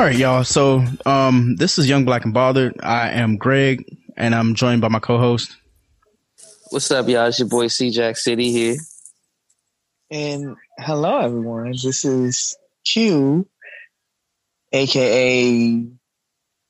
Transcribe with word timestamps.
All 0.00 0.06
right, 0.06 0.16
y'all. 0.16 0.44
So, 0.44 0.82
um, 1.04 1.56
this 1.56 1.78
is 1.78 1.86
Young 1.86 2.06
Black 2.06 2.24
and 2.24 2.32
Bothered. 2.32 2.74
I 2.82 3.10
am 3.10 3.36
Greg, 3.36 3.84
and 4.16 4.34
I'm 4.34 4.54
joined 4.54 4.80
by 4.80 4.88
my 4.88 4.98
co-host. 4.98 5.54
What's 6.70 6.90
up, 6.90 7.06
y'all? 7.06 7.26
It's 7.26 7.38
your 7.38 7.48
boy 7.48 7.66
C 7.66 7.90
Jack 7.90 8.16
City 8.16 8.50
here. 8.50 8.76
And 10.10 10.56
hello, 10.78 11.18
everyone. 11.18 11.72
This 11.72 12.06
is 12.06 12.56
Q, 12.82 13.46
aka 14.72 15.86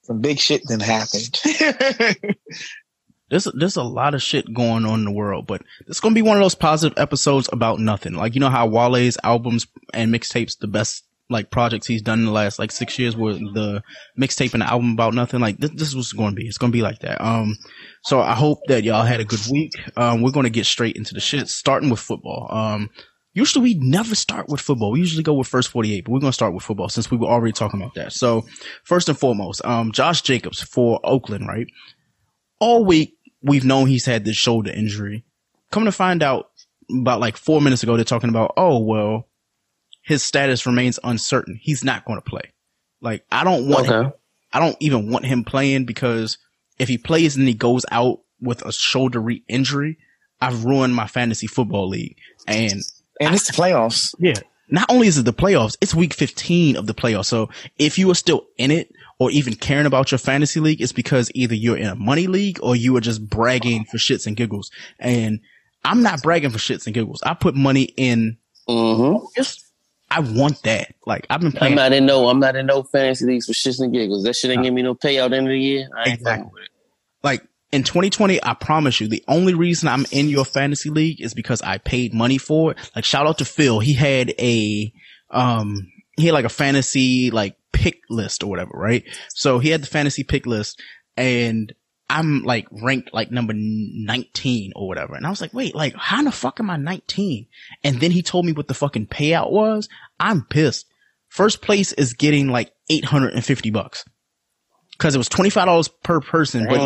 some 0.02 0.20
big 0.20 0.40
shit 0.40 0.62
that 0.66 0.82
happened. 0.82 2.34
There's 3.30 3.46
there's 3.54 3.76
a 3.76 3.84
lot 3.84 4.14
of 4.14 4.22
shit 4.22 4.52
going 4.52 4.84
on 4.84 4.98
in 4.98 5.04
the 5.04 5.12
world, 5.12 5.46
but 5.46 5.62
it's 5.86 6.00
gonna 6.00 6.16
be 6.16 6.22
one 6.22 6.36
of 6.36 6.42
those 6.42 6.56
positive 6.56 6.98
episodes 6.98 7.48
about 7.52 7.78
nothing. 7.78 8.14
Like 8.14 8.34
you 8.34 8.40
know 8.40 8.50
how 8.50 8.66
Wale's 8.66 9.18
albums 9.22 9.68
and 9.94 10.12
mixtapes 10.12 10.58
the 10.58 10.66
best 10.66 11.04
like 11.30 11.50
projects 11.50 11.86
he's 11.86 12.02
done 12.02 12.20
in 12.20 12.24
the 12.26 12.32
last 12.32 12.58
like 12.58 12.72
six 12.72 12.98
years 12.98 13.16
were 13.16 13.34
the 13.34 13.82
mixtape 14.18 14.52
and 14.52 14.62
the 14.62 14.70
album 14.70 14.92
about 14.92 15.14
nothing. 15.14 15.40
Like 15.40 15.58
this, 15.58 15.70
this 15.70 15.88
is 15.88 15.96
what's 15.96 16.12
going 16.12 16.30
to 16.30 16.36
be. 16.36 16.46
It's 16.46 16.58
going 16.58 16.72
to 16.72 16.76
be 16.76 16.82
like 16.82 16.98
that. 17.00 17.24
Um, 17.24 17.56
so 18.02 18.20
I 18.20 18.34
hope 18.34 18.58
that 18.66 18.84
y'all 18.84 19.04
had 19.04 19.20
a 19.20 19.24
good 19.24 19.40
week. 19.50 19.72
Um, 19.96 20.22
we're 20.22 20.32
going 20.32 20.44
to 20.44 20.50
get 20.50 20.66
straight 20.66 20.96
into 20.96 21.14
the 21.14 21.20
shit, 21.20 21.48
starting 21.48 21.88
with 21.88 22.00
football. 22.00 22.48
Um, 22.50 22.90
usually 23.32 23.62
we 23.62 23.74
never 23.74 24.14
start 24.14 24.48
with 24.48 24.60
football. 24.60 24.90
We 24.90 24.98
usually 24.98 25.22
go 25.22 25.34
with 25.34 25.46
first 25.46 25.70
48, 25.70 26.04
but 26.04 26.10
we're 26.10 26.20
going 26.20 26.30
to 26.30 26.34
start 26.34 26.52
with 26.52 26.64
football 26.64 26.88
since 26.88 27.10
we 27.10 27.16
were 27.16 27.28
already 27.28 27.52
talking 27.52 27.80
about 27.80 27.94
that. 27.94 28.12
So 28.12 28.44
first 28.84 29.08
and 29.08 29.18
foremost, 29.18 29.64
um, 29.64 29.92
Josh 29.92 30.22
Jacobs 30.22 30.60
for 30.60 31.00
Oakland, 31.04 31.46
right? 31.46 31.68
All 32.58 32.84
week 32.84 33.16
we've 33.42 33.64
known 33.64 33.86
he's 33.86 34.06
had 34.06 34.24
this 34.24 34.36
shoulder 34.36 34.70
injury. 34.70 35.24
Coming 35.70 35.86
to 35.86 35.92
find 35.92 36.22
out 36.22 36.50
about 36.90 37.20
like 37.20 37.36
four 37.36 37.60
minutes 37.60 37.82
ago, 37.82 37.94
they're 37.96 38.04
talking 38.04 38.30
about, 38.30 38.52
oh, 38.56 38.80
well, 38.80 39.28
his 40.10 40.22
status 40.22 40.66
remains 40.66 40.98
uncertain. 41.02 41.58
He's 41.62 41.82
not 41.84 42.04
going 42.04 42.18
to 42.18 42.28
play. 42.28 42.52
Like, 43.00 43.24
I 43.32 43.44
don't 43.44 43.68
want 43.68 43.88
Okay. 43.88 44.08
him, 44.08 44.12
I 44.52 44.60
don't 44.60 44.76
even 44.80 45.10
want 45.10 45.24
him 45.24 45.44
playing 45.44 45.86
because 45.86 46.36
if 46.78 46.88
he 46.88 46.98
plays 46.98 47.36
and 47.36 47.48
he 47.48 47.54
goes 47.54 47.86
out 47.90 48.18
with 48.40 48.62
a 48.66 48.72
shoulder 48.72 49.20
re- 49.20 49.42
injury, 49.48 49.96
I've 50.40 50.64
ruined 50.64 50.94
my 50.94 51.06
fantasy 51.06 51.46
football 51.46 51.88
league. 51.88 52.16
And 52.46 52.72
and 53.20 53.34
it's 53.34 53.46
the 53.46 53.52
playoffs. 53.52 54.14
yeah, 54.18 54.34
not 54.68 54.86
only 54.90 55.06
is 55.06 55.18
it 55.18 55.24
the 55.24 55.32
playoffs, 55.32 55.76
it's 55.80 55.94
week 55.94 56.12
15 56.14 56.76
of 56.76 56.86
the 56.86 56.94
playoffs. 56.94 57.26
So 57.26 57.48
if 57.78 57.98
you 57.98 58.10
are 58.10 58.14
still 58.14 58.46
in 58.58 58.70
it 58.70 58.92
or 59.18 59.30
even 59.30 59.54
caring 59.54 59.86
about 59.86 60.10
your 60.10 60.18
fantasy 60.18 60.58
league, 60.60 60.80
it's 60.80 60.92
because 60.92 61.30
either 61.34 61.54
you're 61.54 61.76
in 61.76 61.86
a 61.88 61.94
money 61.94 62.26
league 62.26 62.58
or 62.62 62.74
you 62.74 62.96
are 62.96 63.00
just 63.00 63.28
bragging 63.28 63.84
for 63.84 63.98
shits 63.98 64.26
and 64.26 64.36
giggles. 64.36 64.70
And 64.98 65.40
I'm 65.84 66.02
not 66.02 66.22
bragging 66.22 66.50
for 66.50 66.58
shits 66.58 66.86
and 66.86 66.94
giggles. 66.94 67.22
I 67.22 67.34
put 67.34 67.54
money 67.54 67.84
in 67.96 68.36
Mm-hmm. 68.68 69.24
just 69.36 69.69
I 70.10 70.20
want 70.20 70.62
that. 70.64 70.94
Like 71.06 71.26
I've 71.30 71.40
been 71.40 71.52
paying. 71.52 71.72
I'm 71.72 71.76
not 71.76 71.92
in 71.92 72.04
no. 72.06 72.28
I'm 72.28 72.40
not 72.40 72.56
in 72.56 72.66
no 72.66 72.82
fantasy 72.82 73.26
leagues 73.26 73.46
for 73.46 73.52
shits 73.52 73.80
and 73.80 73.92
giggles. 73.92 74.24
That 74.24 74.34
shit 74.34 74.50
ain't 74.50 74.62
give 74.64 74.74
me 74.74 74.82
no 74.82 74.94
payout 74.94 75.32
end 75.32 75.46
of 75.46 75.50
the 75.50 75.58
year. 75.58 75.88
I 75.96 76.08
ain't 76.10 76.18
Exactly. 76.18 76.50
with 76.52 76.62
it. 76.64 76.70
like 77.22 77.42
in 77.72 77.84
2020, 77.84 78.42
I 78.42 78.54
promise 78.54 79.00
you, 79.00 79.06
the 79.06 79.22
only 79.28 79.54
reason 79.54 79.88
I'm 79.88 80.04
in 80.10 80.28
your 80.28 80.44
fantasy 80.44 80.90
league 80.90 81.20
is 81.20 81.34
because 81.34 81.62
I 81.62 81.78
paid 81.78 82.12
money 82.12 82.38
for 82.38 82.72
it. 82.72 82.78
Like 82.96 83.04
shout 83.04 83.26
out 83.28 83.38
to 83.38 83.44
Phil. 83.44 83.78
He 83.78 83.92
had 83.92 84.34
a, 84.40 84.92
um, 85.30 85.86
he 86.16 86.26
had 86.26 86.34
like 86.34 86.44
a 86.44 86.48
fantasy 86.48 87.30
like 87.30 87.56
pick 87.72 88.00
list 88.10 88.42
or 88.42 88.50
whatever, 88.50 88.72
right? 88.74 89.04
So 89.28 89.60
he 89.60 89.68
had 89.68 89.82
the 89.82 89.86
fantasy 89.86 90.24
pick 90.24 90.46
list 90.46 90.82
and 91.16 91.72
I'm 92.10 92.42
like 92.42 92.66
ranked 92.72 93.14
like 93.14 93.30
number 93.30 93.52
19 93.54 94.72
or 94.74 94.88
whatever. 94.88 95.14
And 95.14 95.24
I 95.24 95.30
was 95.30 95.40
like, 95.40 95.54
wait, 95.54 95.76
like 95.76 95.94
how 95.94 96.22
the 96.24 96.32
fuck 96.32 96.58
am 96.58 96.68
I 96.68 96.76
19? 96.76 97.46
And 97.84 98.00
then 98.00 98.10
he 98.10 98.20
told 98.20 98.44
me 98.44 98.52
what 98.52 98.66
the 98.66 98.74
fucking 98.74 99.06
payout 99.06 99.52
was. 99.52 99.88
I'm 100.18 100.44
pissed. 100.44 100.86
First 101.28 101.62
place 101.62 101.92
is 101.92 102.14
getting 102.14 102.48
like 102.48 102.72
850 102.90 103.70
bucks. 103.70 104.04
Cause 105.00 105.14
it 105.14 105.18
was 105.18 105.30
$25 105.30 105.88
per 106.02 106.20
person, 106.20 106.66
but 106.68 106.78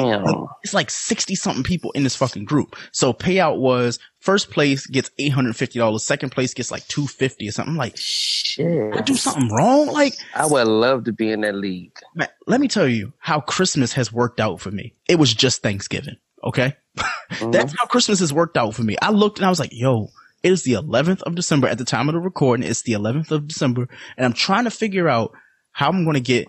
it's 0.62 0.72
like 0.72 0.88
60 0.88 1.34
something 1.34 1.64
people 1.64 1.90
in 1.92 2.04
this 2.04 2.14
fucking 2.14 2.44
group. 2.44 2.76
So 2.92 3.12
payout 3.12 3.58
was 3.58 3.98
first 4.20 4.52
place 4.52 4.86
gets 4.86 5.10
$850. 5.18 6.00
Second 6.00 6.30
place 6.30 6.54
gets 6.54 6.70
like 6.70 6.86
250 6.86 7.48
or 7.48 7.50
something. 7.50 7.72
I'm 7.72 7.76
like, 7.76 7.96
Shit. 7.96 8.94
I 8.94 9.00
do 9.00 9.16
something 9.16 9.48
wrong? 9.48 9.88
Like, 9.88 10.14
I 10.32 10.46
would 10.46 10.68
love 10.68 11.04
to 11.04 11.12
be 11.12 11.32
in 11.32 11.40
that 11.40 11.56
league. 11.56 11.90
man, 12.14 12.28
let 12.46 12.60
me 12.60 12.68
tell 12.68 12.86
you 12.86 13.12
how 13.18 13.40
Christmas 13.40 13.94
has 13.94 14.12
worked 14.12 14.38
out 14.38 14.60
for 14.60 14.70
me. 14.70 14.94
It 15.08 15.18
was 15.18 15.34
just 15.34 15.60
Thanksgiving. 15.60 16.16
Okay. 16.44 16.76
That's 16.94 17.42
mm-hmm. 17.42 17.76
how 17.76 17.86
Christmas 17.86 18.20
has 18.20 18.32
worked 18.32 18.56
out 18.56 18.76
for 18.76 18.84
me. 18.84 18.96
I 19.02 19.10
looked 19.10 19.38
and 19.38 19.46
I 19.46 19.50
was 19.50 19.58
like, 19.58 19.72
yo, 19.72 20.10
it 20.44 20.52
is 20.52 20.62
the 20.62 20.74
11th 20.74 21.22
of 21.22 21.34
December 21.34 21.66
at 21.66 21.78
the 21.78 21.84
time 21.84 22.08
of 22.08 22.12
the 22.12 22.20
recording. 22.20 22.64
It's 22.64 22.82
the 22.82 22.92
11th 22.92 23.32
of 23.32 23.48
December 23.48 23.88
and 24.16 24.24
I'm 24.24 24.34
trying 24.34 24.64
to 24.64 24.70
figure 24.70 25.08
out 25.08 25.32
how 25.72 25.88
I'm 25.88 26.04
going 26.04 26.14
to 26.14 26.20
get 26.20 26.46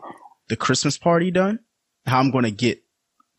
the 0.49 0.55
Christmas 0.55 0.97
party 0.97 1.31
done, 1.31 1.59
how 2.05 2.19
I'm 2.19 2.31
going 2.31 2.43
to 2.45 2.51
get 2.51 2.81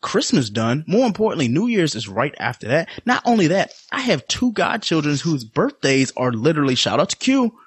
Christmas 0.01 0.49
done. 0.49 0.83
More 0.87 1.05
importantly, 1.07 1.47
New 1.47 1.67
Year's 1.67 1.95
is 1.95 2.07
right 2.07 2.35
after 2.39 2.67
that. 2.67 2.89
Not 3.05 3.21
only 3.25 3.47
that, 3.47 3.73
I 3.91 4.01
have 4.01 4.27
two 4.27 4.51
godchildren 4.53 5.17
whose 5.17 5.43
birthdays 5.43 6.11
are 6.17 6.31
literally 6.31 6.75
shout 6.75 6.99
out 6.99 7.09
to 7.09 7.15
Q 7.17 7.57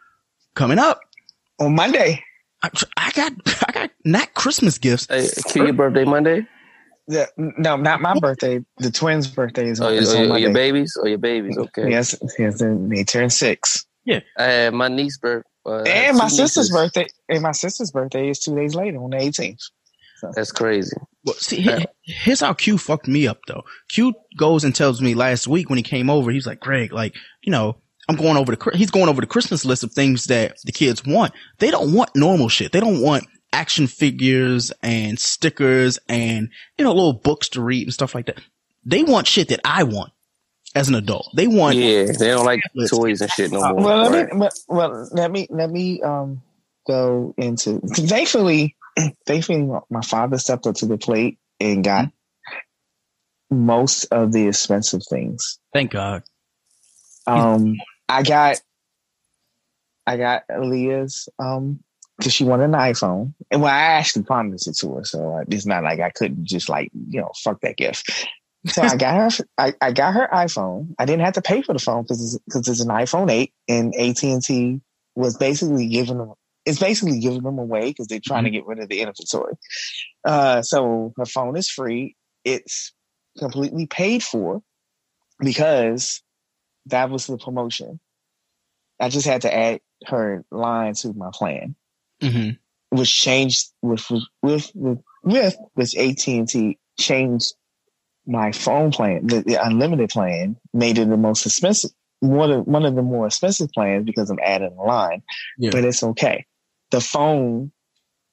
coming 0.54 0.78
up. 0.78 1.00
On 1.58 1.74
Monday, 1.74 2.22
I, 2.62 2.70
I 2.96 3.10
got, 3.12 3.32
I 3.68 3.72
got 3.72 3.90
not 4.04 4.34
Christmas 4.34 4.78
gifts. 4.78 5.06
Hey, 5.08 5.28
Q, 5.48 5.64
your 5.64 5.72
birthday 5.72 6.04
Monday? 6.04 6.46
the, 7.10 7.28
no, 7.36 7.76
not 7.76 8.00
my 8.00 8.18
birthday. 8.18 8.60
The 8.78 8.90
twins' 8.90 9.26
birthday 9.26 9.68
is, 9.68 9.80
Oh, 9.80 9.88
is 9.88 10.12
your, 10.12 10.22
on 10.22 10.28
your, 10.28 10.34
oh, 10.34 10.36
your 10.38 10.48
Monday. 10.50 10.70
babies? 10.72 10.96
Oh, 11.02 11.06
your 11.06 11.18
babies. 11.18 11.58
Okay. 11.58 11.90
Yes, 11.90 12.14
yes, 12.38 12.60
they 12.60 12.74
they 12.88 13.04
turn 13.04 13.30
six. 13.30 13.84
I 14.38 14.44
had 14.44 14.74
my 14.74 14.88
niece's 14.88 15.18
birth. 15.18 15.44
Uh, 15.66 15.82
And 15.82 16.16
my 16.16 16.28
sister's 16.28 16.70
nieces. 16.70 16.70
birthday. 16.72 17.06
And 17.28 17.42
my 17.42 17.52
sister's 17.52 17.90
birthday 17.90 18.28
is 18.30 18.38
two 18.38 18.54
days 18.56 18.74
later 18.74 18.98
on 19.02 19.10
the 19.10 19.16
18th. 19.18 19.62
That's 20.34 20.52
crazy. 20.52 20.96
Well, 21.24 21.34
see, 21.36 21.62
he- 21.62 21.86
here's 22.02 22.40
how 22.40 22.52
Q 22.52 22.76
fucked 22.76 23.08
me 23.08 23.26
up 23.26 23.38
though. 23.46 23.62
Q 23.88 24.12
goes 24.38 24.64
and 24.64 24.74
tells 24.74 25.00
me 25.00 25.14
last 25.14 25.46
week 25.46 25.70
when 25.70 25.78
he 25.78 25.82
came 25.82 26.10
over, 26.10 26.30
he's 26.30 26.46
like, 26.46 26.60
Greg, 26.60 26.92
like, 26.92 27.14
you 27.42 27.50
know, 27.50 27.76
I'm 28.08 28.16
going 28.16 28.36
over 28.36 28.52
the, 28.52 28.58
Chri- 28.58 28.74
he's 28.74 28.90
going 28.90 29.08
over 29.08 29.20
the 29.20 29.26
Christmas 29.26 29.64
list 29.64 29.82
of 29.82 29.92
things 29.92 30.24
that 30.26 30.56
the 30.64 30.72
kids 30.72 31.04
want. 31.06 31.32
They 31.58 31.70
don't 31.70 31.94
want 31.94 32.14
normal 32.14 32.48
shit. 32.50 32.72
They 32.72 32.80
don't 32.80 33.00
want 33.00 33.24
action 33.52 33.86
figures 33.86 34.72
and 34.82 35.18
stickers 35.18 35.98
and, 36.08 36.50
you 36.76 36.84
know, 36.84 36.92
little 36.92 37.14
books 37.14 37.48
to 37.50 37.62
read 37.62 37.84
and 37.84 37.94
stuff 37.94 38.14
like 38.14 38.26
that. 38.26 38.40
They 38.84 39.02
want 39.02 39.26
shit 39.26 39.48
that 39.48 39.60
I 39.64 39.84
want 39.84 40.12
as 40.74 40.88
an 40.88 40.94
adult. 40.94 41.30
They 41.34 41.46
want, 41.46 41.76
Yeah, 41.76 42.06
they 42.06 42.28
don't 42.28 42.44
like 42.46 42.60
Tablets. 42.62 42.90
toys 42.90 43.20
and 43.20 43.30
shit 43.30 43.52
no 43.52 43.62
more. 43.62 43.80
well, 43.82 44.02
let 44.02 44.12
right? 44.12 44.32
me 44.32 44.38
well, 44.38 44.50
well, 44.68 45.08
let 45.12 45.30
me 45.30 45.46
let 45.50 45.70
me 45.70 46.00
um 46.02 46.42
go 46.86 47.34
into. 47.36 47.80
Thankfully, 47.80 48.76
thankfully, 49.26 49.62
my- 49.62 49.80
my 49.90 50.02
father 50.02 50.38
stepped 50.38 50.66
up 50.66 50.76
to 50.76 50.86
the 50.86 50.98
plate 50.98 51.38
and 51.60 51.82
got 51.84 52.10
most 53.50 54.04
of 54.12 54.32
the 54.32 54.46
expensive 54.48 55.02
things. 55.08 55.58
thank 55.72 55.90
God. 55.90 56.22
Um, 57.26 57.76
I 58.08 58.22
got, 58.22 58.60
I 60.06 60.16
got 60.16 60.44
Aaliyah's 60.50 61.28
um 61.38 61.80
because 62.18 62.32
she 62.34 62.44
wanted 62.44 62.64
an 62.64 62.72
iPhone, 62.72 63.34
and 63.50 63.62
well, 63.62 63.72
I 63.72 63.78
actually 63.78 64.24
promised 64.24 64.68
it 64.68 64.76
to 64.78 64.94
her, 64.96 65.04
so 65.04 65.36
uh, 65.36 65.44
it's 65.48 65.66
not 65.66 65.82
like 65.84 66.00
I 66.00 66.10
couldn't 66.10 66.44
just 66.44 66.68
like 66.68 66.90
you 67.08 67.20
know 67.20 67.30
fuck 67.42 67.60
that 67.62 67.76
gift. 67.76 68.26
So 68.66 68.82
I 68.82 68.96
got 68.96 69.32
her, 69.32 69.44
I, 69.56 69.74
I 69.80 69.92
got 69.92 70.14
her 70.14 70.28
iPhone. 70.32 70.94
I 70.98 71.06
didn't 71.06 71.24
have 71.24 71.34
to 71.34 71.42
pay 71.42 71.62
for 71.62 71.72
the 71.72 71.78
phone 71.78 72.02
because 72.02 72.34
it's, 72.34 72.44
cause 72.52 72.68
it's 72.68 72.80
an 72.80 72.88
iPhone 72.88 73.30
eight, 73.30 73.54
and 73.68 73.94
AT 73.94 74.22
and 74.22 74.42
T 74.42 74.80
was 75.14 75.36
basically 75.36 75.88
giving 75.88 76.18
them. 76.18 76.34
It's 76.66 76.78
basically 76.78 77.20
giving 77.20 77.42
them 77.42 77.58
away 77.58 77.86
because 77.86 78.06
they're 78.06 78.20
trying 78.22 78.44
to 78.44 78.50
get 78.50 78.66
rid 78.66 78.78
of 78.78 78.88
the 78.88 79.00
inventory. 79.00 79.54
Uh, 80.24 80.60
so 80.60 81.14
her 81.16 81.24
phone 81.24 81.56
is 81.56 81.70
free. 81.70 82.16
It's 82.44 82.92
completely 83.38 83.86
paid 83.86 84.22
for 84.22 84.62
because 85.38 86.22
that 86.86 87.08
was 87.10 87.26
the 87.26 87.38
promotion. 87.38 87.98
I 89.00 89.08
just 89.08 89.26
had 89.26 89.42
to 89.42 89.54
add 89.54 89.80
her 90.06 90.44
line 90.50 90.94
to 90.94 91.12
my 91.14 91.30
plan, 91.32 91.76
hmm 92.20 92.50
which 92.90 93.16
changed 93.16 93.72
with 93.80 94.04
with 94.10 94.24
with 94.42 94.70
with 95.22 95.56
which 95.74 95.96
AT 95.96 96.26
and 96.28 96.48
T 96.48 96.78
changed 96.98 97.54
my 98.30 98.52
phone 98.52 98.92
plan. 98.92 99.26
The, 99.26 99.42
the 99.42 99.54
unlimited 99.56 100.10
plan 100.10 100.56
made 100.72 100.98
it 100.98 101.08
the 101.08 101.16
most 101.16 101.44
expensive, 101.44 101.90
one 102.20 102.50
of 102.50 102.66
one 102.66 102.84
of 102.84 102.94
the 102.94 103.02
more 103.02 103.26
expensive 103.26 103.70
plans 103.72 104.04
because 104.04 104.30
I'm 104.30 104.38
adding 104.42 104.76
a 104.78 104.82
line. 104.82 105.22
Yeah. 105.58 105.70
But 105.72 105.84
it's 105.84 106.02
okay. 106.02 106.46
The 106.90 107.00
phone, 107.00 107.72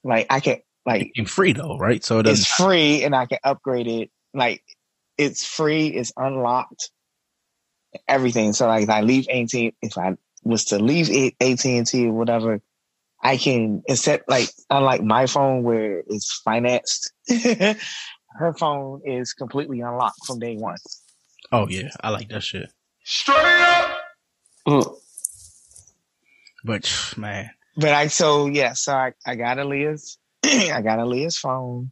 like 0.04 0.28
I 0.30 0.40
can 0.40 0.58
like 0.86 1.12
And 1.18 1.30
free 1.30 1.54
though, 1.54 1.78
right? 1.78 2.04
So 2.04 2.20
it 2.20 2.28
it's 2.28 2.48
free 2.48 3.04
and 3.04 3.16
I 3.16 3.26
can 3.26 3.40
upgrade 3.44 3.88
it. 3.88 4.12
Like 4.34 4.64
it's 5.18 5.46
free, 5.46 5.88
it's 5.88 6.14
unlocked, 6.16 6.92
everything. 8.08 8.54
So 8.54 8.68
like 8.68 8.84
if 8.84 8.90
I 8.90 9.02
leave 9.02 9.28
AT, 9.30 9.54
if 9.54 9.98
I 9.98 10.16
was 10.44 10.66
to 10.66 10.80
leave 10.80 11.10
AT 11.42 11.66
and 11.66 11.88
T 11.88 12.06
or 12.06 12.14
whatever, 12.14 12.62
I 13.22 13.38
can 13.38 13.82
instead 13.88 14.22
like 14.28 14.50
unlike 14.70 15.02
my 15.02 15.26
phone 15.26 15.64
where 15.64 16.04
it's 16.08 16.40
financed, 16.46 17.12
her 18.38 18.54
phone 18.54 19.02
is 19.06 19.34
completely 19.34 19.82
unlocked 19.82 20.26
from 20.26 20.40
day 20.40 20.56
one. 20.56 20.78
oh 21.52 21.68
yeah, 21.68 21.90
I 22.02 22.10
like 22.10 22.30
that 22.30 22.44
shit. 22.44 22.72
Mm. 24.68 24.98
But 26.64 27.14
man, 27.18 27.50
But 27.76 27.90
I 27.90 28.08
so 28.08 28.48
yeah, 28.48 28.74
so 28.74 28.94
I, 28.94 29.14
I 29.26 29.36
got 29.36 29.58
Aaliyah's 29.58 30.18
I 30.44 30.82
got 30.82 31.00
Aaliyah's 31.00 31.38
phone. 31.38 31.92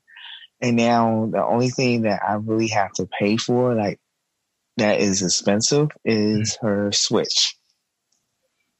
And 0.61 0.77
now 0.77 1.29
the 1.31 1.43
only 1.43 1.69
thing 1.69 2.03
that 2.03 2.21
I 2.27 2.35
really 2.35 2.69
have 2.69 2.91
to 2.93 3.07
pay 3.19 3.37
for, 3.37 3.75
like 3.75 3.99
that 4.77 4.99
is 4.99 5.21
expensive, 5.21 5.89
is 6.03 6.57
her 6.61 6.91
Switch. 6.91 7.55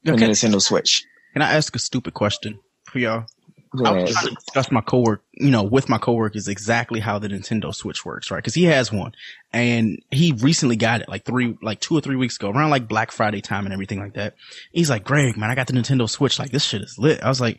The 0.02 0.14
okay. 0.14 0.28
Nintendo 0.28 0.60
Switch. 0.60 1.04
Can 1.32 1.42
I 1.42 1.52
ask 1.54 1.74
a 1.76 1.78
stupid 1.78 2.14
question 2.14 2.60
for 2.84 2.98
y'all? 2.98 3.26
Go 3.74 3.84
I 3.84 3.90
ahead. 3.90 4.02
was 4.02 4.12
trying 4.12 4.26
to 4.28 4.34
discuss 4.34 4.70
my 4.70 4.80
coworker, 4.80 5.22
you 5.32 5.50
know, 5.50 5.62
with 5.62 5.88
my 5.88 5.98
coworkers 5.98 6.48
exactly 6.48 7.00
how 7.00 7.18
the 7.18 7.28
Nintendo 7.28 7.74
Switch 7.74 8.04
works, 8.04 8.30
right? 8.30 8.42
Cause 8.42 8.54
he 8.54 8.64
has 8.64 8.92
one 8.92 9.12
and 9.52 10.00
he 10.10 10.32
recently 10.32 10.76
got 10.76 11.00
it 11.00 11.08
like 11.08 11.24
three, 11.24 11.56
like 11.62 11.80
two 11.80 11.96
or 11.96 12.00
three 12.00 12.16
weeks 12.16 12.36
ago 12.36 12.50
around 12.50 12.70
like 12.70 12.88
Black 12.88 13.10
Friday 13.10 13.40
time 13.40 13.64
and 13.64 13.72
everything 13.72 13.98
like 14.00 14.14
that. 14.14 14.34
He's 14.72 14.88
like, 14.90 15.04
Greg, 15.04 15.36
man, 15.36 15.50
I 15.50 15.54
got 15.54 15.66
the 15.66 15.72
Nintendo 15.72 16.08
Switch. 16.08 16.38
Like 16.38 16.50
this 16.50 16.64
shit 16.64 16.82
is 16.82 16.98
lit. 16.98 17.22
I 17.22 17.28
was 17.28 17.40
like, 17.40 17.58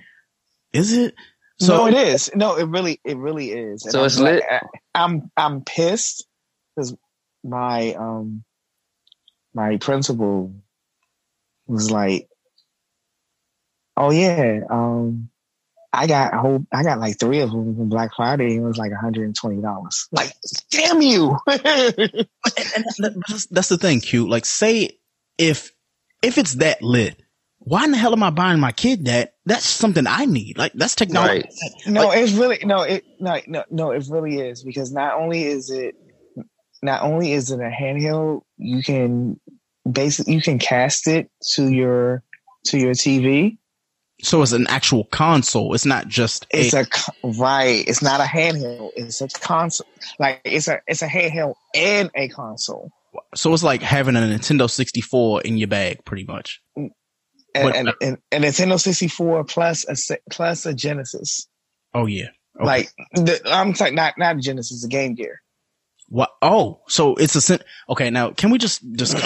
is 0.74 0.94
it? 0.94 1.16
So 1.60 1.78
no, 1.78 1.88
it 1.88 1.94
is. 1.96 2.30
No, 2.36 2.56
it 2.56 2.68
really, 2.68 3.00
it 3.04 3.18
really 3.18 3.52
is. 3.52 3.84
And 3.84 3.92
So 3.92 4.00
I'm 4.02 4.06
it's 4.06 4.18
glad- 4.18 4.36
lit? 4.36 4.44
I, 4.50 4.60
I'm, 4.94 5.32
I'm 5.36 5.64
pissed 5.64 6.28
because 6.76 6.96
my, 7.44 7.94
um, 7.94 8.44
my 9.54 9.78
principal 9.78 10.54
was 11.66 11.90
like, 11.90 12.30
"Oh 13.96 14.12
yeah, 14.12 14.60
um, 14.70 15.30
I 15.94 16.06
got 16.08 16.34
a 16.34 16.38
whole, 16.38 16.66
I 16.72 16.84
got 16.84 17.00
like 17.00 17.20
three 17.20 17.40
of 17.40 17.50
them 17.52 17.76
from 17.76 17.90
Black 17.90 18.12
Friday. 18.16 18.56
and 18.56 18.64
It 18.64 18.68
was 18.68 18.78
like 18.78 18.92
120 18.92 19.62
dollars. 19.62 20.08
Like, 20.12 20.34
damn 20.72 21.02
you! 21.02 21.38
and 21.48 21.60
that- 21.62 23.24
that's, 23.28 23.46
that's 23.48 23.70
the 23.70 23.78
thing, 23.78 24.02
Q. 24.02 24.28
Like 24.28 24.46
say 24.46 25.00
if, 25.38 25.72
if 26.22 26.38
it's 26.38 26.56
that 26.56 26.82
lit, 26.82 27.22
why 27.60 27.84
in 27.86 27.92
the 27.92 27.98
hell 27.98 28.14
am 28.14 28.24
I 28.24 28.30
buying 28.30 28.60
my 28.60 28.72
kid 28.72 29.06
that? 29.06 29.34
That's 29.46 29.66
something 29.66 30.08
I 30.08 30.26
need. 30.26 30.58
Like 30.58 30.74
that's 30.74 30.96
technology. 30.96 31.44
Right. 31.44 31.54
No, 31.88 32.12
it's 32.12 32.32
really 32.34 32.60
no, 32.64 32.82
it 32.84 33.04
no, 33.20 33.40
no, 33.48 33.64
no, 33.70 33.92
it 33.92 34.06
really 34.10 34.40
is 34.40 34.64
because 34.64 34.92
not 34.94 35.16
only 35.16 35.44
is 35.44 35.70
it 35.70 35.96
not 36.82 37.02
only 37.02 37.34
is 37.34 37.52
it 37.52 37.60
a 37.60 37.70
handheld, 37.70 38.42
you 38.58 38.82
can 38.84 39.40
basically 39.90 40.34
you 40.36 40.42
can 40.42 40.60
cast 40.60 41.08
it 41.08 41.30
to 41.56 41.68
your 41.70 42.24
to 42.68 42.78
your 42.78 42.92
TV. 42.94 43.58
So 44.22 44.42
it's 44.42 44.52
an 44.52 44.68
actual 44.68 45.06
console. 45.06 45.74
It's 45.74 45.86
not 45.86 46.08
just 46.08 46.46
a, 46.46 46.60
It's 46.60 46.74
a 46.74 46.86
right. 47.24 47.88
It's 47.88 48.02
not 48.02 48.20
a 48.20 48.24
handheld. 48.24 48.92
It's 48.96 49.22
a 49.22 49.28
console. 49.28 49.88
Like 50.20 50.42
it's 50.44 50.68
a 50.68 50.82
it's 50.88 51.04
a 51.04 51.08
handheld 51.08 51.54
and 51.76 52.10
a 52.16 52.28
console. 52.30 52.92
so 53.36 53.54
it's 53.54 53.64
like 53.64 53.82
having 53.82 54.16
a 54.16 54.20
Nintendo 54.20 54.70
64 54.70 55.42
in 55.42 55.58
your 55.58 55.68
bag, 55.68 56.04
pretty 56.04 56.24
much. 56.24 56.62
And, 56.76 56.92
and, 57.56 57.94
and, 58.02 58.18
and 58.32 58.44
Nintendo 58.44 58.80
64 58.80 59.44
plus 59.46 59.86
a 59.88 60.18
plus 60.32 60.66
a 60.66 60.74
Genesis. 60.74 61.48
Oh 61.94 62.08
yeah. 62.08 62.30
Okay. 62.56 62.66
Like 62.66 62.92
the, 63.14 63.40
I'm 63.46 63.74
talking 63.74 63.96
not 63.96 64.18
not 64.18 64.38
Genesis, 64.40 64.84
a 64.84 64.88
Game 64.88 65.14
Gear. 65.14 65.42
What? 66.10 66.30
Oh, 66.42 66.82
so 66.88 67.16
it's 67.16 67.36
a 67.36 67.42
sen- 67.42 67.64
okay. 67.90 68.10
Now, 68.10 68.32
can 68.32 68.50
we 68.50 68.58
just 68.58 68.90
discuss? 68.94 69.22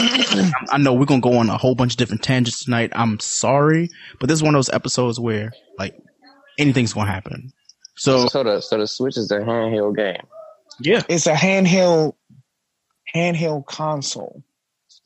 I 0.72 0.78
know 0.80 0.94
we're 0.94 1.06
gonna 1.06 1.22
go 1.22 1.38
on 1.38 1.50
a 1.50 1.58
whole 1.58 1.76
bunch 1.76 1.94
of 1.94 1.98
different 1.98 2.24
tangents 2.24 2.64
tonight. 2.66 2.92
I'm 2.96 3.20
sorry, 3.20 3.90
but 4.20 4.28
this 4.30 4.38
is 4.40 4.44
one 4.44 4.56
of 4.56 4.58
those 4.58 4.70
episodes 4.70 5.20
where 5.20 5.52
like 5.78 5.96
anything's 6.58 6.94
gonna 6.94 7.12
happen. 7.12 7.54
So 7.98 8.26
So 8.28 8.44
the 8.44 8.62
so 8.62 8.80
the 8.80 8.88
Switch 8.88 9.18
is 9.18 9.30
a 9.30 9.40
handheld 9.40 9.96
game. 9.96 10.26
yeah, 10.80 11.04
It's 11.08 11.28
a 11.28 11.34
handheld 11.34 12.14
handheld 13.16 13.66
console. 13.68 14.44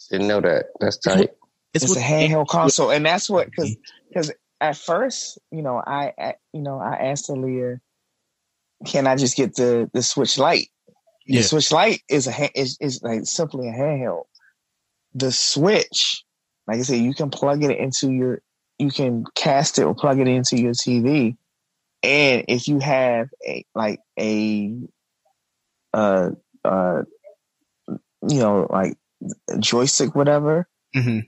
Didn't 0.10 0.28
know 0.28 0.40
that. 0.42 0.68
That's 0.80 0.98
tight. 0.98 1.32
it's, 1.74 1.84
It's, 1.84 1.90
what- 1.90 2.00
a 2.00 2.02
handheld 2.02 2.48
console, 2.48 2.90
and 2.92 3.06
that's 3.06 3.30
what 3.30 3.50
because 3.50 3.76
because 4.08 4.30
mm-hmm. 4.30 4.68
at 4.68 4.78
first, 4.78 5.40
you 5.52 5.62
know, 5.62 5.76
I, 5.86 6.14
I 6.18 6.36
you 6.54 6.62
know 6.62 6.80
I 6.80 7.08
asked 7.08 7.28
Aaliyah, 7.28 7.82
can 8.86 9.08
I 9.08 9.18
just 9.18 9.36
get 9.36 9.56
the 9.56 9.90
the 9.94 10.02
Switch 10.02 10.38
Lite? 10.38 10.70
Yeah. 11.26 11.42
The 11.42 11.44
Switch 11.48 11.72
Lite 11.72 12.02
is 12.10 12.28
a 12.28 12.60
is 12.60 12.78
is 12.82 13.02
like 13.04 13.22
simply 13.26 13.70
a 13.70 13.74
handheld. 13.74 14.26
The 15.14 15.32
Switch, 15.32 16.24
like 16.68 16.80
I 16.80 16.82
said, 16.84 17.00
you 17.00 17.14
can 17.14 17.30
plug 17.32 17.64
it 17.64 17.78
into 17.78 18.12
your, 18.12 18.42
you 18.80 18.92
can 18.92 19.26
cast 19.36 19.80
it 19.80 19.84
or 19.84 19.96
plug 19.96 20.20
it 20.20 20.28
into 20.28 20.58
your 20.60 20.74
TV, 20.74 21.38
and 22.04 22.46
if 22.48 22.68
you 22.68 22.80
have 22.80 23.30
a 23.48 23.66
like 23.76 24.00
a, 24.20 24.76
uh 25.94 26.32
uh, 26.64 27.04
you 28.28 28.40
know, 28.40 28.68
like 28.70 28.98
a 29.50 29.58
joystick, 29.60 30.16
whatever, 30.16 30.68
Mhm. 30.96 31.28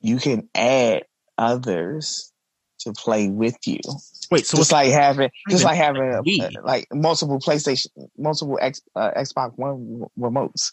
you 0.00 0.18
can 0.18 0.48
add 0.54 1.04
others 1.38 2.32
to 2.80 2.92
play 2.92 3.28
with 3.28 3.56
you. 3.66 3.80
Wait, 4.30 4.46
so 4.46 4.56
just 4.58 4.68
it's 4.68 4.72
like 4.72 4.90
having, 4.90 5.30
just 5.48 5.64
like 5.64 5.76
having 5.76 6.02
a, 6.02 6.22
Wii. 6.22 6.64
like 6.64 6.86
multiple 6.92 7.38
PlayStation, 7.38 7.86
multiple 8.16 8.58
X, 8.60 8.80
uh, 8.94 9.10
Xbox 9.16 9.52
One 9.56 10.04
remotes. 10.18 10.72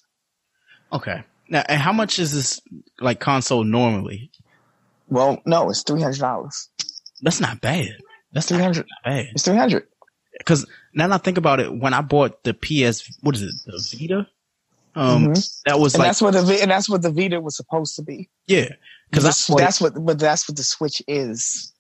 okay. 0.92 1.24
Now, 1.48 1.64
and 1.70 1.80
how 1.80 1.94
much 1.94 2.18
is 2.18 2.34
this 2.34 2.60
like 3.00 3.20
console 3.20 3.64
normally? 3.64 4.32
Well, 5.10 5.42
no, 5.46 5.70
it's 5.70 5.84
three 5.84 6.02
hundred 6.02 6.20
dollars. 6.20 6.70
That's 7.22 7.40
not 7.40 7.62
bad. 7.62 7.90
That's 8.34 8.48
Three 8.48 8.58
hundred. 8.58 8.88
bad. 9.04 9.28
It's 9.32 9.44
three 9.46 9.56
hundred. 9.56 9.86
Because 10.40 10.66
now 10.94 11.08
that 11.08 11.14
I 11.14 11.18
think 11.20 11.38
about 11.38 11.60
it, 11.60 11.72
when 11.74 11.94
I 11.94 12.02
bought 12.02 12.44
the 12.44 12.54
PS, 12.54 13.16
what 13.22 13.36
is 13.36 13.44
it, 13.44 13.52
the 13.66 13.98
Vita? 13.98 14.28
Um, 14.96 15.34
that 15.66 15.78
was 15.80 15.94
and 15.94 16.00
like 16.00 16.08
that's 16.10 16.22
what 16.22 16.34
the 16.34 16.60
and 16.62 16.72
that's 16.72 16.90
what 16.90 17.02
the 17.04 17.12
Vita 17.12 17.40
was 17.40 17.56
supposed 17.56 17.96
to 17.98 18.02
be. 18.02 18.30
yeah. 18.48 18.70
Because 19.12 19.24
That's, 19.24 19.38
that's 19.46 19.50
what, 19.50 19.60
that's 19.60 19.82
what, 19.82 20.06
but 20.06 20.18
that's 20.20 20.50
what 20.50 20.58
the 20.58 20.64
Switch 20.64 21.00
is. 21.08 21.72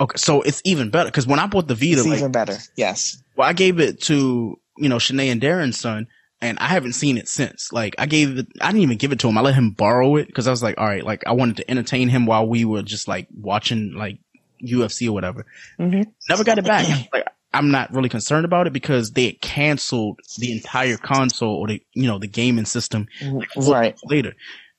Okay. 0.00 0.16
So 0.16 0.42
it's 0.42 0.60
even 0.64 0.90
better. 0.90 1.08
Because 1.08 1.26
when 1.26 1.38
I 1.38 1.46
bought 1.46 1.68
the 1.68 1.74
Vita, 1.74 2.00
It's 2.00 2.06
like 2.06 2.18
even 2.18 2.32
better. 2.32 2.56
Yes. 2.76 3.22
Well, 3.36 3.48
I 3.48 3.52
gave 3.52 3.80
it 3.80 4.00
to, 4.02 4.58
you 4.78 4.88
know, 4.88 4.96
Shanae 4.96 5.30
and 5.32 5.40
Darren's 5.40 5.78
son, 5.78 6.06
and 6.40 6.58
I 6.58 6.66
haven't 6.68 6.92
seen 6.94 7.16
it 7.18 7.28
since. 7.28 7.72
Like 7.72 7.94
I 7.98 8.06
gave 8.06 8.38
it, 8.38 8.46
I 8.60 8.68
didn't 8.68 8.82
even 8.82 8.98
give 8.98 9.12
it 9.12 9.18
to 9.20 9.28
him. 9.28 9.38
I 9.38 9.40
let 9.40 9.54
him 9.54 9.70
borrow 9.70 10.16
it 10.16 10.26
because 10.26 10.46
I 10.46 10.50
was 10.50 10.62
like, 10.62 10.78
all 10.78 10.86
right, 10.86 11.04
like 11.04 11.26
I 11.26 11.32
wanted 11.32 11.56
to 11.58 11.70
entertain 11.70 12.08
him 12.08 12.26
while 12.26 12.46
we 12.46 12.64
were 12.64 12.82
just 12.82 13.08
like 13.08 13.28
watching 13.36 13.94
like 13.94 14.18
UFC 14.62 15.08
or 15.08 15.12
whatever. 15.12 15.46
Mhm. 15.80 16.06
Never 16.28 16.44
got 16.44 16.58
it 16.58 16.64
back. 16.64 17.08
like 17.12 17.26
I'm 17.52 17.70
not 17.70 17.92
really 17.94 18.08
concerned 18.08 18.44
about 18.44 18.66
it 18.66 18.72
because 18.72 19.12
they 19.12 19.32
canceled 19.32 20.18
the 20.38 20.50
entire 20.52 20.96
console 20.96 21.54
or 21.54 21.68
the 21.68 21.82
you 21.92 22.06
know 22.08 22.18
the 22.18 22.26
gaming 22.26 22.64
system 22.64 23.06
Right. 23.56 23.96
later. 24.04 24.34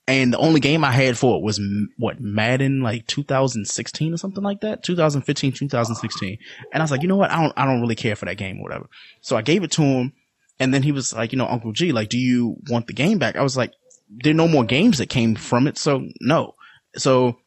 And 0.08 0.32
the 0.32 0.38
only 0.38 0.60
game 0.60 0.84
I 0.84 0.92
had 0.92 1.18
for 1.18 1.36
it 1.36 1.42
was 1.42 1.60
what 1.96 2.20
Madden, 2.20 2.80
like 2.80 3.08
2016 3.08 4.14
or 4.14 4.16
something 4.16 4.44
like 4.44 4.60
that, 4.60 4.84
2015, 4.84 5.52
2016. 5.52 6.38
And 6.72 6.80
I 6.80 6.84
was 6.84 6.92
like, 6.92 7.02
you 7.02 7.08
know 7.08 7.16
what? 7.16 7.32
I 7.32 7.42
don't, 7.42 7.52
I 7.56 7.64
don't 7.64 7.80
really 7.80 7.96
care 7.96 8.14
for 8.14 8.26
that 8.26 8.36
game 8.36 8.60
or 8.60 8.62
whatever. 8.62 8.88
So 9.20 9.36
I 9.36 9.42
gave 9.42 9.64
it 9.64 9.72
to 9.72 9.82
him, 9.82 10.12
and 10.60 10.72
then 10.72 10.84
he 10.84 10.92
was 10.92 11.12
like, 11.12 11.32
you 11.32 11.38
know, 11.38 11.48
Uncle 11.48 11.72
G, 11.72 11.90
like, 11.90 12.08
do 12.08 12.18
you 12.18 12.56
want 12.70 12.86
the 12.86 12.92
game 12.92 13.18
back? 13.18 13.34
I 13.36 13.42
was 13.42 13.56
like, 13.56 13.72
there 14.08 14.30
are 14.30 14.34
no 14.34 14.46
more 14.48 14.64
games 14.64 14.98
that 14.98 15.08
came 15.08 15.34
from 15.34 15.66
it, 15.66 15.76
so 15.76 16.06
no. 16.20 16.54
So, 16.96 17.38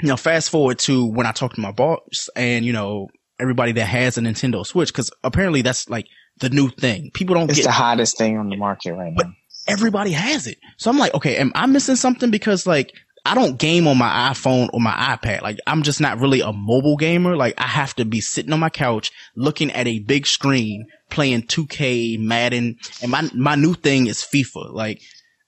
you 0.00 0.08
know, 0.08 0.16
fast 0.16 0.50
forward 0.50 0.80
to 0.80 1.06
when 1.06 1.26
I 1.26 1.32
talked 1.32 1.54
to 1.54 1.60
my 1.60 1.70
boss 1.70 2.28
and 2.34 2.64
you 2.64 2.72
know 2.72 3.08
everybody 3.38 3.72
that 3.72 3.86
has 3.86 4.18
a 4.18 4.20
Nintendo 4.20 4.66
Switch, 4.66 4.92
because 4.92 5.10
apparently 5.22 5.62
that's 5.62 5.88
like 5.88 6.06
the 6.40 6.50
new 6.50 6.68
thing. 6.68 7.10
People 7.14 7.34
don't 7.34 7.48
It's 7.48 7.60
get 7.60 7.66
the 7.66 7.72
hottest 7.72 8.18
thing 8.18 8.36
on 8.36 8.48
the 8.48 8.56
market 8.56 8.92
right 8.94 9.12
now. 9.12 9.32
Everybody 9.66 10.12
has 10.12 10.46
it. 10.46 10.58
So 10.76 10.90
I'm 10.90 10.98
like, 10.98 11.14
okay, 11.14 11.36
am 11.36 11.52
I 11.54 11.66
missing 11.66 11.96
something? 11.96 12.30
Because 12.30 12.66
like, 12.66 12.92
I 13.26 13.34
don't 13.34 13.58
game 13.58 13.86
on 13.86 13.96
my 13.96 14.30
iPhone 14.32 14.68
or 14.74 14.80
my 14.80 14.92
iPad. 14.92 15.40
Like, 15.40 15.58
I'm 15.66 15.82
just 15.82 16.00
not 16.00 16.20
really 16.20 16.40
a 16.40 16.52
mobile 16.52 16.96
gamer. 16.96 17.36
Like, 17.36 17.54
I 17.56 17.66
have 17.66 17.94
to 17.96 18.04
be 18.04 18.20
sitting 18.20 18.52
on 18.52 18.60
my 18.60 18.68
couch 18.68 19.12
looking 19.34 19.70
at 19.72 19.86
a 19.86 20.00
big 20.00 20.26
screen 20.26 20.86
playing 21.08 21.42
2K, 21.42 22.18
Madden, 22.18 22.76
and 23.00 23.10
my, 23.10 23.28
my 23.34 23.54
new 23.54 23.74
thing 23.74 24.08
is 24.08 24.18
FIFA. 24.18 24.72
Like, 24.72 25.00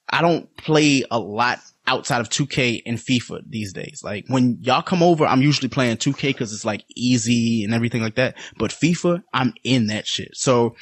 I 0.09 0.21
don't 0.21 0.55
play 0.57 1.03
a 1.11 1.19
lot 1.19 1.59
outside 1.85 2.21
of 2.21 2.29
2K 2.29 2.81
and 2.85 2.97
FIFA 2.97 3.41
these 3.47 3.73
days. 3.73 4.01
Like, 4.03 4.25
when 4.27 4.57
y'all 4.61 4.81
come 4.81 5.03
over, 5.03 5.25
I'm 5.25 5.41
usually 5.41 5.69
playing 5.69 5.97
2K 5.97 6.21
because 6.29 6.53
it's 6.53 6.65
like 6.65 6.83
easy 6.95 7.63
and 7.63 7.73
everything 7.73 8.01
like 8.01 8.15
that. 8.15 8.37
But 8.57 8.71
FIFA, 8.71 9.23
I'm 9.33 9.53
in 9.63 9.87
that 9.87 10.07
shit. 10.07 10.35
So, 10.35 10.75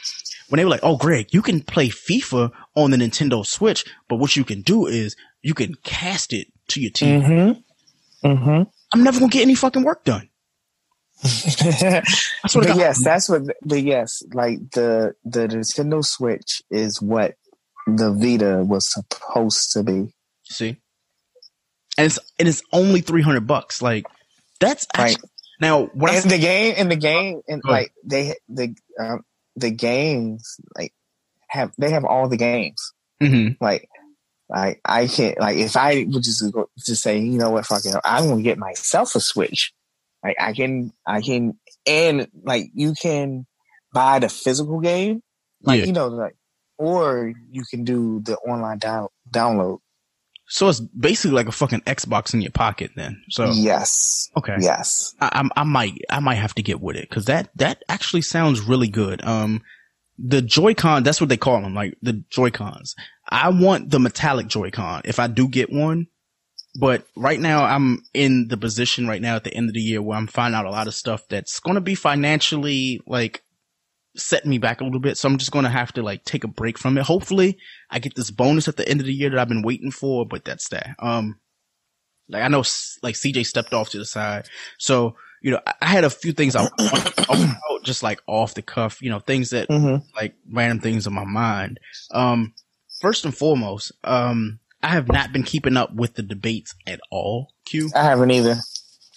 when 0.50 0.58
they 0.58 0.64
were 0.64 0.72
like, 0.72 0.84
"Oh, 0.84 0.98
Greg, 0.98 1.34
you 1.34 1.42
can 1.42 1.62
play 1.62 1.90
FIFA 1.90 2.52
on 2.76 2.92
the 2.92 2.98
Nintendo 2.98 3.46
Switch, 3.46 3.86
but 4.10 4.18
what 4.18 4.36
you 4.36 4.44
can 4.44 4.62
do 4.62 4.86
is 4.88 5.16
you 5.42 5.54
can 5.54 5.76
cast 5.84 6.34
it 6.34 6.48
to 6.70 6.82
your 6.82 6.92
TV." 6.92 7.22
Mm-hmm. 7.24 8.28
Mm-hmm. 8.28 8.64
I'm 8.94 9.04
never 9.04 9.20
gonna 9.20 9.30
get 9.32 9.42
any 9.44 9.56
fucking 9.56 9.84
work 9.84 10.04
done. 10.04 10.30
I 11.24 11.30
swear 12.48 12.64
but 12.64 12.68
God. 12.68 12.78
yes, 12.78 13.04
that's 13.04 13.30
what. 13.30 13.44
But 13.64 13.82
yes, 13.82 14.22
like 14.34 14.60
the 14.72 15.16
the 15.24 15.48
Nintendo 15.48 16.04
Switch 16.04 16.62
is 16.70 17.02
what 17.02 17.36
the 17.88 18.12
Vita 18.12 18.64
was 18.66 18.92
supposed 18.92 19.72
to 19.74 19.84
be. 19.84 20.14
See, 20.44 20.78
and 21.98 22.06
it's 22.06 22.20
and 22.38 22.48
it's 22.48 22.62
only 22.74 23.02
three 23.02 23.22
hundred 23.22 23.48
bucks. 23.48 23.82
Like 23.82 24.06
that's 24.60 24.86
Right. 24.98 25.12
actually 25.14 25.30
now 25.62 25.86
when 25.88 26.14
I 26.14 26.18
And 26.18 26.30
the 26.30 26.38
game, 26.38 26.76
and 26.78 26.92
the 26.92 26.96
game, 26.96 27.42
and 27.48 27.62
Go 27.62 27.72
like 27.72 27.92
they 28.04 28.36
the 28.50 28.76
um, 29.00 29.24
the 29.56 29.72
games 29.72 30.58
like 30.78 30.94
have 31.56 31.72
they 31.78 31.90
have 31.92 32.06
all 32.06 32.30
the 32.30 32.38
games. 32.38 32.94
Mhm. 33.22 33.58
Like, 33.60 33.88
like 34.50 34.80
I 34.86 35.08
can't 35.08 35.40
like 35.40 35.58
if 35.58 35.76
I 35.76 36.06
would 36.08 36.24
just 36.24 36.44
go 36.54 36.70
just 36.78 37.02
say, 37.02 37.18
you 37.20 37.38
know 37.38 37.50
what, 37.52 37.66
fuck 37.66 37.86
it, 37.86 37.96
I'm 38.04 38.28
gonna 38.30 38.42
get 38.44 38.58
myself 38.58 39.16
a 39.16 39.20
Switch. 39.20 39.74
Like 40.24 40.36
I 40.40 40.54
can, 40.54 40.92
I 41.08 41.22
can, 41.22 41.58
and 41.88 42.28
like 42.44 42.66
you 42.74 42.94
can 43.00 43.46
buy 43.94 44.20
the 44.20 44.30
physical 44.30 44.80
game, 44.80 45.22
like 45.62 45.80
Yeah. 45.82 45.86
you 45.86 45.94
know, 45.94 46.08
like, 46.08 46.36
or 46.78 47.32
you 47.52 47.64
can 47.70 47.84
do 47.84 48.22
the 48.22 48.36
online 48.38 48.80
down, 48.80 49.08
download. 49.32 49.80
so 50.48 50.68
it's 50.70 50.80
basically 50.80 51.32
like 51.36 51.48
a 51.48 51.52
fucking 51.52 51.82
Xbox 51.82 52.34
in 52.34 52.42
your 52.42 52.52
pocket. 52.52 52.92
Then 52.96 53.24
so 53.30 53.52
Yes, 53.52 54.30
okay, 54.38 54.58
yes. 54.60 55.16
I, 55.22 55.30
I'm- 55.34 55.52
I 55.56 55.64
might 55.64 55.94
I 56.10 56.20
might 56.20 56.36
have 56.36 56.54
to 56.56 56.62
get 56.64 56.82
with 56.82 56.96
it 56.98 57.08
because 57.10 57.26
that 57.26 57.50
that 57.56 57.84
actually 57.90 58.22
sounds 58.24 58.62
really 58.62 58.88
good. 58.90 59.24
Um, 59.26 59.62
the 60.18 60.42
Joy-Con 60.42 61.04
that's 61.04 61.20
what 61.20 61.30
they 61.30 61.38
call 61.38 61.62
them, 61.62 61.74
like 61.74 61.98
the 62.02 62.24
Joy-Cons. 62.30 62.96
I 63.28 63.50
want 63.50 63.90
the 63.90 64.00
metallic 64.00 64.48
Joy-Con 64.48 65.02
if 65.06 65.20
I 65.20 65.28
do 65.28 65.48
get 65.48 65.72
one. 65.72 66.08
But 66.78 67.08
right 67.16 67.40
now 67.40 67.64
I'm 67.64 68.04
in 68.14 68.50
the 68.50 68.58
position 68.58 69.08
right 69.08 69.22
now 69.22 69.38
at 69.38 69.46
the 69.46 69.54
end 69.54 69.70
of 69.70 69.74
the 69.74 69.80
year 69.82 70.02
where 70.02 70.18
I'm 70.18 70.28
finding 70.28 70.58
out 70.60 70.66
a 70.66 70.72
lot 70.72 70.88
of 70.88 70.94
stuff 70.94 71.26
that's 71.30 71.62
going 71.62 71.76
to 71.76 71.82
be 71.82 71.96
financially 71.96 73.00
like 73.08 73.44
setting 74.18 74.50
me 74.50 74.58
back 74.58 74.82
a 74.82 74.84
little 74.84 75.00
bit. 75.00 75.18
So 75.18 75.30
I'm 75.30 75.38
just 75.38 75.52
going 75.52 75.64
to 75.64 75.72
have 75.72 75.94
to 75.94 76.04
like 76.04 76.26
take 76.26 76.44
a 76.44 76.50
break 76.50 76.78
from 76.78 76.98
it. 76.98 77.04
Hopefully 77.06 77.58
I 77.90 78.00
get 78.00 78.16
this 78.16 78.30
bonus 78.30 78.68
at 78.68 78.76
the 78.76 78.88
end 78.88 79.00
of 79.00 79.06
the 79.06 79.14
year 79.14 79.30
that 79.30 79.40
I've 79.40 79.48
been 79.48 79.62
waiting 79.62 79.92
for, 79.92 80.26
but 80.26 80.44
that's 80.44 80.68
that. 80.70 80.96
Um, 81.00 81.40
like 82.30 82.44
I 82.44 82.48
know 82.48 82.64
like 83.04 83.16
CJ 83.16 83.46
stepped 83.46 83.74
off 83.74 83.90
to 83.92 83.98
the 83.98 84.06
side. 84.06 84.48
So, 84.78 85.16
you 85.46 85.52
know, 85.52 85.60
I, 85.68 85.74
I 85.84 85.86
had 85.86 86.04
a 86.04 86.10
few 86.10 86.34
things 86.34 86.56
I 86.56 86.68
just 87.84 88.02
like 88.02 88.20
off 88.26 88.56
the 88.56 88.64
cuff, 88.64 89.00
you 89.00 89.12
know, 89.12 89.20
things 89.20 89.52
that 89.52 89.68
hmm 89.68 89.98
like 90.16 90.34
random 90.52 90.80
things 90.80 91.06
in 91.06 91.14
my 91.14 91.24
mind. 91.24 91.80
Um, 92.12 92.54
first 93.00 93.26
and 93.26 93.36
foremost, 93.36 93.92
um, 94.04 94.60
I 94.82 94.88
have 94.88 95.08
not 95.08 95.32
been 95.32 95.44
keeping 95.44 95.78
up 95.78 95.94
with 95.94 96.16
the 96.16 96.24
debates 96.24 96.74
at 96.88 97.00
all. 97.12 97.54
Q, 97.66 97.92
I 97.96 98.04
haven't 98.04 98.32
either. 98.32 98.58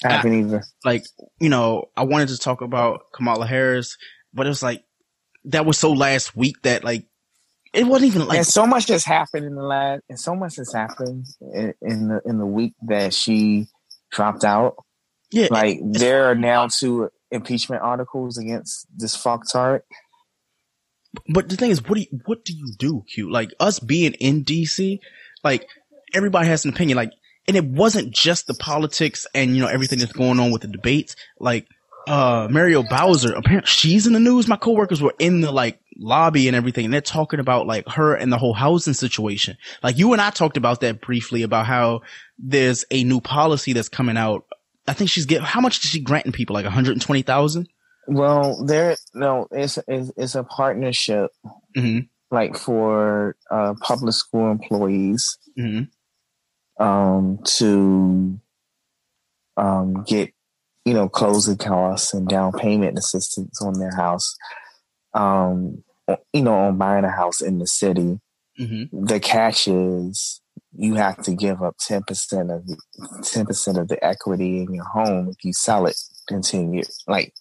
I 0.05 0.09
haven't 0.13 0.35
either. 0.35 0.65
like, 0.85 1.05
you 1.41 1.49
know, 1.49 1.87
I 1.97 2.03
wanted 2.03 2.29
to 2.29 2.39
talk 2.39 2.61
about 2.61 3.11
Kamala 3.15 3.47
Harris, 3.47 3.97
but 4.35 4.45
it 4.45 4.51
was 4.51 4.63
like, 4.63 4.85
that 5.47 5.65
was 5.65 5.79
so 5.79 5.93
last 5.93 6.37
week 6.37 6.61
that 6.63 6.85
like, 6.85 7.07
it 7.73 7.87
wasn't 7.87 8.15
even 8.15 8.29
like, 8.29 8.39
and 8.39 8.47
so 8.47 8.67
much 8.67 8.89
has 8.89 9.05
happened 9.05 9.47
in 9.47 9.55
the 9.55 9.63
last, 9.63 10.03
and 10.11 10.21
so 10.21 10.35
much 10.35 10.57
has 10.57 10.73
happened 10.73 11.27
in, 11.41 11.73
in 11.81 12.09
the 12.09 12.21
in 12.25 12.39
the 12.39 12.47
week 12.47 12.75
that 12.83 13.15
she 13.15 13.69
dropped 14.11 14.45
out. 14.45 14.75
Yeah, 15.31 15.49
Like 15.51 15.81
there 15.83 16.31
are 16.31 16.35
now 16.35 16.69
two 16.69 17.11
impeachment 17.31 17.83
articles 17.83 18.39
against 18.39 18.87
this 18.97 19.17
fucktard. 19.17 19.83
But 21.29 21.49
the 21.49 21.57
thing 21.57 21.71
is, 21.71 21.83
what 21.87 21.97
do 21.97 22.01
you, 22.03 22.21
what 22.27 22.45
do 22.45 22.55
you 22.55 22.73
do, 22.79 23.05
Q? 23.13 23.31
Like 23.31 23.51
us 23.61 23.79
being 23.79 24.15
in 24.15 24.45
DC, 24.45 25.01
like 25.43 25.69
everybody 26.15 26.49
has 26.49 26.65
an 26.65 26.73
opinion. 26.73 26.97
Like, 26.97 27.13
and 27.47 27.57
it 27.57 27.65
wasn't 27.65 28.13
just 28.13 28.47
the 28.47 28.55
politics 28.55 29.27
and 29.35 29.57
you 29.57 29.63
know 29.63 29.69
everything 29.69 29.99
that's 29.99 30.13
going 30.13 30.39
on 30.39 30.51
with 30.51 30.63
the 30.63 30.69
debates. 30.69 31.17
Like, 31.39 31.67
uh, 32.07 32.49
Muriel 32.51 32.85
Bowser, 32.85 33.35
apparently 33.35 33.67
she's 33.67 34.07
in 34.07 34.13
the 34.13 34.21
news. 34.21 34.49
My 34.49 34.57
coworkers 34.57 35.03
were 35.03 35.15
in 35.19 35.41
the 35.41 35.53
like 35.53 35.79
lobby 35.99 36.49
and 36.49 36.57
everything, 36.57 36.87
and 36.87 36.95
they're 36.95 37.01
talking 37.01 37.41
about 37.41 37.67
like 37.67 37.89
her 37.89 38.15
and 38.15 38.33
the 38.33 38.39
whole 38.39 38.55
housing 38.55 38.95
situation. 38.95 39.57
Like 39.83 39.99
you 39.99 40.13
and 40.13 40.23
I 40.23 40.31
talked 40.31 40.57
about 40.57 40.81
that 40.81 41.01
briefly 41.01 41.43
about 41.43 41.67
how 41.67 42.03
there's 42.39 42.85
a 42.91 43.05
new 43.05 43.21
policy 43.21 43.73
that's 43.73 43.89
coming 43.89 44.17
out. 44.17 44.45
I 44.89 44.93
think 44.95 45.11
she's 45.11 45.27
getting 45.27 45.45
how 45.45 45.61
much 45.61 45.79
is 45.85 45.91
she 45.91 46.01
granting 46.01 46.33
people? 46.33 46.55
Like 46.55 46.65
120,000. 46.65 47.69
Well, 48.09 48.65
there 48.65 48.97
no, 49.15 49.47
it's 49.51 49.79
it's, 49.87 50.11
it's 50.17 50.35
a 50.35 50.45
partnership 50.45 51.31
Mm-hmm. 51.77 52.07
like 52.35 52.57
for 52.57 53.37
uh, 53.51 53.75
public 53.81 54.15
school 54.15 54.51
employees 54.51 55.39
Mm-hmm. 55.59 56.83
um, 56.83 57.39
to 57.45 58.41
um, 59.57 60.05
get 60.05 60.33
you 60.85 60.95
know 60.95 61.09
closing 61.09 61.57
costs 61.57 62.15
and 62.15 62.29
down 62.29 62.53
payment 62.53 62.97
assistance 62.99 63.61
on 63.61 63.75
their 63.79 63.95
house. 63.95 64.37
Um, 65.15 65.85
you 66.33 66.43
know, 66.43 66.55
on 66.55 66.79
buying 66.79 67.05
a 67.05 67.11
house 67.11 67.41
in 67.41 67.59
the 67.59 67.67
city, 67.67 68.21
Mm-hmm. 68.59 69.05
the 69.05 69.21
catch 69.21 69.69
is 69.69 70.41
you 70.79 70.95
have 70.95 71.21
to 71.25 71.35
give 71.35 71.61
up 71.63 71.77
ten 71.81 72.03
percent 72.05 72.51
of 72.51 72.63
ten 73.25 73.45
percent 73.47 73.79
of 73.79 73.89
the 73.89 74.03
equity 74.05 74.63
in 74.63 74.73
your 74.73 74.85
home 74.85 75.29
if 75.29 75.45
you 75.45 75.53
sell 75.53 75.87
it 75.87 75.97
in 76.31 76.41
ten 76.41 76.73
years. 76.73 77.03
Like, 77.09 77.35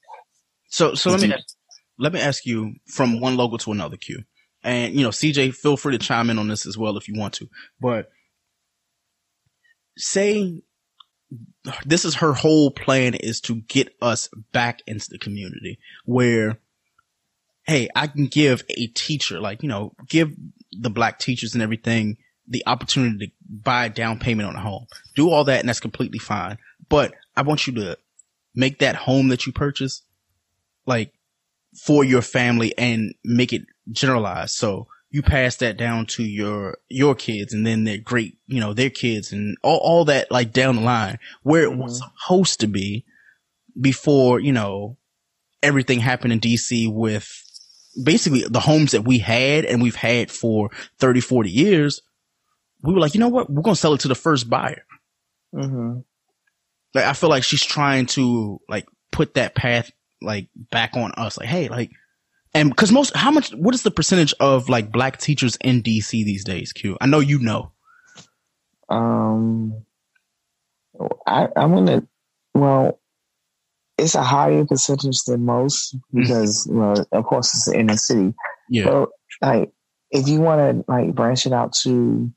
So, 0.69 0.95
so 0.95 1.11
let 1.11 1.21
me 1.21 1.33
ask, 1.33 1.55
let 1.99 2.13
me 2.13 2.19
ask 2.19 2.45
you 2.45 2.73
from 2.87 3.21
one 3.21 3.37
logo 3.37 3.57
to 3.57 3.71
another, 3.71 3.95
Q. 3.95 4.23
And 4.63 4.93
you 4.93 5.03
know, 5.03 5.09
CJ, 5.09 5.53
feel 5.53 5.77
free 5.77 5.97
to 5.97 6.03
chime 6.03 6.31
in 6.31 6.39
on 6.39 6.47
this 6.47 6.65
as 6.65 6.77
well 6.77 6.97
if 6.97 7.07
you 7.07 7.17
want 7.17 7.35
to. 7.35 7.47
But 7.79 8.09
say 9.97 10.61
this 11.85 12.05
is 12.05 12.15
her 12.15 12.33
whole 12.33 12.71
plan 12.71 13.13
is 13.13 13.41
to 13.41 13.55
get 13.55 13.93
us 14.01 14.29
back 14.51 14.81
into 14.87 15.09
the 15.09 15.19
community 15.19 15.79
where 16.05 16.59
hey, 17.67 17.89
I 17.93 18.07
can 18.07 18.27
give 18.27 18.63
a 18.69 18.87
teacher, 18.87 19.41
like, 19.41 19.61
you 19.61 19.67
know, 19.67 19.91
give 20.07 20.33
the 20.71 20.89
black 20.89 21.19
teachers 21.19 21.53
and 21.53 21.61
everything 21.61 22.15
the 22.47 22.63
opportunity 22.65 23.27
to 23.27 23.33
buy 23.49 23.85
a 23.85 23.89
down 23.89 24.19
payment 24.19 24.49
on 24.49 24.55
a 24.55 24.61
home. 24.61 24.87
Do 25.15 25.29
all 25.29 25.43
that 25.45 25.59
and 25.59 25.69
that's 25.69 25.79
completely 25.79 26.19
fine. 26.19 26.57
But 26.89 27.13
I 27.35 27.41
want 27.41 27.67
you 27.67 27.73
to 27.73 27.97
make 28.55 28.79
that 28.79 28.95
home 28.95 29.27
that 29.29 29.45
you 29.45 29.53
purchase 29.53 30.01
like 30.85 31.13
for 31.83 32.03
your 32.03 32.21
family 32.21 32.75
and 32.77 33.13
make 33.23 33.53
it 33.53 33.63
generalized. 33.91 34.55
So 34.55 34.87
you 35.09 35.21
pass 35.21 35.57
that 35.57 35.77
down 35.77 36.05
to 36.05 36.23
your 36.23 36.77
your 36.89 37.15
kids 37.15 37.53
and 37.53 37.65
then 37.65 37.83
their 37.83 37.97
great, 37.97 38.37
you 38.47 38.59
know, 38.59 38.73
their 38.73 38.89
kids 38.89 39.31
and 39.31 39.57
all, 39.63 39.77
all 39.77 40.05
that 40.05 40.31
like 40.31 40.51
down 40.51 40.77
the 40.77 40.81
line 40.81 41.19
where 41.43 41.63
it 41.63 41.75
was 41.75 42.01
mm-hmm. 42.01 42.09
supposed 42.19 42.59
to 42.61 42.67
be 42.67 43.05
before, 43.79 44.39
you 44.39 44.51
know, 44.51 44.97
everything 45.61 45.99
happened 45.99 46.33
in 46.33 46.39
DC 46.39 46.91
with 46.91 47.43
basically 48.01 48.43
the 48.47 48.59
homes 48.59 48.91
that 48.91 49.03
we 49.03 49.19
had 49.19 49.65
and 49.65 49.81
we've 49.81 49.95
had 49.95 50.29
for 50.31 50.69
30, 50.99 51.21
40 51.21 51.49
years, 51.49 52.01
we 52.81 52.93
were 52.93 52.99
like, 52.99 53.13
you 53.13 53.19
know 53.19 53.29
what? 53.29 53.49
We're 53.49 53.61
going 53.61 53.75
to 53.75 53.79
sell 53.79 53.93
it 53.93 54.01
to 54.01 54.07
the 54.07 54.15
first 54.15 54.49
buyer. 54.49 54.83
Mm-hmm. 55.53 55.99
Like, 56.93 57.05
I 57.05 57.13
feel 57.13 57.29
like 57.29 57.43
she's 57.43 57.65
trying 57.65 58.05
to 58.07 58.59
like 58.69 58.87
put 59.11 59.35
that 59.35 59.55
path 59.55 59.91
like 60.21 60.47
back 60.71 60.95
on 60.95 61.11
us. 61.17 61.37
Like, 61.37 61.49
hey, 61.49 61.67
like, 61.67 61.91
and 62.53 62.69
because 62.69 62.91
most, 62.91 63.15
how 63.15 63.31
much, 63.31 63.51
what 63.51 63.75
is 63.75 63.83
the 63.83 63.91
percentage 63.91 64.33
of 64.39 64.69
like 64.69 64.91
black 64.91 65.17
teachers 65.17 65.57
in 65.57 65.83
DC 65.83 66.11
these 66.11 66.43
days, 66.43 66.73
Q? 66.73 66.97
I 67.01 67.05
know 67.05 67.19
you 67.19 67.39
know. 67.39 67.71
Um, 68.89 69.83
I, 71.25 71.47
I'm 71.55 71.73
gonna. 71.73 72.07
Well, 72.53 72.99
it's 73.97 74.15
a 74.15 74.23
higher 74.23 74.65
percentage 74.65 75.23
than 75.25 75.45
most 75.45 75.95
because, 76.13 76.67
well, 76.69 77.05
of 77.11 77.25
course, 77.25 77.53
it's 77.53 77.67
in 77.67 77.87
the 77.87 77.97
city. 77.97 78.33
Yeah. 78.69 78.85
But 78.85 79.09
like, 79.41 79.71
if 80.11 80.27
you 80.27 80.39
want 80.41 80.85
to 80.85 80.91
like 80.91 81.13
branch 81.13 81.45
it 81.45 81.53
out 81.53 81.73
to 81.83 82.31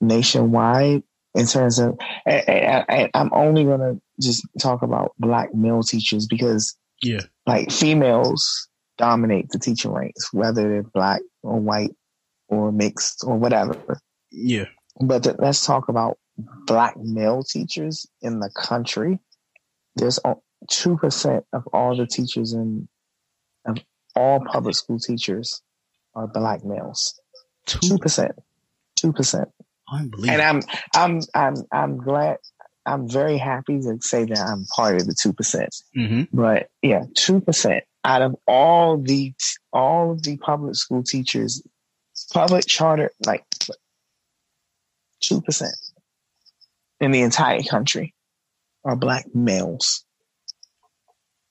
nationwide 0.00 1.02
in 1.34 1.46
terms 1.46 1.78
of 1.78 1.98
and, 2.26 2.48
and, 2.48 2.84
and 2.88 3.10
i'm 3.14 3.30
only 3.32 3.64
going 3.64 3.80
to 3.80 4.00
just 4.20 4.46
talk 4.60 4.82
about 4.82 5.12
black 5.18 5.54
male 5.54 5.82
teachers 5.82 6.26
because 6.26 6.76
yeah. 7.02 7.20
like 7.46 7.70
females 7.70 8.68
dominate 8.96 9.48
the 9.50 9.58
teaching 9.58 9.92
ranks 9.92 10.32
whether 10.32 10.68
they're 10.68 10.82
black 10.82 11.20
or 11.42 11.60
white 11.60 11.90
or 12.48 12.72
mixed 12.72 13.24
or 13.26 13.36
whatever. 13.36 14.00
Yeah. 14.30 14.66
But 15.00 15.38
let's 15.38 15.64
talk 15.64 15.88
about 15.88 16.18
black 16.66 16.96
male 16.96 17.42
teachers 17.42 18.06
in 18.22 18.40
the 18.40 18.50
country. 18.56 19.18
There's 19.96 20.18
2% 20.70 21.42
of 21.52 21.66
all 21.72 21.96
the 21.96 22.06
teachers 22.06 22.52
in 22.52 22.88
of 23.66 23.78
all 24.16 24.40
public 24.44 24.74
school 24.74 24.98
teachers 24.98 25.62
are 26.14 26.26
black 26.26 26.64
males. 26.64 27.20
2% 27.68 28.30
2% 28.98 29.46
Unbelievable. 29.92 30.30
And 30.30 30.42
I'm 30.42 30.62
I'm 30.94 31.20
I'm 31.34 31.54
I'm 31.72 31.96
glad 31.98 32.38
I'm 32.86 33.08
very 33.08 33.38
happy 33.38 33.80
to 33.80 33.98
say 34.00 34.24
that 34.24 34.38
I'm 34.38 34.64
part 34.74 34.96
of 35.00 35.06
the 35.06 35.14
two 35.20 35.32
percent. 35.32 35.74
hmm 35.94 36.22
But 36.32 36.68
yeah, 36.82 37.04
two 37.16 37.40
percent 37.40 37.84
out 38.04 38.22
of 38.22 38.36
all 38.46 38.98
the 38.98 39.32
all 39.72 40.12
of 40.12 40.22
the 40.22 40.36
public 40.38 40.74
school 40.74 41.02
teachers, 41.02 41.62
public 42.32 42.66
charter, 42.66 43.10
like 43.26 43.44
two 45.20 45.40
percent 45.40 45.74
in 47.00 47.10
the 47.10 47.22
entire 47.22 47.62
country 47.62 48.14
are 48.84 48.96
black 48.96 49.26
males, 49.34 50.04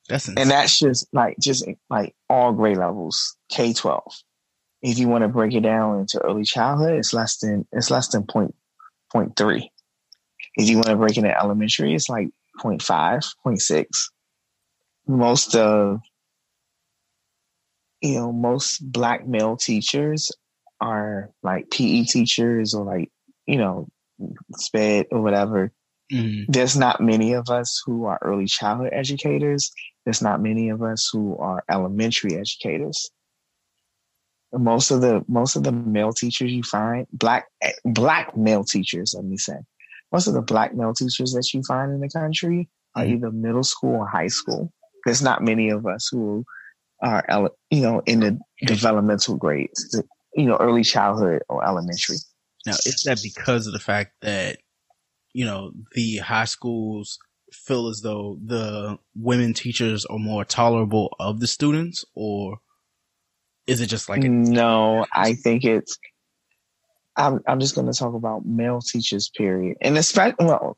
That's 0.10 0.28
insane. 0.28 0.42
and 0.42 0.52
that's 0.52 0.80
just 0.80 1.08
like 1.14 1.38
just 1.40 1.66
like 1.90 2.16
all 2.30 2.54
grade 2.54 2.78
levels, 2.78 3.36
K 3.50 3.74
twelve. 3.74 4.14
If 4.82 5.00
you 5.00 5.08
want 5.08 5.24
to 5.24 5.28
break 5.28 5.54
it 5.54 5.62
down 5.62 6.00
into 6.00 6.20
early 6.20 6.44
childhood, 6.44 7.00
it's 7.00 7.14
less 7.14 7.38
than 7.38 7.68
it's 7.72 7.90
less 7.90 8.10
than 8.10 8.26
point 8.26 8.56
point 9.12 9.36
three. 9.36 9.72
If 10.56 10.70
you 10.70 10.78
want 10.78 10.88
to 10.88 10.96
break 10.96 11.18
it 11.18 11.24
into 11.24 11.38
elementary, 11.40 11.94
it's 11.94 12.10
like 12.10 12.30
0.5, 12.60 12.82
0.6. 13.46 13.86
Most 15.08 15.56
of 15.56 16.00
you 18.02 18.16
know, 18.16 18.32
most 18.32 18.80
black 18.92 19.28
male 19.28 19.58
teachers 19.58 20.32
are 20.80 21.32
like 21.42 21.70
PE 21.72 22.04
teachers 22.04 22.74
or 22.74 22.86
like, 22.86 23.10
you 23.46 23.58
know, 23.58 23.88
sped 24.56 25.08
or 25.12 25.22
whatever. 25.22 25.72
Mhm. 26.12 26.46
There's 26.48 26.78
not 26.78 27.02
many 27.02 27.34
of 27.34 27.50
us 27.50 27.82
who 27.86 28.06
are 28.06 28.20
early 28.22 28.46
childhood 28.46 28.92
educators. 28.94 29.72
There's 30.06 30.22
not 30.22 30.42
many 30.42 30.70
of 30.70 30.82
us 30.82 31.10
who 31.12 31.38
are 31.38 31.64
elementary 31.70 32.38
educators. 32.38 33.10
Most 34.54 34.92
of 34.92 35.02
the 35.02 35.24
most 35.28 35.56
of 35.56 35.64
the 35.64 35.72
male 35.72 36.14
teachers 36.14 36.52
you 36.52 36.64
find 36.64 37.06
black 37.12 37.48
black 37.86 38.36
male 38.38 38.64
teachers, 38.64 39.14
let 39.16 39.26
me 39.26 39.38
say, 39.38 39.58
most 40.12 40.28
of 40.28 40.34
the 40.34 40.42
black 40.42 40.74
male 40.74 40.94
teachers 40.94 41.34
that 41.34 41.54
you 41.54 41.62
find 41.68 41.92
in 41.92 42.00
the 42.00 42.10
country 42.10 42.70
are 42.96 43.04
Mhm. 43.04 43.16
either 43.16 43.32
middle 43.32 43.64
school 43.64 43.96
or 43.96 44.08
high 44.08 44.28
school. 44.28 44.72
There's 45.06 45.22
not 45.22 45.44
many 45.44 45.70
of 45.70 45.86
us 45.86 46.10
who 46.12 46.46
are 47.02 47.52
you 47.72 47.82
know 47.82 48.02
in 48.06 48.22
the 48.22 48.40
developmental 48.66 49.36
grades, 49.36 50.02
you 50.36 50.46
know, 50.46 50.58
early 50.58 50.84
childhood 50.84 51.44
or 51.50 51.66
elementary. 51.66 52.18
Now, 52.66 52.74
is 52.74 53.04
that 53.04 53.20
because 53.22 53.68
of 53.68 53.74
the 53.74 53.80
fact 53.80 54.14
that, 54.22 54.58
you 55.34 55.46
know, 55.46 55.72
the 55.94 56.18
high 56.18 56.46
schools 56.46 57.20
feel 57.54 57.88
as 57.88 58.02
though 58.02 58.38
the 58.44 58.98
women 59.16 59.54
teachers 59.54 60.06
are 60.06 60.20
more 60.20 60.44
tolerable 60.44 61.16
of 61.20 61.40
the 61.40 61.48
students 61.48 62.04
or 62.14 62.58
is 63.68 63.82
it 63.82 63.88
just 63.88 64.10
like, 64.10 64.24
a, 64.24 64.30
no, 64.30 65.06
I 65.14 65.34
think 65.34 65.64
it's. 65.66 65.98
I'm 67.16 67.40
I'm 67.48 67.60
just 67.60 67.76
going 67.76 67.88
to 67.92 67.98
talk 67.98 68.14
about 68.14 68.46
male 68.46 68.80
teachers, 68.80 69.30
period, 69.36 69.78
and 69.82 69.98
especially 69.98 70.36
well, 70.46 70.78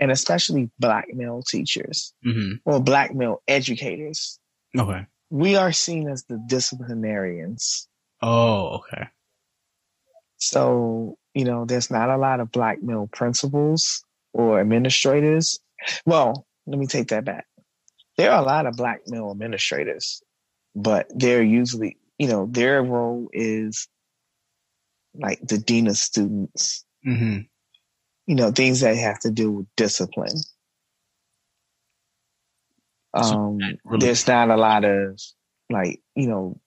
and 0.00 0.10
especially 0.10 0.68
black 0.78 1.06
male 1.14 1.42
teachers 1.42 2.12
Mhm. 2.26 2.60
or 2.64 2.80
black 2.80 3.14
male 3.14 3.40
educators. 3.48 4.38
okay. 4.78 5.06
We 5.30 5.56
are 5.56 5.72
seen 5.72 6.08
as 6.08 6.24
the 6.24 6.38
disciplinarians. 6.48 7.88
Oh, 8.22 8.76
okay. 8.78 9.08
So, 10.38 11.18
you 11.34 11.44
know, 11.44 11.64
there's 11.64 11.90
not 11.90 12.10
a 12.10 12.16
lot 12.16 12.40
of 12.40 12.52
black 12.52 12.82
male 12.82 13.08
principals 13.12 14.04
or 14.32 14.60
administrators. 14.60 15.58
Well, 16.04 16.46
let 16.66 16.78
me 16.78 16.86
take 16.86 17.08
that 17.08 17.24
back. 17.24 17.46
There 18.16 18.30
are 18.32 18.40
a 18.42 18.44
lot 18.46 18.66
of 18.66 18.76
black 18.76 19.00
male 19.06 19.30
administrators, 19.30 20.22
but 20.74 21.06
they're 21.14 21.42
usually, 21.42 21.96
you 22.18 22.28
know, 22.28 22.46
their 22.50 22.82
role 22.82 23.28
is 23.32 23.88
like 25.14 25.40
the 25.46 25.58
dean 25.58 25.86
of 25.86 25.96
students, 25.96 26.84
hmm 27.04 27.38
you 28.26 28.34
know, 28.34 28.50
things 28.50 28.80
that 28.80 28.96
have 28.96 29.20
to 29.20 29.30
do 29.30 29.52
with 29.52 29.66
discipline. 29.76 30.34
Um, 33.14 33.58
really- 33.84 34.00
there's 34.00 34.26
not 34.26 34.50
a 34.50 34.56
lot 34.56 34.84
of 34.84 35.20
like, 35.70 36.02
you 36.16 36.26
know, 36.26 36.60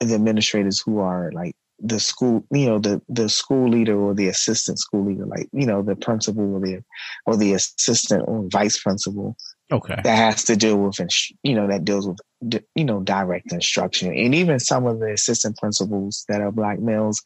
the 0.00 0.14
administrators 0.14 0.80
who 0.80 0.98
are 0.98 1.32
like 1.32 1.56
the 1.78 1.98
school, 1.98 2.44
you 2.50 2.66
know, 2.66 2.78
the, 2.78 3.00
the 3.08 3.28
school 3.28 3.68
leader 3.68 3.98
or 3.98 4.14
the 4.14 4.28
assistant 4.28 4.78
school 4.78 5.06
leader, 5.06 5.26
like, 5.26 5.48
you 5.52 5.66
know, 5.66 5.82
the 5.82 5.96
principal 5.96 6.56
or 6.56 6.60
the, 6.60 6.82
or 7.24 7.36
the 7.36 7.54
assistant 7.54 8.24
or 8.26 8.46
vice 8.50 8.78
principal 8.82 9.36
Okay. 9.72 9.96
that 10.04 10.16
has 10.16 10.44
to 10.44 10.56
deal 10.56 10.76
with, 10.76 11.00
you 11.42 11.54
know, 11.56 11.66
that 11.66 11.84
deals 11.84 12.06
with, 12.06 12.62
you 12.76 12.84
know, 12.84 13.00
direct 13.00 13.52
instruction. 13.52 14.16
And 14.16 14.34
even 14.34 14.60
some 14.60 14.86
of 14.86 15.00
the 15.00 15.12
assistant 15.12 15.56
principals 15.56 16.24
that 16.28 16.40
are 16.40 16.52
black 16.52 16.78
males, 16.78 17.20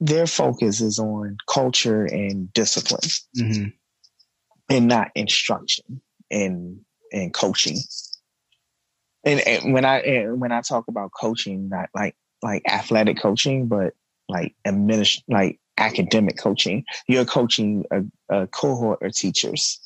their 0.00 0.26
focus 0.26 0.80
is 0.80 0.98
on 0.98 1.36
culture 1.48 2.04
and 2.04 2.52
discipline 2.52 3.10
hmm 3.36 3.64
and 4.68 4.88
not 4.88 5.12
instruction 5.14 6.00
and, 6.28 6.80
and 7.12 7.32
coaching. 7.32 7.78
And, 9.22 9.40
and 9.46 9.72
when 9.72 9.84
I, 9.84 10.00
and 10.00 10.40
when 10.40 10.50
I 10.50 10.60
talk 10.62 10.88
about 10.88 11.12
coaching, 11.18 11.68
not 11.68 11.88
like, 11.94 12.16
like 12.42 12.62
athletic 12.68 13.20
coaching, 13.20 13.68
but 13.68 13.94
like 14.28 14.56
administ- 14.66 15.22
like 15.28 15.60
academic 15.76 16.36
coaching, 16.36 16.84
you're 17.06 17.24
coaching 17.24 17.84
a, 17.92 18.02
a 18.34 18.46
cohort 18.48 19.02
of 19.02 19.14
teachers 19.14 19.78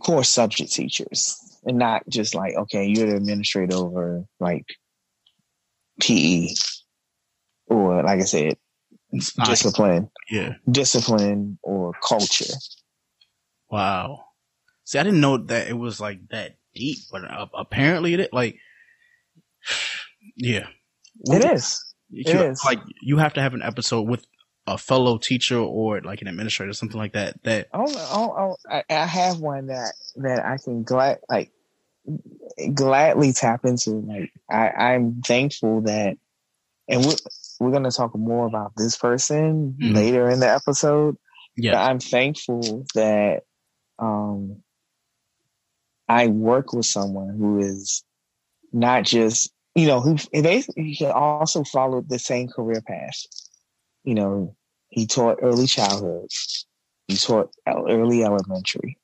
core 0.00 0.24
subject 0.24 0.72
teachers 0.72 1.38
and 1.64 1.78
not 1.78 2.02
just 2.08 2.34
like, 2.34 2.54
okay, 2.54 2.86
you're 2.86 3.06
the 3.08 3.16
administrator 3.16 3.76
over 3.76 4.24
like 4.40 4.66
PE 6.00 6.48
or 7.66 8.02
like 8.02 8.20
I 8.20 8.24
said, 8.24 8.56
discipline, 9.44 10.10
yeah. 10.30 10.54
discipline 10.70 11.58
or 11.62 11.92
culture. 12.06 12.54
Wow. 13.70 14.24
See, 14.84 14.98
I 14.98 15.02
didn't 15.02 15.20
know 15.20 15.36
that 15.38 15.68
it 15.68 15.76
was 15.76 16.00
like 16.00 16.20
that 16.30 16.56
deep, 16.74 16.98
but 17.10 17.24
uh, 17.24 17.46
apparently 17.54 18.14
it, 18.14 18.32
like, 18.32 18.56
yeah. 20.36 20.66
It 21.24 21.44
is. 21.54 21.84
You- 22.10 22.24
It 22.26 22.36
is. 22.52 22.62
Like, 22.64 22.80
you 23.02 23.18
have 23.18 23.34
to 23.34 23.42
have 23.42 23.54
an 23.54 23.62
episode 23.62 24.02
with 24.02 24.24
a 24.74 24.78
fellow 24.78 25.18
teacher 25.18 25.58
or 25.58 26.00
like 26.02 26.20
an 26.22 26.28
administrator, 26.28 26.72
something 26.72 26.98
like 26.98 27.12
that. 27.14 27.42
That 27.44 27.68
Oh, 27.72 27.86
oh, 27.88 28.34
oh 28.38 28.56
I, 28.70 28.84
I 28.90 29.06
have 29.06 29.40
one 29.40 29.66
that, 29.68 29.92
that 30.16 30.44
I 30.44 30.58
can 30.62 30.82
glad, 30.82 31.18
like 31.28 31.50
gladly 32.74 33.32
tap 33.32 33.64
into. 33.64 33.90
Like 33.90 34.32
I, 34.50 34.68
I'm 34.70 35.22
thankful 35.22 35.82
that, 35.82 36.16
and 36.88 37.04
we're, 37.04 37.16
we're 37.60 37.70
going 37.70 37.84
to 37.84 37.90
talk 37.90 38.16
more 38.16 38.46
about 38.46 38.72
this 38.76 38.96
person 38.96 39.76
Mhm. 39.80 39.94
later 39.94 40.28
in 40.30 40.40
the 40.40 40.48
episode. 40.50 41.16
But 41.56 41.64
yeah, 41.64 41.82
I'm 41.82 41.98
thankful 41.98 42.86
that 42.94 43.42
um, 43.98 44.62
I 46.08 46.28
work 46.28 46.72
with 46.72 46.86
someone 46.86 47.36
who 47.36 47.58
is 47.58 48.04
not 48.72 49.04
just, 49.04 49.52
you 49.74 49.86
know, 49.86 50.00
who 50.00 50.16
they 50.32 50.62
also 51.12 51.64
follow 51.64 52.00
the 52.00 52.18
same 52.18 52.48
career 52.48 52.80
path. 52.86 53.16
You 54.04 54.14
know, 54.14 54.56
he 54.88 55.06
taught 55.06 55.38
early 55.42 55.66
childhood, 55.66 56.28
he 57.08 57.16
taught 57.16 57.50
early 57.66 58.24
elementary, 58.24 58.98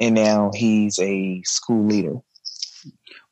and 0.00 0.14
now 0.14 0.50
he's 0.54 0.98
a 0.98 1.42
school 1.44 1.86
leader. 1.86 2.16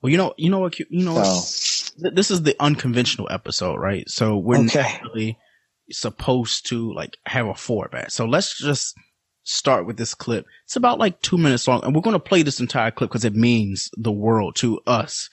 Well, 0.01 0.11
you 0.11 0.17
know, 0.17 0.35
you 0.37 0.51
know 0.51 0.61
what, 0.61 0.79
you 0.79 0.87
know? 1.05 1.23
So 1.23 2.11
this 2.11 2.31
is 2.31 2.43
the 2.43 2.57
unconventional 2.61 3.29
episode, 3.31 3.77
right? 3.77 4.09
So 4.09 4.37
we're 4.37 4.59
Okay. 4.65 4.83
not 4.83 5.03
really 5.15 5.39
supposed 5.91 6.69
to 6.69 6.93
like 6.95 7.19
have 7.27 7.47
a 7.47 7.55
format. 7.55 8.13
So 8.13 8.25
let's 8.27 8.59
just 8.59 8.97
start 9.45 9.87
with 9.87 9.97
this 9.97 10.15
clip. 10.15 10.47
It's 10.65 10.77
about 10.77 10.99
like 10.99 11.21
two 11.21 11.39
minutes 11.39 11.69
long, 11.69 11.85
and 11.85 11.95
we're 11.95 12.01
going 12.03 12.15
to 12.15 12.21
play 12.21 12.43
this 12.43 12.61
entire 12.61 12.91
clip 12.91 13.11
because 13.11 13.25
it 13.25 13.35
means 13.35 13.91
the 13.97 14.13
world 14.13 14.57
to 14.57 14.81
us 14.87 15.29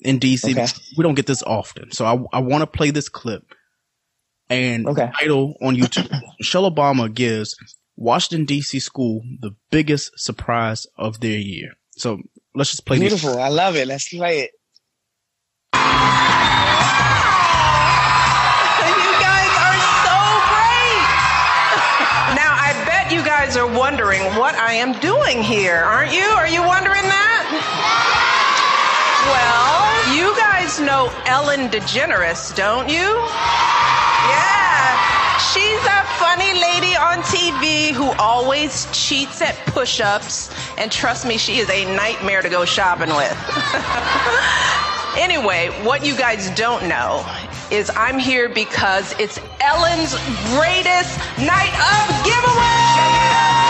in 0.00 0.18
DC. 0.18 0.50
Okay. 0.50 0.66
We 0.96 1.02
don't 1.02 1.14
get 1.14 1.26
this 1.26 1.42
often, 1.42 1.90
so 1.92 2.04
I 2.06 2.38
I 2.38 2.40
want 2.40 2.62
to 2.62 2.66
play 2.66 2.90
this 2.90 3.08
clip. 3.08 3.52
And 4.50 4.86
Okay. 4.88 5.10
title 5.18 5.54
on 5.60 5.76
YouTube, 5.76 6.10
Michelle 6.38 6.70
Obama 6.70 7.12
gives 7.12 7.54
Washington 7.96 8.46
D.C. 8.46 8.78
school 8.80 9.22
the 9.40 9.54
biggest 9.70 10.18
surprise 10.18 10.86
of 10.96 11.20
their 11.20 11.38
year. 11.38 11.72
So 11.96 12.20
let's 12.54 12.70
just 12.70 12.86
play 12.86 12.98
this. 12.98 13.10
beautiful. 13.10 13.38
I 13.40 13.48
love 13.48 13.76
it. 13.76 13.86
Let's 13.88 14.08
play 14.08 14.40
it. 14.40 14.50
You 18.88 19.10
guys 19.20 19.52
are 19.66 19.78
so 20.06 20.16
great. 20.48 21.06
Now, 22.38 22.52
I 22.56 22.72
bet 22.86 23.12
you 23.12 23.22
guys 23.24 23.56
are 23.56 23.66
wondering 23.66 24.22
what 24.38 24.54
I 24.54 24.72
am 24.74 24.92
doing 25.00 25.42
here, 25.42 25.76
aren't 25.76 26.12
you? 26.12 26.22
Are 26.24 26.48
you 26.48 26.62
wondering 26.62 27.02
that? 27.02 27.44
Well, 29.28 30.16
you 30.16 30.34
guys 30.36 30.80
know 30.80 31.12
Ellen 31.26 31.68
DeGeneres, 31.70 32.54
don't 32.54 32.88
you? 32.88 33.18
Yeah. 34.26 35.38
She's 35.38 35.82
a 35.86 36.02
funny 36.18 36.52
lady 36.54 36.96
on 36.96 37.22
TV 37.22 37.92
who 37.92 38.10
always 38.18 38.86
cheats 38.92 39.40
at 39.40 39.56
push 39.66 40.00
ups. 40.00 40.50
And 40.76 40.90
trust 40.90 41.26
me, 41.26 41.38
she 41.38 41.58
is 41.58 41.70
a 41.70 41.84
nightmare 41.96 42.42
to 42.42 42.48
go 42.48 42.64
shopping 42.64 43.14
with. 43.14 43.36
Anyway, 45.18 45.68
what 45.82 46.06
you 46.06 46.16
guys 46.16 46.48
don't 46.50 46.86
know 46.86 47.26
is 47.72 47.90
I'm 47.96 48.20
here 48.20 48.48
because 48.48 49.18
it's 49.18 49.40
Ellen's 49.60 50.14
greatest 50.54 51.18
night 51.38 51.74
of 51.74 52.24
giveaway. 52.24 53.67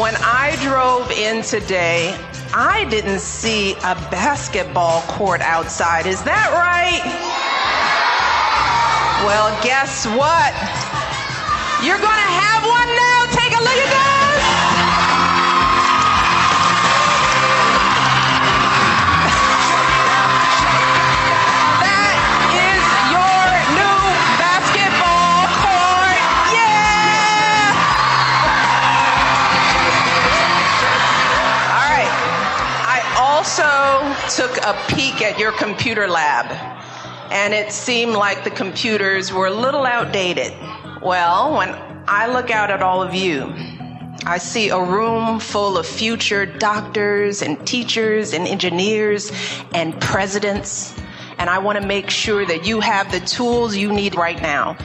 When 0.00 0.14
I 0.20 0.56
drove 0.62 1.10
in 1.10 1.42
today, 1.42 2.16
I 2.54 2.86
didn't 2.88 3.20
see 3.20 3.72
a 3.84 3.94
basketball 4.08 5.02
court 5.02 5.42
outside. 5.42 6.06
Is 6.06 6.22
that 6.22 6.48
right? 6.52 7.02
Well, 9.26 9.52
guess 9.62 10.06
what? 10.06 10.52
You're 11.84 12.00
gonna 12.00 12.32
have 12.40 12.64
one 12.64 12.88
now. 12.96 13.26
Take 13.36 13.52
a 13.52 13.62
look 13.62 13.76
at 13.76 13.90
this. 13.90 14.01
Peek 34.88 35.22
at 35.22 35.38
your 35.38 35.52
computer 35.52 36.08
lab, 36.08 36.46
and 37.30 37.54
it 37.54 37.72
seemed 37.72 38.14
like 38.14 38.44
the 38.44 38.50
computers 38.50 39.32
were 39.32 39.46
a 39.46 39.54
little 39.54 39.84
outdated. 39.84 40.52
Well, 41.02 41.56
when 41.56 41.70
I 42.06 42.26
look 42.26 42.50
out 42.50 42.70
at 42.70 42.82
all 42.82 43.02
of 43.02 43.14
you, 43.14 43.52
I 44.24 44.38
see 44.38 44.68
a 44.68 44.80
room 44.80 45.40
full 45.40 45.76
of 45.76 45.86
future 45.86 46.46
doctors 46.46 47.42
and 47.42 47.66
teachers 47.66 48.32
and 48.32 48.46
engineers 48.46 49.32
and 49.74 50.00
presidents, 50.00 50.94
and 51.38 51.50
I 51.50 51.58
want 51.58 51.80
to 51.80 51.86
make 51.86 52.08
sure 52.08 52.46
that 52.46 52.66
you 52.66 52.80
have 52.80 53.10
the 53.10 53.20
tools 53.20 53.76
you 53.76 53.92
need 53.92 54.14
right 54.14 54.40
now. 54.40 54.76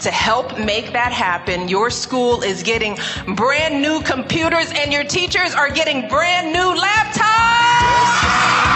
To 0.00 0.12
help 0.12 0.56
make 0.60 0.92
that 0.92 1.10
happen, 1.10 1.66
your 1.66 1.90
school 1.90 2.42
is 2.42 2.62
getting 2.62 2.96
brand 3.34 3.82
new 3.82 4.00
computers 4.02 4.70
and 4.76 4.92
your 4.92 5.02
teachers 5.02 5.54
are 5.54 5.70
getting 5.70 6.08
brand 6.08 6.52
new 6.52 6.80
laptops. 6.80 8.67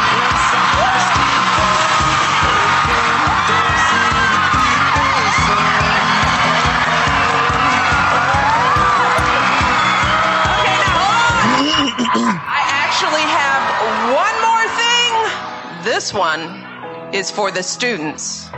This 15.82 16.14
one 16.14 16.64
is 17.12 17.28
for 17.28 17.50
the 17.50 17.60
students. 17.60 18.48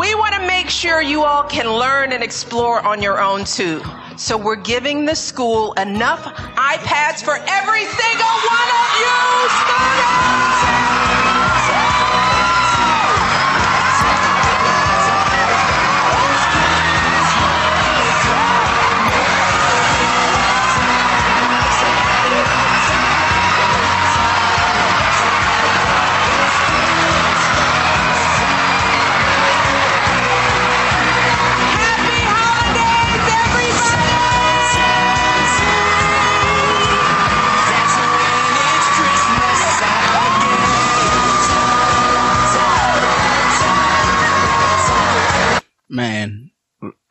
We 0.00 0.16
want 0.16 0.34
to 0.34 0.44
make 0.48 0.68
sure 0.68 1.00
you 1.00 1.22
all 1.22 1.44
can 1.44 1.70
learn 1.70 2.12
and 2.12 2.24
explore 2.24 2.84
on 2.84 3.00
your 3.00 3.20
own 3.20 3.44
too. 3.44 3.80
So 4.16 4.36
we're 4.36 4.56
giving 4.56 5.04
the 5.04 5.14
school 5.14 5.72
enough 5.74 6.24
iPads 6.24 7.22
for 7.22 7.36
every 7.36 7.84
single 7.84 8.34
one 8.50 8.68
of 8.82 8.88
you 8.98 9.48
students. 9.62 11.39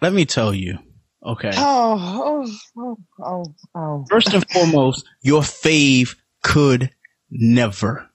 Let 0.02 0.14
me 0.14 0.26
tell 0.26 0.54
you. 0.54 0.80
Okay. 1.26 1.52
Oh, 1.54 2.48
oh, 2.48 2.58
oh, 2.78 2.98
oh, 3.24 3.56
oh. 3.76 4.06
First 4.10 4.34
and 4.34 4.50
foremost, 4.50 5.06
your 5.22 5.42
fave 5.42 6.16
could 6.42 6.92
never. 7.30 8.10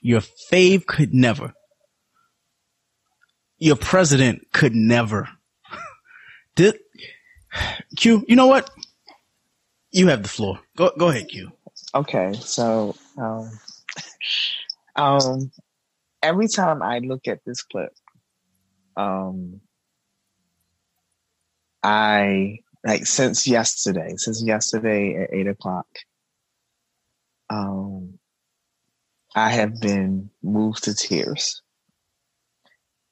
Your 0.00 0.20
fave 0.20 0.86
could 0.86 1.12
never. 1.12 1.52
Your 3.58 3.76
president 3.76 4.46
could 4.52 4.74
never. 4.74 5.28
Did 6.54 6.78
Q? 7.96 8.24
You 8.28 8.36
know 8.36 8.46
what? 8.46 8.70
You 9.92 10.08
have 10.08 10.22
the 10.22 10.28
floor. 10.28 10.60
Go 10.76 10.92
go 10.98 11.08
ahead, 11.08 11.28
Q. 11.28 11.52
Okay, 11.94 12.34
so 12.34 12.94
um, 13.16 13.50
um, 14.96 15.50
every 16.22 16.48
time 16.48 16.82
I 16.82 16.98
look 16.98 17.28
at 17.28 17.44
this 17.44 17.62
clip, 17.62 17.94
um, 18.96 19.60
I 21.86 22.58
like 22.84 23.06
since 23.06 23.46
yesterday, 23.46 24.14
since 24.16 24.42
yesterday 24.42 25.22
at 25.22 25.32
eight 25.32 25.46
o'clock, 25.46 25.86
um, 27.48 28.18
I 29.36 29.50
have 29.50 29.80
been 29.80 30.30
moved 30.42 30.82
to 30.84 30.94
tears. 30.96 31.62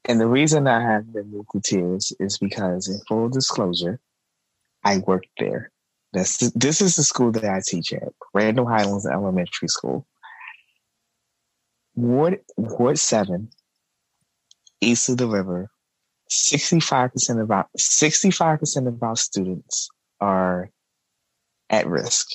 And 0.06 0.20
the 0.20 0.26
reason 0.26 0.66
I 0.66 0.80
have 0.80 1.12
been 1.12 1.30
moved 1.30 1.50
to 1.52 1.60
tears 1.60 2.12
is 2.18 2.36
because, 2.38 2.88
in 2.88 2.98
full 3.06 3.28
disclosure, 3.28 4.00
I 4.82 4.98
worked 4.98 5.28
there. 5.38 5.70
This, 6.12 6.38
this 6.56 6.82
is 6.82 6.96
the 6.96 7.04
school 7.04 7.30
that 7.30 7.44
I 7.44 7.60
teach 7.64 7.92
at, 7.92 8.12
Randall 8.34 8.66
Highlands 8.66 9.06
Elementary 9.06 9.68
School. 9.68 10.04
Ward 11.94 12.40
Ward 12.56 12.98
Seven, 12.98 13.50
east 14.80 15.08
of 15.10 15.18
the 15.18 15.28
river. 15.28 15.70
Sixty-five 16.28 17.12
percent 17.12 17.40
of 17.40 17.50
our 17.50 17.66
sixty-five 17.76 18.58
percent 18.58 18.88
of 18.88 19.02
our 19.02 19.16
students 19.16 19.88
are 20.20 20.70
at 21.70 21.86
risk. 21.86 22.28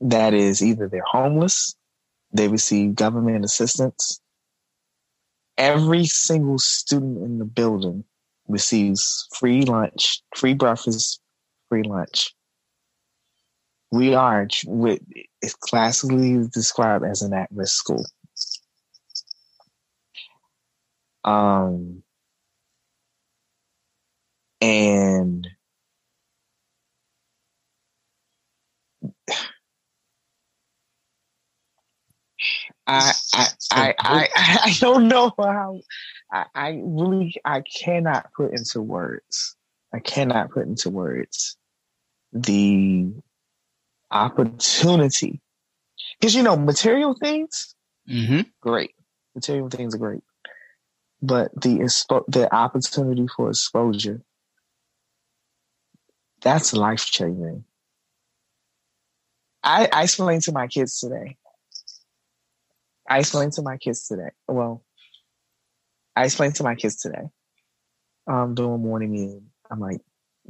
That 0.00 0.34
is 0.34 0.62
either 0.62 0.88
they're 0.88 1.02
homeless, 1.04 1.74
they 2.32 2.48
receive 2.48 2.94
government 2.94 3.44
assistance. 3.44 4.20
Every 5.56 6.04
single 6.04 6.58
student 6.58 7.18
in 7.18 7.38
the 7.38 7.44
building 7.44 8.04
receives 8.46 9.28
free 9.38 9.62
lunch, 9.62 10.22
free 10.36 10.54
breakfast, 10.54 11.20
free 11.68 11.82
lunch. 11.82 12.34
We 13.90 14.14
are 14.14 14.46
what 14.64 15.00
is 15.42 15.54
classically 15.54 16.46
described 16.52 17.04
as 17.04 17.22
an 17.22 17.34
at-risk 17.34 17.74
school. 17.74 18.04
Um, 21.24 22.02
and 24.60 25.46
I 32.86 33.12
I 33.34 33.46
I 33.70 33.94
I, 33.98 34.28
I 34.64 34.76
don't 34.80 35.08
know 35.08 35.32
how 35.38 35.80
I, 36.32 36.46
I 36.54 36.80
really 36.82 37.34
I 37.44 37.62
cannot 37.62 38.32
put 38.36 38.52
into 38.52 38.82
words. 38.82 39.56
I 39.94 40.00
cannot 40.00 40.50
put 40.50 40.66
into 40.66 40.90
words 40.90 41.56
the 42.32 43.12
opportunity. 44.10 45.40
Because 46.20 46.34
you 46.34 46.42
know, 46.42 46.56
material 46.56 47.14
things, 47.14 47.74
Mm-hmm. 48.08 48.40
great. 48.62 48.92
Material 49.34 49.68
things 49.68 49.94
are 49.94 49.98
great. 49.98 50.22
But 51.22 51.52
the 51.60 51.80
expo- 51.80 52.24
the 52.28 52.52
opportunity 52.54 53.26
for 53.28 53.50
exposure, 53.50 54.22
that's 56.42 56.72
life 56.72 57.06
changing. 57.06 57.64
I, 59.62 59.88
I 59.92 60.02
explained 60.04 60.42
to 60.42 60.52
my 60.52 60.66
kids 60.68 60.98
today. 61.00 61.36
I 63.08 63.18
explained 63.20 63.52
to 63.54 63.62
my 63.62 63.76
kids 63.78 64.06
today. 64.06 64.30
Well, 64.46 64.84
I 66.16 66.24
explained 66.24 66.56
to 66.56 66.62
my 66.64 66.74
kids 66.74 66.96
today. 66.96 67.30
Um, 68.26 68.54
doing 68.54 68.82
morning 68.82 69.10
meeting. 69.12 69.46
I'm 69.70 69.80
like, 69.80 70.00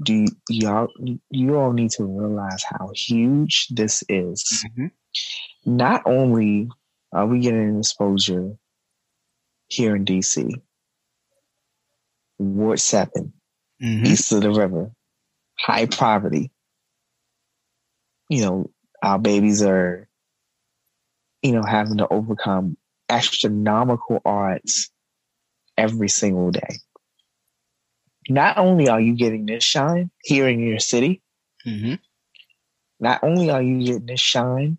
do 0.03 0.15
you, 0.15 0.27
y'all 0.49 0.89
you 1.31 1.57
all 1.57 1.73
need 1.73 1.91
to 1.93 2.05
realize 2.05 2.63
how 2.65 2.91
huge 2.95 3.69
this 3.71 4.05
is. 4.09 4.65
Mhm. 4.77 4.91
Not 5.67 6.03
only 6.07 6.69
are 7.13 7.27
we 7.27 7.41
getting 7.41 7.79
exposure 7.79 8.57
here 9.69 9.97
in 9.97 10.05
DC, 10.05 10.51
Ward 12.39 12.81
Seven, 12.81 13.33
Mm-hmm. 13.83 14.07
east 14.07 14.33
of 14.33 14.43
the 14.43 14.51
river, 14.51 14.91
high 15.59 15.87
poverty. 15.87 16.51
You 18.29 18.43
know, 18.43 18.71
our 19.03 19.19
babies 19.19 19.63
are, 19.63 20.09
you 21.43 21.53
know, 21.53 21.63
having 21.63 21.99
to 21.99 22.09
overcome 22.09 22.77
astronomical 23.09 24.21
odds 24.25 24.91
every 25.77 26.09
single 26.09 26.51
day. 26.51 26.79
Not 28.29 28.59
only 28.59 28.89
are 28.89 29.01
you 29.01 29.15
getting 29.15 29.47
this 29.47 29.65
shine 29.65 30.11
here 30.23 30.49
in 30.49 30.61
your 30.61 30.81
city, 30.81 31.23
Mm-hmm. 31.67 31.95
not 33.01 33.23
only 33.23 33.51
are 33.51 33.63
you 33.63 33.85
getting 33.85 34.07
this 34.07 34.21
shine 34.21 34.79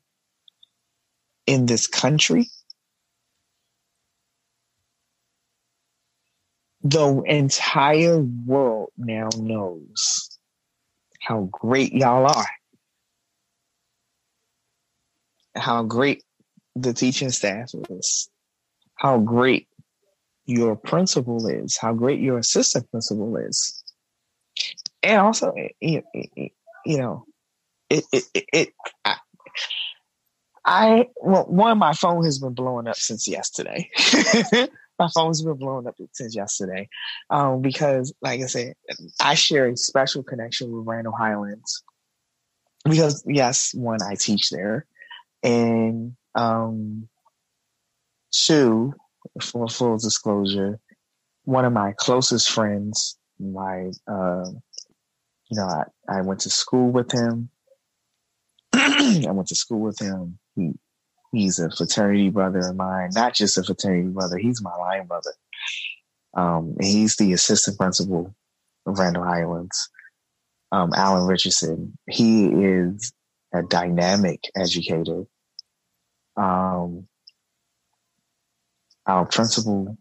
in 1.46 1.66
this 1.66 1.88
country, 1.88 2.48
the 6.84 7.22
entire 7.28 8.20
world 8.20 8.90
now 8.98 9.30
knows 9.38 10.29
how 11.30 11.48
great 11.52 11.94
y'all 11.94 12.26
are. 12.26 12.48
How 15.56 15.84
great 15.84 16.24
the 16.76 16.92
teaching 16.92 17.30
staff 17.30 17.70
is. 17.92 18.28
How 18.96 19.20
great 19.20 19.68
your 20.48 20.76
principal 20.76 21.46
is. 21.46 21.78
How 21.78 21.94
great 21.94 22.20
your 22.20 22.40
assistant 22.40 22.90
principal 22.90 23.38
is. 23.38 23.84
And 25.04 25.22
also, 25.22 25.54
you, 25.80 26.02
know, 26.88 27.26
it, 27.92 28.06
it, 28.12 28.24
it, 28.34 28.46
it 28.52 28.70
I, 29.06 29.18
I, 30.66 31.08
well, 31.22 31.46
one, 31.46 31.78
my 31.78 31.94
phone 31.94 32.26
has 32.26 32.40
been 32.40 32.56
blowing 32.56 32.88
up 32.88 32.96
since 32.96 33.28
yesterday. 33.28 33.88
my 35.00 35.08
phone's 35.14 35.42
been 35.42 35.56
blowing 35.56 35.88
up 35.88 35.96
since 36.12 36.36
yesterday. 36.36 36.90
Um, 37.30 37.62
because 37.62 38.14
like 38.22 38.42
I 38.42 38.46
said, 38.46 38.74
I 39.20 39.36
share 39.36 39.68
a 39.68 39.78
special 39.78 40.24
connection 40.24 40.72
with 40.72 40.86
Randall 40.86 41.16
Highlands. 41.18 41.84
Because 42.84 43.24
yes, 43.26 43.74
one, 43.74 44.02
I 44.02 44.16
teach 44.16 44.50
there. 44.50 44.86
And 45.42 46.16
um 46.36 47.08
two, 48.32 48.94
for 49.42 49.68
full 49.68 49.98
disclosure, 49.98 50.80
one 51.46 51.66
of 51.66 51.74
my 51.74 51.94
closest 51.98 52.50
friends, 52.52 53.18
my 53.40 53.92
uh, 54.08 54.46
you 55.50 55.58
know, 55.58 55.66
I, 55.66 55.84
I 56.08 56.22
went 56.22 56.42
to 56.42 56.50
school 56.50 56.92
with 56.92 57.12
him. 57.12 57.50
I 58.74 59.32
went 59.32 59.48
to 59.48 59.56
school 59.56 59.80
with 59.80 60.00
him. 60.00 60.38
He 60.56 60.74
he's 61.32 61.60
a 61.60 61.72
fraternity 61.72 62.30
brother 62.30 62.60
of 62.60 62.76
mine, 62.76 63.12
not 63.14 63.36
just 63.36 63.58
a 63.58 63.64
fraternity 63.64 64.10
brother, 64.10 64.38
he's 64.38 64.62
my 64.62 64.76
line 64.76 65.08
brother. 65.08 65.34
Um, 66.36 66.76
he's 66.82 67.18
the 67.18 67.34
assistant 67.34 67.78
principal 67.78 68.36
of 68.86 69.00
Randall 69.00 69.24
Highlands. 69.26 69.90
Um, 70.72 70.92
Alan 70.96 71.28
Richardson. 71.28 71.98
He 72.10 72.48
is 72.48 73.14
a 73.54 73.64
dynamic 73.64 74.42
educator. 74.56 75.24
Um, 76.38 77.08
our 79.08 79.26
principal 79.26 79.98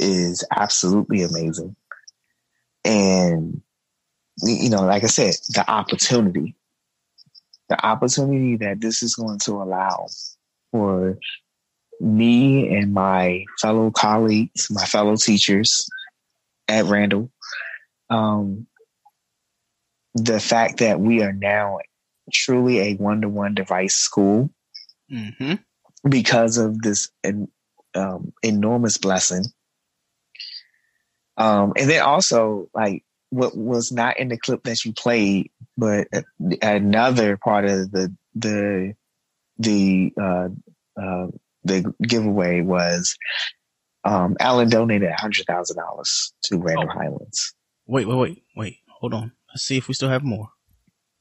is 0.00 0.44
absolutely 0.54 1.22
amazing. 1.22 1.76
And, 2.84 3.62
you 4.42 4.70
know, 4.70 4.82
like 4.82 5.04
I 5.04 5.08
said, 5.08 5.34
the 5.50 5.64
opportunity, 5.68 6.56
the 7.70 7.86
opportunity 7.86 8.56
that 8.56 8.80
this 8.82 9.02
is 9.02 9.14
going 9.14 9.38
to 9.44 9.52
allow 9.52 10.06
for 10.72 11.18
me 12.00 12.76
and 12.76 12.92
my 12.92 13.44
fellow 13.60 13.90
colleagues, 13.90 14.68
my 14.70 14.84
fellow 14.84 15.16
teachers 15.16 15.88
at 16.68 16.84
Randall, 16.84 17.30
um, 18.10 18.66
the 20.14 20.40
fact 20.40 20.78
that 20.78 21.00
we 21.00 21.22
are 21.22 21.32
now 21.32 21.78
truly 22.32 22.80
a 22.80 22.94
one 22.96 23.22
to 23.22 23.28
one 23.28 23.54
device 23.54 23.94
school 23.94 24.50
Mm-hmm. 25.12 25.54
because 26.08 26.56
of 26.56 26.80
this 26.82 27.10
um, 27.96 28.32
enormous 28.44 28.96
blessing. 28.96 29.42
Um, 31.36 31.72
and 31.76 31.90
then 31.90 32.02
also, 32.02 32.68
like, 32.72 33.02
what 33.30 33.56
was 33.56 33.90
not 33.92 34.18
in 34.18 34.28
the 34.28 34.36
clip 34.38 34.62
that 34.64 34.84
you 34.84 34.92
played, 34.92 35.50
but 35.76 36.08
another 36.62 37.36
part 37.36 37.64
of 37.64 37.90
the 37.90 38.14
the 38.34 38.94
the 39.58 40.12
uh, 40.20 40.48
uh, 41.00 41.26
the 41.64 41.94
giveaway 42.02 42.60
was 42.60 43.16
um, 44.04 44.36
Alan 44.40 44.68
donated 44.68 45.10
hundred 45.12 45.46
thousand 45.46 45.76
dollars 45.76 46.32
to 46.44 46.58
Randall 46.58 46.88
Oh. 46.90 46.98
Highlands. 46.98 47.54
Wait, 47.86 48.06
wait, 48.06 48.16
wait, 48.16 48.42
wait. 48.56 48.76
Hold 49.00 49.14
on. 49.14 49.32
Let's 49.52 49.64
see 49.64 49.76
if 49.76 49.88
we 49.88 49.94
still 49.94 50.08
have 50.10 50.22
more. 50.22 50.48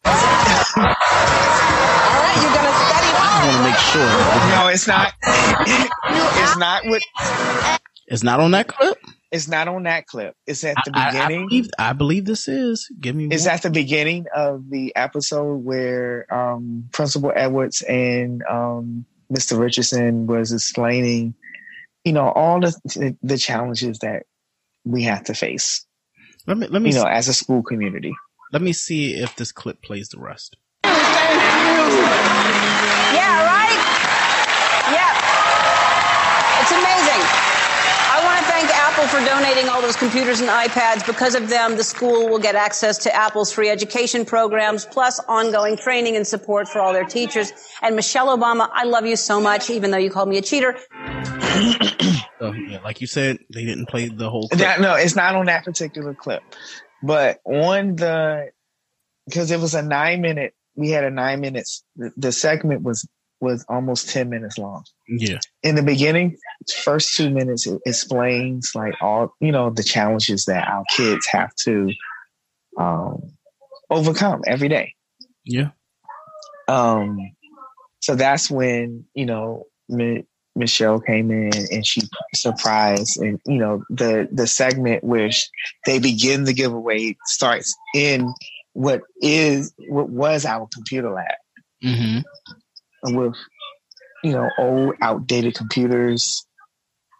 All 0.06 0.14
right, 0.14 0.66
you're 2.42 2.54
gonna 2.54 2.74
study 2.78 3.10
I 3.16 3.46
want 3.46 3.58
to 3.58 3.64
make 3.64 3.80
sure 3.90 4.10
No, 4.56 4.68
it's 4.68 4.88
not. 4.88 5.14
it's 6.38 6.58
not 6.58 6.86
what. 6.86 7.02
it's 8.08 8.24
not 8.24 8.40
on 8.40 8.52
that 8.52 8.68
clip. 8.68 8.98
It's 9.32 9.48
not 9.48 9.68
on 9.68 9.84
that 9.84 10.08
clip. 10.08 10.36
It's 10.48 10.64
at 10.64 10.76
the 10.86 10.92
I, 10.96 11.00
I- 11.00 11.08
I 11.08 11.12
beginning. 11.12 11.48
believe, 11.48 11.70
I 11.78 11.94
believe 11.94 12.26
this 12.26 12.48
is. 12.48 12.90
Give 13.00 13.16
me. 13.16 13.26
It's 13.32 13.46
one. 13.46 13.54
at 13.54 13.62
the 13.62 13.70
beginning 13.70 14.26
of 14.36 14.68
the 14.70 14.96
episode 14.96 15.58
where 15.64 16.26
um, 16.34 16.90
Principal 16.92 17.32
Edwards 17.36 17.82
and 17.84 18.42
um, 18.50 19.06
Mr. 19.32 19.60
Richardson 19.60 20.26
was 20.26 20.52
explaining, 20.52 21.36
you 22.04 22.14
know, 22.14 22.30
all 22.30 22.60
the 22.60 23.16
the 23.22 23.38
challenges 23.38 24.00
that 24.00 24.24
we 24.84 25.04
have 25.04 25.26
to 25.26 25.36
face, 25.36 25.86
Let 26.48 26.58
me 26.58 26.66
let 26.68 26.82
me 26.82 26.90
you 26.90 26.96
know, 26.96 27.04
see, 27.04 27.10
as 27.10 27.28
a 27.28 27.34
school 27.34 27.62
community. 27.62 28.16
let 28.52 28.64
me 28.64 28.74
see 28.74 29.14
if 29.14 29.36
this 29.36 29.52
clip 29.52 29.84
plays 29.84 30.10
the 30.10 30.20
rest. 30.20 30.58
Yeah, 33.14 33.36
right? 33.46 33.80
Yeah. 34.90 35.12
It's 36.64 36.72
amazing. 36.74 37.22
I 38.10 38.18
want 38.26 38.40
to 38.42 38.46
thank 38.50 38.68
Apple 38.74 38.99
for 39.10 39.20
donating 39.26 39.68
all 39.70 39.82
those 39.82 39.96
computers 39.96 40.40
and 40.40 40.50
iPads. 40.50 41.06
Because 41.06 41.34
of 41.34 41.50
them, 41.50 41.78
the 41.78 41.84
school 41.84 42.30
will 42.30 42.38
get 42.38 42.54
access 42.54 43.00
to 43.00 43.16
Apple's 43.16 43.52
free 43.52 43.70
education 43.70 44.24
programs, 44.24 44.86
plus 44.86 45.20
ongoing 45.28 45.78
training 45.78 46.16
and 46.16 46.28
support 46.28 46.68
for 46.68 46.80
all 46.80 46.94
their 46.94 47.06
teachers. 47.06 47.52
And 47.82 47.96
Michelle 47.96 48.38
Obama, 48.38 48.70
I 48.72 48.84
love 48.84 49.08
you 49.08 49.16
so 49.16 49.42
much, 49.42 49.72
even 49.72 49.90
though 49.90 49.98
you 49.98 50.12
called 50.12 50.30
me 50.30 50.38
a 50.38 50.44
cheater. 50.44 50.78
So 52.40 52.54
yeah, 52.54 52.80
like 52.84 53.02
you 53.02 53.08
said, 53.08 53.40
they 53.52 53.66
didn't 53.66 53.88
play 53.88 54.10
the 54.10 54.30
whole 54.30 54.48
clip. 54.48 54.60
That, 54.60 54.80
no, 54.80 54.94
it's 54.96 55.16
not 55.16 55.36
on 55.36 55.48
that 55.48 55.66
particular 55.66 56.14
clip, 56.14 56.44
but 57.02 57.42
on 57.44 57.96
the 57.96 58.52
because 59.26 59.52
it 59.52 59.60
was 59.60 59.74
a 59.74 59.82
nine 59.82 60.22
minute. 60.22 60.54
We 60.76 60.92
had 60.92 61.04
a 61.04 61.10
nine 61.10 61.42
minutes. 61.42 61.84
The, 61.98 62.12
the 62.16 62.32
segment 62.32 62.84
was 62.84 63.08
was 63.42 63.66
almost 63.70 64.10
ten 64.10 64.30
minutes 64.30 64.58
long. 64.58 64.84
yeah. 65.08 65.40
in 65.64 65.76
the 65.76 65.84
beginning, 65.84 66.38
first 66.84 67.16
two 67.16 67.30
minutes 67.30 67.68
it 67.68 67.80
explains 67.86 68.72
like 68.76 68.94
all 69.02 69.34
you 69.40 69.52
know 69.52 69.70
the 69.70 69.84
challenges 69.84 70.46
that 70.46 70.68
our 70.68 70.84
kids 70.96 71.26
have 71.32 71.54
to 71.64 71.92
um, 72.78 73.22
overcome 73.90 74.42
every 74.46 74.70
day. 74.70 74.94
Yeah. 75.46 75.70
Um, 76.68 77.18
so 78.02 78.16
that's 78.16 78.50
when 78.50 79.06
you 79.14 79.26
know 79.26 79.66
Mi- 79.88 80.26
Michelle 80.56 81.00
came 81.00 81.32
in 81.32 81.52
and 81.72 81.86
she 81.86 82.02
surprised, 82.34 83.18
and 83.22 83.40
you 83.46 83.58
know 83.58 83.84
the 83.90 84.28
the 84.32 84.48
segment 84.48 85.04
where 85.04 85.30
they 85.86 86.00
begin 86.00 86.44
the 86.44 86.54
giveaway 86.54 87.16
starts 87.26 87.76
in 87.96 88.34
what 88.74 89.02
is 89.22 89.74
what 89.88 90.10
was 90.10 90.46
our 90.46 90.68
computer 90.74 91.12
lab 91.12 91.36
Mm-hmm. 91.84 92.20
With 93.04 93.36
you 94.24 94.32
know 94.32 94.50
old 94.58 94.96
outdated 95.02 95.56
computers 95.56 96.46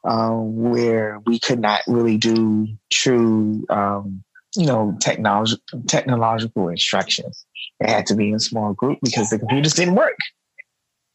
um, 0.08 0.56
where 0.56 1.20
we 1.26 1.40
could 1.40 1.60
not 1.60 1.82
really 1.88 2.18
do 2.18 2.68
true 2.92 3.66
um, 3.70 4.24
you 4.56 4.66
know 4.66 4.98
technology 5.02 5.58
technological 5.88 6.70
instruction. 6.70 7.32
It 7.80 7.90
had 7.90 8.08
to 8.08 8.16
be 8.16 8.32
in 8.32 8.40
small 8.40 8.74
group 8.74 9.00
because 9.02 9.30
the 9.30 9.40
computers 9.40 9.74
didn't 9.74 9.96
work. 9.96 10.18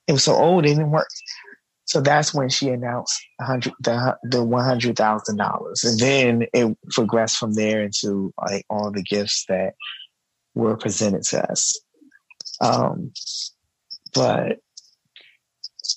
It 0.06 0.12
was 0.12 0.24
so 0.24 0.34
old 0.34 0.64
it 0.64 0.68
didn't 0.68 0.90
work. 0.90 1.08
So 1.86 2.00
that's 2.00 2.32
when 2.32 2.48
she 2.48 2.70
announced 2.70 3.22
the, 3.38 4.16
the 4.22 4.38
$100000 4.38 5.84
and 5.84 5.98
then 5.98 6.46
it 6.52 6.78
progressed 6.90 7.36
from 7.36 7.52
there 7.52 7.82
into 7.82 8.32
like 8.38 8.64
all 8.70 8.90
the 8.90 9.02
gifts 9.02 9.44
that 9.48 9.74
were 10.54 10.76
presented 10.76 11.24
to 11.24 11.50
us. 11.50 11.78
Um, 12.60 13.12
but 14.14 14.58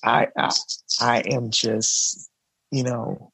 I, 0.03 0.27
I 0.38 0.49
I 0.99 1.19
am 1.32 1.49
just 1.51 2.30
you 2.71 2.84
know 2.84 3.32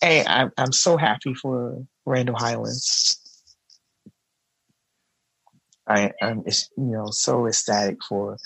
hey 0.00 0.24
I'm 0.26 0.50
I'm 0.56 0.72
so 0.72 0.96
happy 0.96 1.34
for 1.34 1.84
Randle 2.06 2.36
Highlands. 2.36 3.16
I 5.86 6.12
I'm 6.22 6.44
you 6.46 6.64
know 6.76 7.06
so 7.10 7.46
ecstatic 7.46 7.98
for 8.08 8.36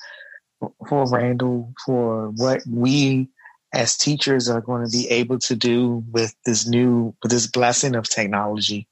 for 0.89 1.09
Randle 1.11 1.73
for 1.85 2.31
what 2.31 2.63
we 2.69 3.29
as 3.73 3.97
teachers 3.97 4.49
are 4.49 4.61
going 4.61 4.85
to 4.85 4.91
be 4.91 5.09
able 5.09 5.39
to 5.41 5.57
do 5.57 6.05
with 6.11 6.35
this 6.47 6.67
new 6.67 7.15
with 7.23 7.33
this 7.33 7.47
blessing 7.47 7.97
of 7.97 8.09
technology 8.09 8.89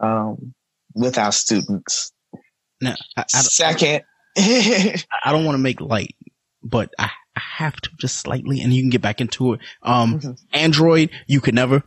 um, 0.00 0.54
with 0.94 1.18
our 1.18 1.32
students. 1.32 2.12
Now, 2.80 2.96
I, 3.16 3.22
I, 3.22 3.26
Second, 3.26 4.02
I 4.38 5.30
don't 5.32 5.44
want 5.44 5.54
to 5.54 5.62
make 5.62 5.80
light, 5.80 6.14
but 6.62 6.92
I, 6.98 7.10
I 7.36 7.40
have 7.56 7.76
to 7.80 7.90
just 7.98 8.18
slightly, 8.18 8.60
and 8.60 8.72
you 8.72 8.82
can 8.82 8.90
get 8.90 9.00
back 9.02 9.20
into 9.20 9.54
it. 9.54 9.60
Um, 9.82 10.20
Mhm. 10.20 10.38
Android, 10.52 11.10
you 11.26 11.40
could 11.40 11.54
never. 11.54 11.82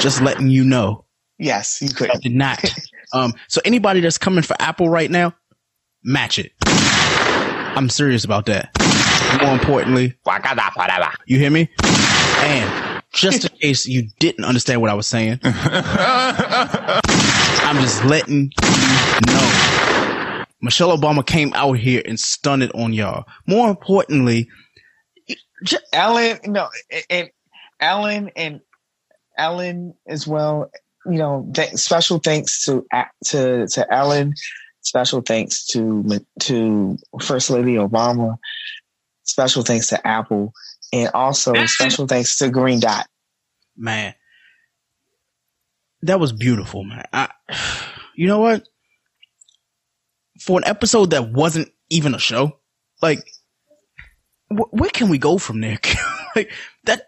Just 0.00 0.20
letting 0.20 0.48
you 0.48 0.62
know, 0.64 1.04
yes, 1.38 1.80
you 1.82 1.88
could. 1.88 2.10
I 2.10 2.16
did 2.16 2.34
not. 2.34 2.62
Um, 3.12 3.34
so 3.46 3.60
anybody 3.64 4.00
that's 4.00 4.18
coming 4.18 4.42
for 4.42 4.56
Apple 4.58 4.88
right 4.88 5.08
now, 5.08 5.32
match 6.02 6.40
it. 6.40 6.50
I'm 6.66 7.88
serious 7.88 8.24
about 8.24 8.46
that. 8.46 8.70
More 9.40 9.52
importantly, 9.54 10.14
you 11.24 11.38
hear 11.38 11.50
me? 11.50 11.68
And 11.84 13.02
just 13.12 13.44
in 13.48 13.56
case 13.58 13.86
you 13.86 14.08
didn't 14.18 14.44
understand 14.44 14.80
what 14.80 14.90
I 14.90 14.94
was 14.94 15.06
saying, 15.06 15.38
I'm 15.44 17.00
just 17.80 18.04
letting 18.04 18.50
you 18.50 18.50
know. 19.26 20.44
Michelle 20.60 20.96
Obama 20.96 21.24
came 21.24 21.52
out 21.54 21.74
here 21.74 22.02
and 22.04 22.18
stunned 22.18 22.62
it 22.62 22.74
on 22.74 22.92
y'all. 22.92 23.24
More 23.46 23.68
importantly, 23.68 24.48
Ellen, 25.92 26.38
no, 26.46 26.68
and 27.08 27.30
Ellen 27.80 28.30
and 28.36 28.60
Ellen 29.38 29.94
as 30.06 30.26
well. 30.26 30.70
You 31.04 31.18
know, 31.18 31.50
th- 31.54 31.74
special 31.74 32.18
thanks 32.18 32.64
to 32.64 32.84
to 33.26 33.66
to 33.68 33.94
Ellen. 33.94 34.34
Special 34.80 35.20
thanks 35.20 35.66
to 35.66 36.04
to 36.40 36.98
First 37.22 37.50
Lady 37.50 37.74
Obama. 37.74 38.36
Special 39.24 39.62
thanks 39.62 39.88
to 39.88 40.06
Apple, 40.06 40.52
and 40.92 41.10
also 41.12 41.52
special 41.66 42.06
thanks 42.06 42.38
to 42.38 42.48
Green 42.50 42.80
Dot. 42.80 43.06
man, 43.76 44.14
that 46.02 46.20
was 46.20 46.32
beautiful, 46.32 46.84
man. 46.84 47.04
I, 47.12 47.30
you 48.14 48.26
know 48.26 48.38
what? 48.40 48.66
For 50.46 50.58
an 50.58 50.64
episode 50.66 51.10
that 51.10 51.30
wasn't 51.32 51.70
even 51.90 52.14
a 52.14 52.18
show, 52.18 52.58
like, 53.02 53.18
wh- 54.48 54.72
where 54.72 54.90
can 54.90 55.08
we 55.08 55.18
go 55.18 55.38
from 55.38 55.60
there? 55.60 55.78
like 56.36 56.52
that, 56.84 57.06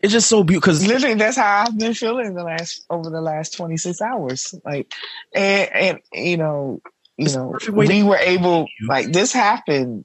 it's 0.00 0.12
just 0.12 0.28
so 0.28 0.44
beautiful. 0.44 0.72
Because 0.72 0.86
Literally, 0.86 1.14
that's 1.16 1.36
how 1.36 1.64
I've 1.66 1.76
been 1.78 1.94
feeling 1.94 2.34
the 2.34 2.44
last 2.44 2.84
over 2.90 3.10
the 3.10 3.20
last 3.20 3.56
twenty 3.56 3.76
six 3.76 4.00
hours. 4.00 4.54
Like, 4.64 4.92
and 5.34 5.70
and 5.74 5.98
you 6.12 6.36
know, 6.36 6.80
you 7.16 7.26
It's 7.26 7.34
know, 7.36 7.56
way 7.68 7.86
to- 7.86 7.92
we 7.92 8.02
were 8.02 8.18
able 8.18 8.68
like 8.88 9.12
this 9.12 9.32
happened. 9.32 10.04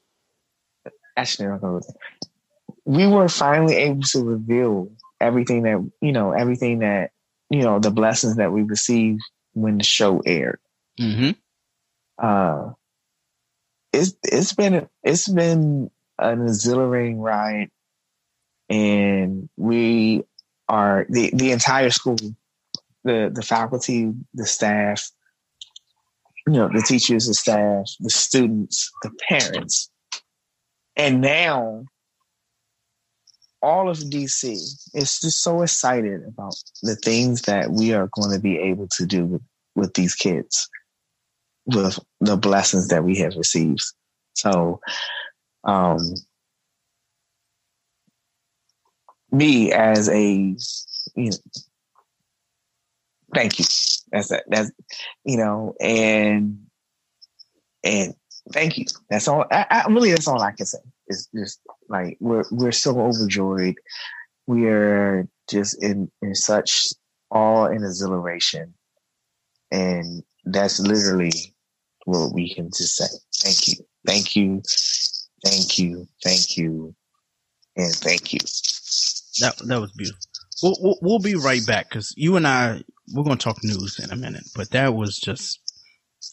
Actually, 1.16 1.50
I'm 1.50 1.60
gonna. 1.60 1.82
We 2.86 3.06
were 3.08 3.30
finally 3.30 3.76
able 3.76 4.02
to 4.04 4.24
reveal 4.24 4.92
everything 5.20 5.64
that 5.64 5.88
you 6.02 6.12
know, 6.12 6.32
everything 6.32 6.80
that 6.80 7.12
you 7.50 7.62
know, 7.62 7.80
the 7.80 7.92
blessings 7.92 8.38
that 8.38 8.52
we 8.52 8.64
received 8.64 9.22
when 9.54 9.78
the 9.78 9.84
show 9.84 10.22
aired. 10.26 10.60
hmm 10.98 11.32
Uh, 12.22 12.74
it's 13.92 14.14
it's 14.24 14.54
been 14.54 14.88
it's 15.04 15.28
been 15.28 15.90
an 16.20 16.42
exhilarating 16.44 17.20
ride, 17.20 17.70
and 18.70 19.50
we 19.58 20.24
are 20.70 21.06
the 21.10 21.32
the 21.34 21.52
entire 21.52 21.90
school, 21.90 22.18
the 23.04 23.32
the 23.34 23.42
faculty, 23.42 24.14
the 24.36 24.46
staff, 24.46 25.10
you 26.46 26.54
know, 26.54 26.70
the 26.72 26.84
teachers, 26.84 27.28
the 27.28 27.34
staff, 27.34 27.90
the 28.00 28.12
students, 28.12 28.92
the 29.02 29.12
parents, 29.28 29.90
and 30.96 31.22
now 31.22 31.86
all 33.64 33.90
of 33.90 33.98
DC 33.98 34.52
is 34.94 35.20
just 35.20 35.42
so 35.42 35.64
excited 35.64 36.22
about 36.28 36.56
the 36.84 36.96
things 36.96 37.44
that 37.44 37.72
we 37.72 37.94
are 37.94 38.10
going 38.14 38.32
to 38.32 38.40
be 38.40 38.58
able 38.58 38.88
to 38.88 39.06
do 39.06 39.26
with, 39.26 39.42
with 39.76 39.94
these 39.94 40.16
kids 40.16 40.68
with 41.66 42.00
the 42.20 42.38
blessings 42.38 42.88
that 42.90 43.04
we 43.04 43.18
have 43.20 43.36
received. 43.36 43.84
So, 44.34 44.80
um, 45.64 46.00
me 49.32 49.72
as 49.72 50.10
a, 50.10 50.56
you 51.16 51.30
know, 51.30 51.38
thank 53.34 53.60
you. 53.60 53.66
That's 54.12 54.30
that. 54.30 54.44
That's 54.48 54.72
you 55.24 55.38
know, 55.38 55.74
and 55.80 56.60
and 57.84 58.14
thank 58.52 58.78
you. 58.78 58.86
That's 59.10 59.28
all. 59.28 59.46
I, 59.52 59.66
I 59.70 59.86
really, 59.88 60.12
that's 60.12 60.28
all 60.28 60.42
I 60.42 60.52
can 60.52 60.66
say. 60.66 60.80
It's 61.08 61.28
just 61.36 61.62
like 61.90 62.18
we're 62.20 62.44
we're 62.52 62.72
so 62.72 63.00
overjoyed. 63.00 63.76
We 64.48 64.68
are 64.68 65.28
just 65.50 65.82
in 65.82 66.12
in 66.22 66.36
such 66.36 66.90
awe 67.30 67.66
and 67.66 67.86
exhilaration, 67.86 68.74
and 69.72 70.24
that's 70.46 70.80
literally 70.80 71.32
what 72.06 72.34
we 72.34 72.54
can 72.54 72.70
just 72.76 72.98
say. 72.98 73.08
Thank 73.44 73.68
you, 73.68 73.86
thank 74.08 74.36
you, 74.36 74.62
thank 75.46 75.80
you, 75.80 76.08
thank 76.24 76.58
you, 76.58 76.96
and 77.78 77.94
thank 77.96 78.34
you. 78.34 78.40
that 79.42 79.58
that 79.68 79.82
was 79.82 79.92
beautiful. 79.94 80.22
We'll, 80.64 80.76
we'll, 80.82 80.98
we'll 81.02 81.20
be 81.20 81.36
right 81.36 81.66
back 81.66 81.90
because 81.90 82.14
you 82.18 82.36
and 82.38 82.48
I 82.48 82.84
we're 83.14 83.24
gonna 83.24 83.38
talk 83.38 83.64
news 83.64 84.00
in 84.04 84.12
a 84.12 84.16
minute, 84.16 84.46
but 84.56 84.72
that 84.72 84.96
was 84.96 85.18
just 85.18 85.60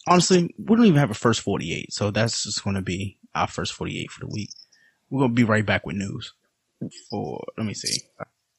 honestly 0.08 0.54
we 0.58 0.76
don't 0.76 0.86
even 0.86 1.00
have 1.00 1.10
a 1.10 1.14
first 1.14 1.40
forty 1.42 1.74
eight, 1.74 1.92
so 1.92 2.10
that's 2.10 2.44
just 2.44 2.64
gonna 2.64 2.82
be 2.82 3.18
our 3.34 3.48
first 3.48 3.74
forty 3.74 4.00
eight 4.00 4.10
for 4.10 4.20
the 4.20 4.32
week. 4.32 4.50
We're 5.10 5.22
gonna 5.22 5.34
be 5.34 5.44
right 5.44 5.66
back 5.66 5.86
with 5.86 5.96
news. 5.96 6.32
For 7.10 7.44
let 7.58 7.66
me 7.66 7.74
see, 7.74 8.02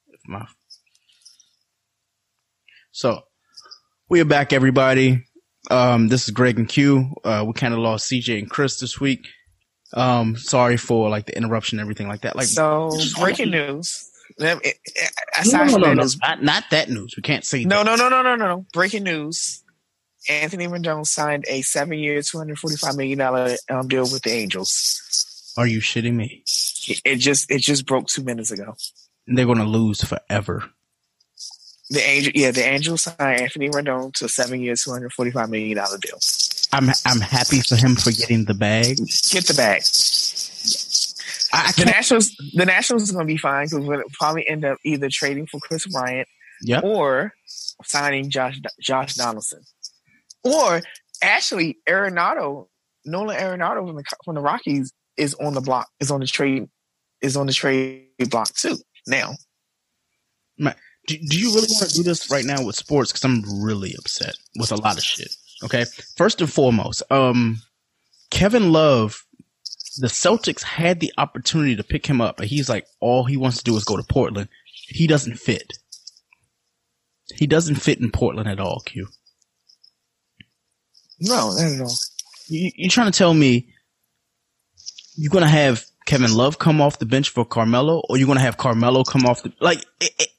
if 0.09 0.19
my 0.27 0.47
so 2.91 3.21
we 4.09 4.21
are 4.21 4.25
back, 4.25 4.53
everybody. 4.53 5.25
Um, 5.69 6.07
this 6.07 6.23
is 6.25 6.31
Greg 6.31 6.57
and 6.57 6.67
Q. 6.67 7.13
Uh, 7.23 7.43
we 7.47 7.53
kind 7.53 7.73
of 7.73 7.79
lost 7.79 8.09
CJ 8.09 8.39
and 8.39 8.49
Chris 8.49 8.79
this 8.79 8.99
week. 8.99 9.27
Um, 9.93 10.35
sorry 10.37 10.77
for 10.77 11.09
like 11.09 11.25
the 11.25 11.35
interruption 11.35 11.79
and 11.79 11.85
everything 11.85 12.07
like 12.07 12.21
that. 12.21 12.35
Like 12.35 12.45
so 12.47 12.91
breaking 13.19 13.51
news. 13.51 14.05
Let 14.37 14.63
no, 15.45 15.65
no, 15.65 15.77
no, 15.77 15.77
no, 15.77 15.93
news, 15.95 16.17
not, 16.19 16.43
not 16.43 16.63
that 16.71 16.89
news. 16.89 17.15
We 17.17 17.21
can't 17.23 17.43
say 17.43 17.63
no, 17.65 17.83
that. 17.83 17.85
no, 17.85 17.95
no, 17.95 18.09
no, 18.09 18.21
no, 18.21 18.35
no, 18.35 18.45
no. 18.55 18.65
Breaking 18.73 19.03
news. 19.03 19.63
Anthony 20.29 20.67
Rendon 20.67 21.05
signed 21.07 21.45
a 21.47 21.61
seven-year, 21.61 22.21
two 22.21 22.37
hundred 22.37 22.59
forty-five 22.59 22.95
million 22.95 23.17
dollar 23.19 23.55
um, 23.69 23.87
deal 23.87 24.03
with 24.03 24.21
the 24.23 24.31
Angels. 24.31 25.53
Are 25.57 25.65
you 25.65 25.79
shitting 25.79 26.13
me? 26.13 26.43
It- 26.87 27.01
It 27.05 27.15
just 27.17 27.49
it 27.49 27.59
just 27.61 27.85
broke 27.85 28.07
two 28.07 28.23
minutes 28.23 28.51
ago. 28.51 28.75
They're 29.27 29.45
gonna 29.45 29.63
lose 29.65 30.03
forever. 30.03 30.65
The 31.91 32.07
angel, 32.07 32.31
yeah, 32.35 32.51
the 32.51 32.63
Angels 32.63 33.01
signed 33.01 33.41
Anthony 33.41 33.69
Rendon 33.69 34.13
to 34.13 34.25
a 34.25 34.29
seven-year, 34.29 34.75
two 34.75 34.91
hundred 34.91 35.11
forty-five 35.13 35.49
million 35.49 35.77
dollar 35.77 35.97
deal. 35.97 36.19
I'm 36.71 36.89
I'm 37.05 37.19
happy 37.19 37.61
for 37.61 37.75
him 37.75 37.95
for 37.95 38.11
getting 38.11 38.45
the 38.45 38.53
bag. 38.53 38.97
Get 39.31 39.47
the 39.47 39.55
bag. 39.57 39.81
I, 41.51 41.69
I 41.69 41.71
The. 41.71 41.85
Nationals, 41.85 42.35
the 42.53 42.65
Nationals 42.65 43.03
is 43.03 43.11
going 43.11 43.25
to 43.25 43.33
be 43.33 43.37
fine 43.37 43.65
because 43.65 43.85
we'll 43.87 44.03
probably 44.13 44.47
end 44.47 44.65
up 44.65 44.77
either 44.85 45.09
trading 45.11 45.47
for 45.47 45.59
Kris 45.59 45.87
Bryant 45.87 46.27
Yep. 46.61 46.83
or 46.83 47.33
signing 47.85 48.29
Josh 48.29 48.59
Josh 48.79 49.15
Donaldson, 49.15 49.61
or 50.43 50.81
actually 51.23 51.77
Arenado, 51.87 52.67
Nolan 53.05 53.37
Arenado 53.37 53.87
from 53.87 53.95
the 53.95 54.03
from 54.25 54.35
the 54.35 54.41
Rockies 54.41 54.93
is 55.17 55.33
on 55.35 55.53
the 55.55 55.61
block, 55.61 55.87
is 55.99 56.11
on 56.11 56.19
the 56.19 56.27
trade, 56.27 56.67
is 57.21 57.35
on 57.35 57.47
the 57.47 57.53
trade 57.53 58.09
block 58.29 58.53
too. 58.53 58.77
Now, 59.07 59.35
do, 61.09 61.17
do 61.27 61.39
you 61.39 61.53
really 61.55 61.67
want 61.71 61.89
to 61.89 61.95
do 61.95 62.03
this 62.03 62.29
right 62.29 62.45
now 62.45 62.63
with 62.63 62.75
sports? 62.75 63.11
Because 63.11 63.23
I'm 63.23 63.63
really 63.63 63.95
upset 63.97 64.35
with 64.55 64.71
a 64.71 64.75
lot 64.75 64.97
of 64.97 65.03
shit. 65.03 65.35
Okay, 65.63 65.85
first 66.15 66.39
and 66.39 66.51
foremost, 66.51 67.03
um, 67.11 67.61
Kevin 68.29 68.71
Love, 68.71 69.25
the 69.97 70.07
Celtics 70.07 70.61
had 70.61 70.99
the 70.99 71.11
opportunity 71.17 71.75
to 71.75 71.83
pick 71.83 72.05
him 72.05 72.21
up, 72.21 72.37
but 72.37 72.45
he's 72.45 72.69
like, 72.69 72.85
all 72.99 73.25
he 73.25 73.37
wants 73.37 73.57
to 73.57 73.63
do 73.63 73.75
is 73.75 73.83
go 73.83 73.97
to 73.97 74.03
Portland. 74.03 74.47
He 74.71 75.07
doesn't 75.07 75.37
fit. 75.37 75.73
He 77.35 77.47
doesn't 77.47 77.75
fit 77.75 77.99
in 77.99 78.11
Portland 78.11 78.47
at 78.47 78.59
all. 78.59 78.81
Q. 78.85 79.07
No, 81.19 81.51
not 81.51 81.59
at 81.59 81.81
all. 81.81 81.93
You, 82.47 82.71
you're 82.75 82.89
trying 82.89 83.11
to 83.11 83.17
tell 83.17 83.33
me 83.33 83.67
you're 85.17 85.31
gonna 85.31 85.47
have 85.47 85.83
Kevin 86.05 86.33
Love 86.33 86.59
come 86.59 86.79
off 86.79 86.99
the 86.99 87.05
bench 87.05 87.29
for 87.29 87.43
Carmelo, 87.45 88.03
or 88.07 88.17
you're 88.17 88.27
gonna 88.27 88.39
have 88.39 88.57
Carmelo 88.57 89.03
come 89.03 89.25
off 89.25 89.43
the 89.43 89.51
like? 89.59 89.79
It, 89.99 90.11
it, 90.19 90.29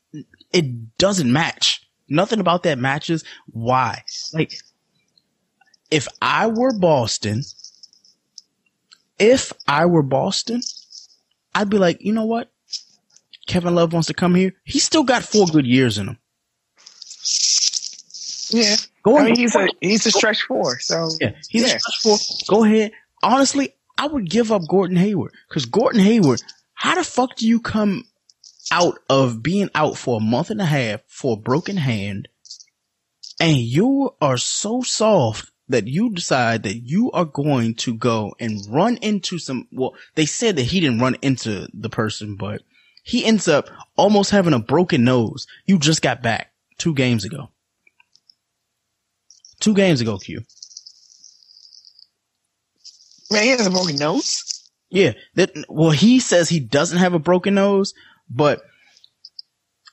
it 0.53 0.99
doesn't 0.99 1.33
match. 1.33 1.87
Nothing 2.09 2.41
about 2.41 2.65
that 2.65 2.79
matches. 2.79 3.25
Why? 3.47 4.03
Like, 4.33 4.53
if 5.91 6.09
I 6.21 6.49
were 6.49 6.73
Boston, 6.77 7.43
if 9.19 9.53
I 9.69 9.87
were 9.87 10.03
Boston, 10.03 10.61
I'd 11.55 11.71
be 11.71 11.79
like, 11.79 12.01
you 12.01 12.13
know 12.13 12.25
what? 12.25 12.51
Kevin 13.47 13.75
Love 13.75 13.93
wants 13.93 14.09
to 14.09 14.15
come 14.15 14.35
here. 14.35 14.55
He's 14.65 14.85
still 14.85 15.03
got 15.03 15.25
four 15.25 15.47
good 15.47 15.67
years 15.67 15.99
in 15.99 16.09
him. 16.09 16.19
Yeah. 18.51 18.77
Go 19.03 19.19
I 19.19 19.25
mean, 19.25 19.37
he's 19.37 19.55
a 19.55 19.69
he's 19.81 20.07
a 20.07 20.11
stretch 20.11 20.43
four, 20.43 20.79
so 20.81 21.11
Yeah, 21.21 21.33
he's 21.49 21.63
Yeah. 21.63 21.77
a 21.77 21.79
stretch 21.79 22.01
four. 22.03 22.19
Go 22.49 22.65
ahead. 22.65 22.93
Honestly, 23.23 23.75
I 23.99 24.07
would 24.07 24.29
give 24.29 24.53
up 24.53 24.63
Gordon 24.69 24.97
Hayward 24.97 25.33
because 25.49 25.67
Gordon 25.67 26.01
Hayward. 26.01 26.43
How 26.75 26.95
the 26.95 27.05
fuck 27.05 27.37
do 27.37 27.47
you 27.47 27.61
come 27.61 28.05
out 28.71 28.99
of 29.09 29.43
being 29.43 29.71
out 29.75 29.97
for 29.97 30.19
a 30.19 30.25
month 30.25 30.51
and 30.51 30.61
a 30.61 30.67
half 30.67 31.01
for 31.07 31.35
a 31.35 31.41
broken 31.41 31.77
hand, 31.77 32.29
and 33.41 33.57
you 33.57 34.15
are 34.21 34.37
so 34.37 34.83
soft 34.83 35.51
that 35.69 35.87
you 35.87 36.11
decide 36.11 36.65
that 36.65 36.79
you 36.79 37.11
are 37.13 37.25
going 37.25 37.75
to 37.77 37.95
go 37.95 38.35
and 38.41 38.61
run 38.69 38.97
into 38.99 39.39
some? 39.39 39.69
Well, 39.73 39.95
they 40.15 40.27
said 40.27 40.57
that 40.57 40.65
he 40.65 40.81
didn't 40.81 41.01
run 41.01 41.17
into 41.23 41.69
the 41.73 41.89
person, 41.89 42.37
but 42.37 42.63
he 43.03 43.25
ends 43.25 43.49
up 43.49 43.69
almost 43.97 44.31
having 44.31 44.53
a 44.53 44.59
broken 44.59 45.05
nose. 45.05 45.47
You 45.67 45.79
just 45.79 46.03
got 46.03 46.23
back 46.23 46.53
two 46.79 46.95
games 46.95 47.25
ago. 47.25 47.51
Two 49.61 49.75
games 49.75 50.01
ago, 50.01 50.19
Q. 50.19 50.43
man, 53.31 53.45
he 53.45 53.51
has 53.51 53.67
a 53.67 53.71
broken 53.71 53.97
nose. 53.97 54.43
Yeah. 54.91 55.13
That, 55.35 55.53
well, 55.69 55.91
he 55.91 56.19
says 56.19 56.49
he 56.49 56.61
doesn't 56.61 56.99
have 56.99 57.15
a 57.15 57.19
broken 57.19 57.55
nose, 57.55 57.95
but 58.31 58.63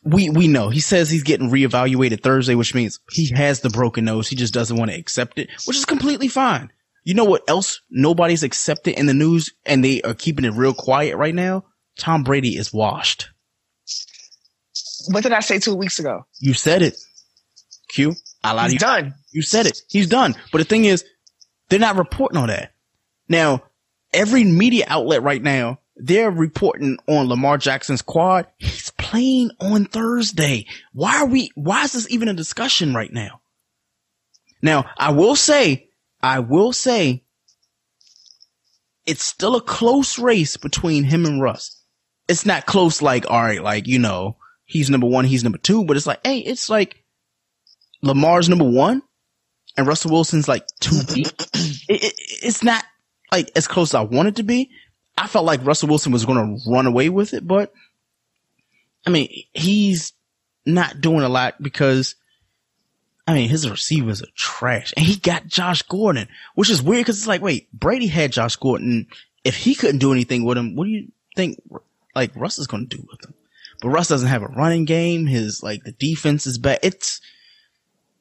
we, 0.03 0.29
we 0.29 0.47
know 0.47 0.69
he 0.69 0.79
says 0.79 1.09
he's 1.09 1.23
getting 1.23 1.49
reevaluated 1.49 2.21
Thursday, 2.23 2.55
which 2.55 2.73
means 2.73 2.99
he 3.11 3.29
has 3.35 3.59
the 3.61 3.69
broken 3.69 4.05
nose. 4.05 4.27
He 4.27 4.35
just 4.35 4.53
doesn't 4.53 4.77
want 4.77 4.91
to 4.91 4.97
accept 4.97 5.39
it, 5.39 5.49
which 5.65 5.75
is 5.77 5.85
completely 5.85 6.27
fine. 6.27 6.71
You 7.03 7.13
know 7.13 7.25
what 7.25 7.43
else 7.49 7.81
nobody's 7.89 8.43
accepted 8.43 8.97
in 8.99 9.05
the 9.05 9.13
news 9.13 9.53
and 9.65 9.83
they 9.83 10.01
are 10.01 10.13
keeping 10.13 10.45
it 10.45 10.53
real 10.53 10.73
quiet 10.73 11.17
right 11.17 11.35
now? 11.35 11.65
Tom 11.97 12.23
Brady 12.23 12.55
is 12.55 12.71
washed. 12.71 13.29
What 15.09 15.23
did 15.23 15.31
I 15.31 15.39
say 15.39 15.59
two 15.59 15.75
weeks 15.75 15.99
ago? 15.99 16.25
You 16.39 16.53
said 16.53 16.81
it. 16.81 16.97
Q. 17.89 18.13
I 18.43 18.51
lied 18.51 18.65
He's 18.65 18.73
you. 18.73 18.79
done. 18.79 19.13
You 19.31 19.41
said 19.41 19.65
it. 19.65 19.81
He's 19.89 20.07
done. 20.07 20.35
But 20.51 20.59
the 20.59 20.63
thing 20.65 20.85
is, 20.85 21.05
they're 21.69 21.79
not 21.79 21.95
reporting 21.95 22.37
on 22.37 22.47
that. 22.49 22.73
Now, 23.29 23.63
every 24.13 24.43
media 24.43 24.85
outlet 24.87 25.23
right 25.23 25.41
now, 25.41 25.79
they're 25.97 26.31
reporting 26.31 26.97
on 27.07 27.27
Lamar 27.27 27.57
Jackson's 27.57 28.01
quad. 28.01 28.47
He's 28.57 28.91
playing 28.91 29.51
on 29.59 29.85
Thursday. 29.85 30.65
Why 30.93 31.17
are 31.17 31.25
we, 31.25 31.51
why 31.55 31.83
is 31.83 31.93
this 31.93 32.09
even 32.09 32.27
a 32.27 32.33
discussion 32.33 32.93
right 32.93 33.11
now? 33.11 33.41
Now, 34.61 34.89
I 34.97 35.11
will 35.11 35.35
say, 35.35 35.89
I 36.21 36.39
will 36.39 36.73
say, 36.73 37.23
it's 39.05 39.23
still 39.23 39.55
a 39.55 39.61
close 39.61 40.19
race 40.19 40.57
between 40.57 41.03
him 41.03 41.25
and 41.25 41.41
Russ. 41.41 41.81
It's 42.27 42.45
not 42.45 42.65
close 42.65 43.01
like, 43.01 43.29
all 43.29 43.41
right, 43.41 43.63
like, 43.63 43.87
you 43.87 43.99
know, 43.99 44.37
he's 44.65 44.89
number 44.89 45.07
one, 45.07 45.25
he's 45.25 45.43
number 45.43 45.57
two, 45.57 45.85
but 45.85 45.95
it's 45.95 46.07
like, 46.07 46.19
hey, 46.25 46.39
it's 46.39 46.69
like 46.69 47.03
Lamar's 48.01 48.49
number 48.49 48.69
one 48.69 49.01
and 49.77 49.87
Russell 49.87 50.11
Wilson's 50.11 50.47
like 50.47 50.65
two 50.79 50.99
it, 51.09 51.33
it, 51.87 52.13
it's 52.43 52.63
not 52.63 52.83
like 53.31 53.51
as 53.55 53.67
close 53.67 53.91
as 53.91 53.95
I 53.95 54.01
want 54.01 54.27
it 54.27 54.35
to 54.37 54.43
be. 54.43 54.71
I 55.17 55.27
felt 55.27 55.45
like 55.45 55.65
Russell 55.65 55.89
Wilson 55.89 56.11
was 56.11 56.25
going 56.25 56.37
to 56.37 56.69
run 56.71 56.85
away 56.85 57.09
with 57.09 57.33
it, 57.33 57.45
but 57.45 57.73
I 59.05 59.09
mean, 59.09 59.29
he's 59.53 60.13
not 60.65 61.01
doing 61.01 61.21
a 61.21 61.29
lot 61.29 61.61
because 61.61 62.15
I 63.27 63.33
mean, 63.33 63.49
his 63.49 63.69
receivers 63.69 64.21
are 64.21 64.27
trash 64.35 64.93
and 64.95 65.05
he 65.05 65.17
got 65.17 65.47
Josh 65.47 65.81
Gordon, 65.81 66.29
which 66.55 66.69
is 66.69 66.81
weird 66.81 67.01
because 67.01 67.17
it's 67.17 67.27
like, 67.27 67.41
wait, 67.41 67.71
Brady 67.73 68.07
had 68.07 68.31
Josh 68.31 68.55
Gordon. 68.55 69.07
If 69.43 69.55
he 69.57 69.75
couldn't 69.75 69.99
do 69.99 70.13
anything 70.13 70.45
with 70.45 70.57
him, 70.57 70.75
what 70.75 70.85
do 70.85 70.91
you 70.91 71.11
think 71.35 71.61
like 72.15 72.31
Russ 72.35 72.57
is 72.57 72.67
going 72.67 72.87
to 72.87 72.97
do 72.97 73.05
with 73.09 73.25
him? 73.25 73.33
But 73.81 73.89
Russ 73.89 74.07
doesn't 74.07 74.29
have 74.29 74.43
a 74.43 74.47
running 74.47 74.85
game. 74.85 75.25
His 75.25 75.61
like 75.61 75.83
the 75.83 75.91
defense 75.91 76.47
is 76.47 76.57
bad. 76.57 76.79
It's, 76.83 77.19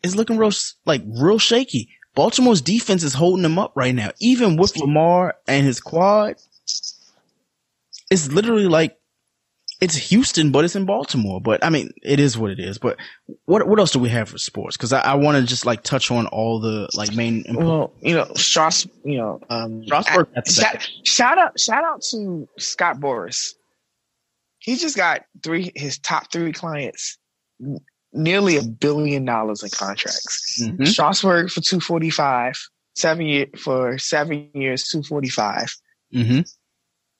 it's 0.03 0.16
looking 0.16 0.38
real, 0.38 0.53
like 0.84 1.03
real 1.07 1.38
shaky. 1.38 1.88
Baltimore's 2.14 2.62
defense 2.62 3.03
is 3.03 3.14
holding 3.14 3.42
them 3.42 3.59
up 3.59 3.72
right 3.74 3.94
now. 3.94 4.11
Even 4.20 4.57
with 4.57 4.76
Lamar 4.76 5.36
and 5.47 5.64
his 5.64 5.80
quad, 5.80 6.36
it's 8.11 8.31
literally 8.31 8.67
like 8.67 8.97
it's 9.81 9.95
Houston, 9.95 10.53
but 10.53 10.64
it's 10.64 10.75
in 10.75 10.87
Baltimore. 10.87 11.41
But 11.41 11.64
I 11.64 11.71
mean, 11.71 11.91
it 12.03 12.19
is 12.19 12.39
what 12.39 12.51
it 12.51 12.59
is. 12.59 12.79
But 12.79 12.99
what 13.45 13.67
what 13.69 13.79
else 13.79 13.91
do 13.91 13.99
we 13.99 14.09
have 14.09 14.29
for 14.31 14.39
sports? 14.39 14.77
Because 14.77 14.93
I, 14.93 15.01
I 15.01 15.14
want 15.14 15.37
to 15.39 15.45
just 15.45 15.67
like 15.67 15.83
touch 15.83 16.11
on 16.11 16.27
all 16.29 16.61
the 16.61 16.89
like 16.95 17.14
main. 17.14 17.45
Well, 17.53 17.93
you 18.01 18.14
know, 18.14 18.31
Strauss, 18.37 18.87
you 19.05 19.19
know, 19.19 19.41
um, 19.51 19.83
Strasburg, 19.85 20.29
I- 20.37 20.49
shout, 20.49 20.91
shout 21.05 21.39
out, 21.39 21.61
shout 21.61 21.85
out 21.85 22.03
to 22.11 22.49
Scott 22.59 22.99
Boras. 22.99 23.55
He 24.59 24.77
just 24.77 24.97
got 24.97 25.25
three 25.43 25.71
his 25.77 25.99
top 25.99 26.33
three 26.33 26.53
clients, 26.53 27.19
nearly 28.12 28.57
a 28.57 28.62
billion 28.62 29.25
dollars 29.25 29.62
in 29.62 29.71
contracts. 29.71 30.62
Mhm. 30.62 30.89
Strasburg 30.89 31.51
for 31.51 31.61
two 31.61 31.81
forty 31.81 32.11
five, 32.11 32.57
seven 32.97 33.27
year 33.27 33.47
for 33.59 33.99
seven 33.99 34.49
years, 34.55 34.89
two 34.89 35.03
forty 35.03 35.29
five. 35.29 35.69
Mm-hmm. 36.15 36.41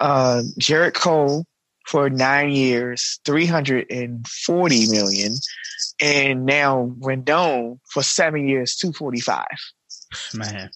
Uh, 0.01 0.43
Gerrit 0.61 0.95
Cole 0.95 1.45
for 1.87 2.11
nine 2.11 2.51
years, 2.51 3.21
three 3.25 3.47
hundred 3.47 3.87
and 3.91 4.27
forty 4.27 4.91
million, 4.91 5.35
and 6.01 6.45
now 6.45 6.95
Rendon 7.01 7.79
for 7.91 8.03
seven 8.03 8.49
years, 8.49 8.77
two 8.77 8.93
forty 8.93 9.21
five. 9.21 9.47
Man, 10.35 10.71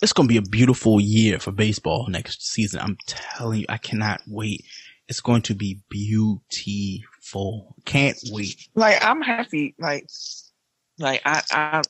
it's 0.00 0.12
gonna 0.12 0.28
be 0.28 0.36
a 0.36 0.42
beautiful 0.42 1.00
year 1.00 1.38
for 1.38 1.52
baseball 1.52 2.06
next 2.08 2.46
season. 2.46 2.80
I'm 2.80 2.96
telling 3.06 3.60
you, 3.60 3.66
I 3.68 3.78
cannot 3.78 4.22
wait. 4.26 4.64
It's 5.08 5.20
going 5.20 5.42
to 5.42 5.54
be 5.54 5.80
beautiful. 5.90 7.74
Can't 7.84 8.18
wait. 8.30 8.68
like 8.74 9.04
I'm 9.04 9.20
happy. 9.20 9.74
Like, 9.78 10.06
like 10.98 11.20
I, 11.24 11.42
I, 11.50 11.82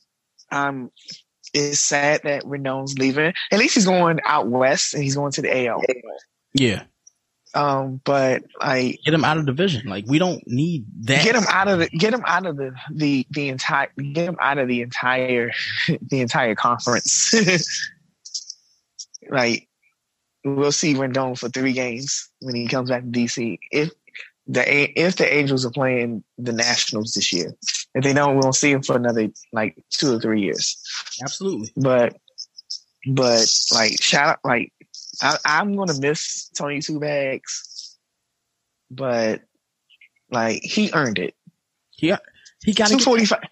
I'm. 0.51 0.91
It's 1.55 1.80
sad 1.80 2.22
that 2.24 2.44
Rendon's 2.44 2.98
leaving. 2.98 3.32
At 3.50 3.59
least 3.59 3.74
he's 3.74 3.86
going 3.86 4.20
out 4.24 4.48
west 4.48 4.94
and 4.94 5.03
he's 5.03 5.14
going 5.14 5.32
to 5.32 5.42
the 5.42 5.66
AL. 5.66 5.82
Yeah, 6.55 6.82
Um, 7.55 8.00
but 8.05 8.42
like, 8.61 9.00
get 9.05 9.12
him 9.12 9.24
out 9.24 9.38
of 9.38 9.46
division. 9.46 9.88
Like 9.88 10.07
we 10.07 10.18
don't 10.18 10.42
need 10.46 10.86
that. 11.03 11.24
get 11.24 11.34
him 11.36 11.44
out 11.48 11.68
of 11.68 11.80
the, 11.80 11.88
get 11.88 12.14
him 12.14 12.24
out 12.26 12.46
of 12.46 12.57
the 12.57 12.74
the 12.90 13.26
the 13.30 13.48
entire, 13.48 13.88
get 13.96 14.28
him 14.28 14.36
out 14.40 14.59
of 14.59 14.68
the 14.68 14.80
entire 14.82 15.53
the 16.00 16.20
entire 16.20 16.55
conference. 16.55 17.34
like, 19.30 19.68
we'll 20.44 20.72
see 20.72 20.94
Rendon 20.94 21.38
for 21.38 21.48
three 21.48 21.72
games 21.72 22.30
when 22.40 22.55
he 22.55 22.66
comes 22.66 22.88
back 22.90 23.03
to 23.03 23.09
DC. 23.09 23.59
If 23.70 23.90
the 24.46 25.00
if 25.00 25.16
the 25.16 25.32
Angels 25.32 25.64
are 25.66 25.70
playing 25.70 26.24
the 26.38 26.53
Nationals 26.53 27.12
this 27.14 27.32
year, 27.32 27.55
if 27.95 28.03
they 28.05 28.12
don't, 28.12 28.34
we 28.36 28.40
won't 28.40 28.55
see 28.55 28.70
him 28.70 28.82
for 28.82 28.97
another 28.97 29.28
like 29.53 29.76
two 29.90 30.16
or 30.16 30.20
three 30.20 30.43
years. 30.43 30.80
Absolutely. 31.22 31.72
But 31.76 32.16
but 33.07 33.53
like 33.72 34.01
shout 34.03 34.28
out 34.28 34.38
like 34.45 34.72
I, 35.20 35.36
I'm 35.45 35.76
gonna 35.76 35.99
miss 35.99 36.49
Tony 36.57 36.80
Two 36.80 37.01
Bags, 37.01 37.99
but 38.90 39.43
like 40.30 40.62
he 40.62 40.90
earned 40.95 41.18
it. 41.18 41.34
Yeah, 41.99 42.18
he 42.64 42.72
got 42.72 42.88
Two 42.88 42.99
forty 42.99 43.24
five. 43.24 43.45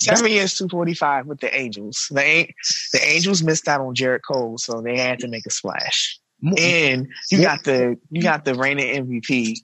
Seven 0.00 0.30
years, 0.30 0.54
two 0.54 0.68
forty 0.68 0.94
five 0.94 1.26
with 1.26 1.40
the 1.40 1.54
Angels. 1.56 2.08
The 2.10 2.48
the 2.92 3.04
Angels 3.04 3.42
missed 3.42 3.68
out 3.68 3.80
on 3.80 3.94
Gerrit 3.94 4.20
Cole, 4.26 4.58
so 4.58 4.80
they 4.80 4.98
had 4.98 5.18
to 5.20 5.28
make 5.28 5.46
a 5.46 5.50
splash. 5.50 6.18
And 6.58 7.08
you 7.30 7.40
got 7.40 7.64
the 7.64 7.96
you 8.10 8.20
got 8.22 8.44
the 8.44 8.54
reigning 8.54 9.06
MVP 9.06 9.58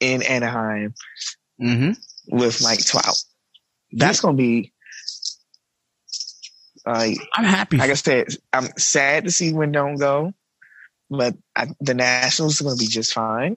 in 0.00 0.22
Anaheim 0.22 0.94
Mhm. 1.60 1.96
with 2.28 2.62
Mike 2.62 2.84
Trout. 2.84 3.22
That's 3.92 4.20
gonna 4.20 4.36
be 4.36 4.72
like 6.86 7.18
I'm 7.34 7.44
happy. 7.44 7.76
like 7.78 7.90
I 7.90 7.94
said, 7.94 8.28
I'm 8.52 8.68
sad 8.78 9.24
to 9.24 9.30
see 9.30 9.52
Rendon 9.52 9.98
go, 9.98 10.32
but 11.10 11.34
I, 11.56 11.66
the 11.80 11.94
Nationals 11.94 12.60
are 12.60 12.70
to 12.70 12.76
be 12.76 12.86
just 12.86 13.12
fine. 13.12 13.56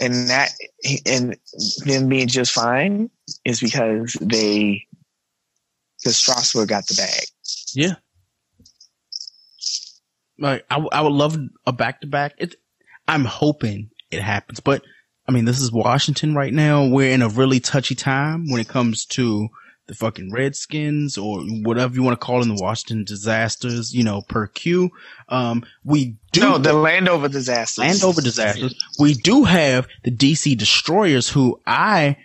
And 0.00 0.30
that, 0.30 0.50
and 1.06 1.36
them 1.84 2.08
being 2.08 2.26
just 2.26 2.52
fine 2.52 3.10
is 3.44 3.60
because 3.60 4.16
they, 4.20 4.86
because 5.98 6.16
Strasburg 6.16 6.68
got 6.68 6.86
the 6.86 6.94
bag. 6.94 7.26
Yeah. 7.74 7.96
Like 10.38 10.64
I, 10.70 10.78
I 10.78 11.02
would 11.02 11.12
love 11.12 11.38
a 11.66 11.72
back 11.72 12.00
to 12.00 12.06
back. 12.06 12.32
It, 12.38 12.56
I'm 13.06 13.26
hoping 13.26 13.90
it 14.10 14.22
happens, 14.22 14.60
but 14.60 14.82
I 15.28 15.32
mean, 15.32 15.44
this 15.44 15.60
is 15.60 15.70
Washington 15.70 16.34
right 16.34 16.52
now. 16.52 16.86
We're 16.86 17.12
in 17.12 17.22
a 17.22 17.28
really 17.28 17.60
touchy 17.60 17.94
time 17.94 18.50
when 18.50 18.60
it 18.60 18.68
comes 18.68 19.04
to 19.06 19.48
the 19.90 19.96
fucking 19.96 20.30
Redskins 20.32 21.18
or 21.18 21.40
whatever 21.40 21.94
you 21.94 22.04
want 22.04 22.18
to 22.18 22.24
call 22.24 22.38
them, 22.38 22.54
the 22.54 22.62
Washington 22.62 23.04
disasters, 23.04 23.92
you 23.92 24.04
know, 24.04 24.22
per 24.22 24.46
Q. 24.46 24.90
Um, 25.28 25.64
we 25.82 26.16
do. 26.30 26.40
No, 26.42 26.58
the 26.58 26.72
Landover 26.72 27.28
disasters. 27.28 27.78
Landover 27.78 28.20
disasters. 28.20 28.74
We 29.00 29.14
do 29.14 29.42
have 29.44 29.88
the 30.04 30.12
DC 30.12 30.56
Destroyers 30.56 31.28
who 31.28 31.60
I, 31.66 32.16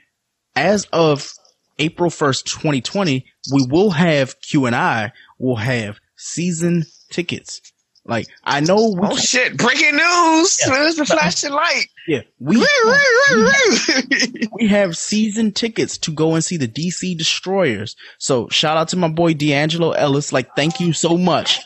as 0.56 0.86
of 0.94 1.34
April 1.80 2.12
1st, 2.12 2.46
2020, 2.46 3.26
we 3.52 3.66
will 3.66 3.90
have 3.92 4.40
Q 4.42 4.68
and 4.68 4.76
I 4.76 5.12
will 5.40 5.58
have 5.58 6.00
season 6.16 6.86
tickets. 7.10 7.62
Like 8.08 8.28
I 8.44 8.60
know. 8.60 8.96
We 9.00 9.08
oh 9.08 9.18
shit! 9.18 9.58
Breaking 9.58 9.96
news! 9.96 10.60
Yeah. 10.62 10.74
There's 10.74 10.96
the 10.96 11.06
flashing 11.06 11.52
light. 11.52 11.88
Yeah, 12.08 12.22
we 12.40 12.58
we, 12.58 14.48
we 14.52 14.68
have 14.68 14.96
season 14.96 15.52
tickets 15.52 15.98
to 16.00 16.12
go 16.12 16.36
and 16.36 16.44
see 16.44 16.58
the 16.58 16.68
DC 16.68 17.18
Destroyers. 17.18 17.96
So 18.20 18.48
shout 18.50 18.78
out 18.78 18.90
to 18.90 18.98
my 18.98 19.08
boy 19.08 19.34
D'Angelo 19.34 19.92
Ellis. 19.92 20.32
Like, 20.32 20.56
thank 20.56 20.80
you 20.80 20.94
so 20.94 21.18
much 21.18 21.62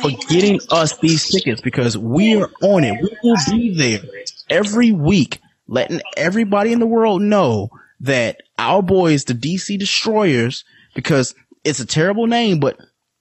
for 0.00 0.10
getting 0.28 0.60
us 0.70 0.96
these 0.98 1.28
tickets 1.28 1.60
because 1.60 1.98
we 1.98 2.40
are 2.40 2.50
on 2.62 2.84
it. 2.84 2.96
We 3.02 3.16
will 3.24 3.36
be 3.50 3.74
there 3.74 4.00
every 4.48 4.92
week, 4.92 5.40
letting 5.66 6.02
everybody 6.16 6.72
in 6.72 6.78
the 6.78 6.86
world 6.86 7.20
know 7.20 7.68
that 8.00 8.42
our 8.58 8.80
boys, 8.80 9.24
the 9.24 9.34
DC 9.34 9.76
Destroyers, 9.76 10.64
because 10.94 11.34
it's 11.64 11.80
a 11.80 11.86
terrible 11.86 12.28
name, 12.28 12.60
but 12.60 12.78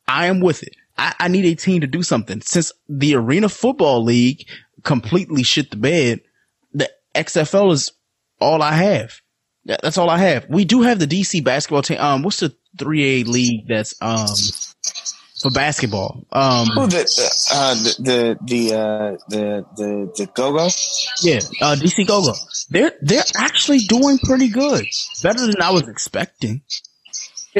I 0.08 0.28
am 0.28 0.40
with 0.40 0.62
it. 0.62 0.76
I, 1.00 1.16
I 1.20 1.28
need 1.30 1.46
a 1.46 1.56
team 1.56 1.82
to 1.82 1.88
do 1.88 2.04
something. 2.04 2.42
Since 2.42 2.74
the 2.90 3.16
Arena 3.16 3.48
Football 3.50 4.04
League 4.04 4.46
completely 4.84 5.44
shit 5.44 5.72
the 5.72 5.78
bed, 5.78 6.22
the 6.74 6.90
XFL 7.16 7.72
is 7.72 7.94
all 8.40 8.62
I 8.62 8.74
have. 8.74 9.22
That's 9.66 9.98
all 9.98 10.10
I 10.10 10.18
have. 10.18 10.48
We 10.50 10.66
do 10.66 10.82
have 10.82 11.00
the 11.00 11.08
DC 11.08 11.44
basketball 11.44 11.84
team. 11.84 12.00
Um, 12.00 12.24
what's 12.24 12.40
the 12.40 12.56
3A 12.78 13.28
league 13.28 13.68
that's, 13.68 13.94
um, 14.02 14.28
for 15.42 15.52
basketball? 15.52 16.26
Um, 16.32 16.68
oh, 16.76 16.88
the, 16.88 17.02
uh, 17.52 17.74
the, 17.76 17.96
the, 18.00 18.38
the, 18.46 18.76
uh, 18.76 19.18
the, 19.30 19.66
the, 19.76 20.14
the 20.18 20.26
go-go? 20.34 20.70
Yeah, 21.22 21.40
uh, 21.62 21.76
DC 21.76 22.08
go-go. 22.08 22.34
They're, 22.70 22.94
they're 23.02 23.24
actually 23.38 23.80
doing 23.80 24.18
pretty 24.20 24.50
good. 24.50 24.86
Better 25.22 25.46
than 25.46 25.62
I 25.62 25.72
was 25.72 25.88
expecting. 25.88 26.62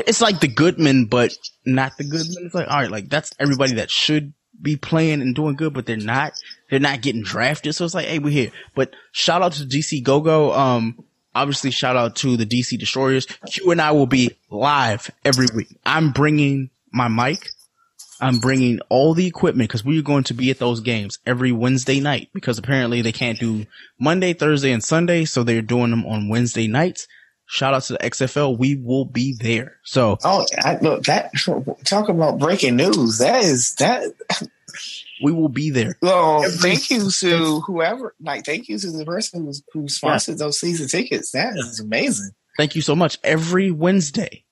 It's 0.08 0.22
like 0.22 0.40
the 0.40 0.48
Goodman, 0.48 1.06
but 1.06 1.34
not 1.66 1.98
the 1.98 2.04
Goodman. 2.04 2.46
It's 2.46 2.56
like, 2.56 2.68
all 2.68 2.80
right, 2.80 2.92
like 2.92 3.10
that's 3.10 3.32
everybody 3.40 3.76
that 3.76 3.90
should 3.90 4.34
be 4.62 4.76
playing 4.76 5.22
and 5.22 5.36
doing 5.36 5.56
good, 5.56 5.74
but 5.74 5.86
they're 5.86 5.98
not. 5.98 6.34
They're 6.70 6.80
not 6.80 7.02
getting 7.02 7.24
drafted. 7.24 7.76
So 7.76 7.86
it's 7.86 7.94
like, 7.94 8.08
hey, 8.08 8.20
we're 8.20 8.32
here. 8.32 8.52
But 8.76 8.94
shout 9.12 9.42
out 9.42 9.54
to 9.54 9.64
DC 9.64 10.04
Go 10.04 10.22
Go. 10.22 10.54
Um, 10.54 11.04
obviously 11.34 11.72
shout 11.72 11.96
out 11.96 12.16
to 12.18 12.38
the 12.38 12.46
DC 12.46 12.78
Destroyers. 12.80 13.26
Q 13.26 13.72
and 13.72 13.82
I 13.82 13.92
will 13.92 14.08
be 14.08 14.32
live 14.50 15.10
every 15.24 15.48
week. 15.56 15.78
I'm 15.86 16.12
bringing 16.12 16.70
my 16.92 17.08
mic. 17.08 17.50
I'm 18.22 18.40
bringing 18.40 18.82
all 18.90 19.14
the 19.14 19.28
equipment 19.28 19.70
because 19.70 19.86
we're 19.86 20.02
going 20.02 20.26
to 20.26 20.34
be 20.34 20.52
at 20.52 20.60
those 20.60 20.82
games 20.82 21.20
every 21.26 21.54
Wednesday 21.54 22.02
night 22.02 22.30
because 22.34 22.58
apparently 22.58 23.02
they 23.02 23.14
can't 23.14 23.40
do 23.40 23.66
Monday, 23.98 24.34
Thursday, 24.34 24.74
and 24.74 24.84
Sunday. 24.84 25.24
So 25.24 25.44
they're 25.44 25.62
doing 25.62 25.92
them 25.92 26.06
on 26.06 26.28
Wednesday 26.28 26.68
nights. 26.68 27.08
Shout 27.52 27.74
out 27.74 27.82
to 27.82 27.94
the 27.94 28.00
XFL. 28.00 28.60
We 28.60 28.76
will 28.76 29.06
be 29.06 29.34
there. 29.34 29.78
So, 29.84 30.20
oh, 30.24 30.46
I, 30.60 30.78
look, 30.82 31.06
that 31.06 31.32
talk 31.84 32.08
about 32.08 32.38
breaking 32.38 32.76
news. 32.76 33.18
That 33.18 33.44
is 33.44 33.74
that. 33.80 34.04
We 35.24 35.32
will 35.32 35.50
be 35.50 35.72
there. 35.72 35.98
Well, 36.00 36.44
thank 36.48 36.92
you 36.92 37.10
to 37.10 37.60
whoever. 37.62 38.14
Like, 38.22 38.46
thank 38.46 38.70
you 38.70 38.78
to 38.78 38.92
the 38.92 39.04
person 39.04 39.46
who, 39.46 39.54
who 39.74 39.90
sponsored 39.90 40.36
yeah. 40.36 40.46
those 40.46 40.60
season 40.60 40.88
tickets. 40.88 41.32
That 41.32 41.58
is 41.58 41.80
amazing. 41.80 42.30
Thank 42.56 42.76
you 42.76 42.84
so 42.84 42.96
much. 42.96 43.18
Every 43.24 43.72
Wednesday 43.72 44.46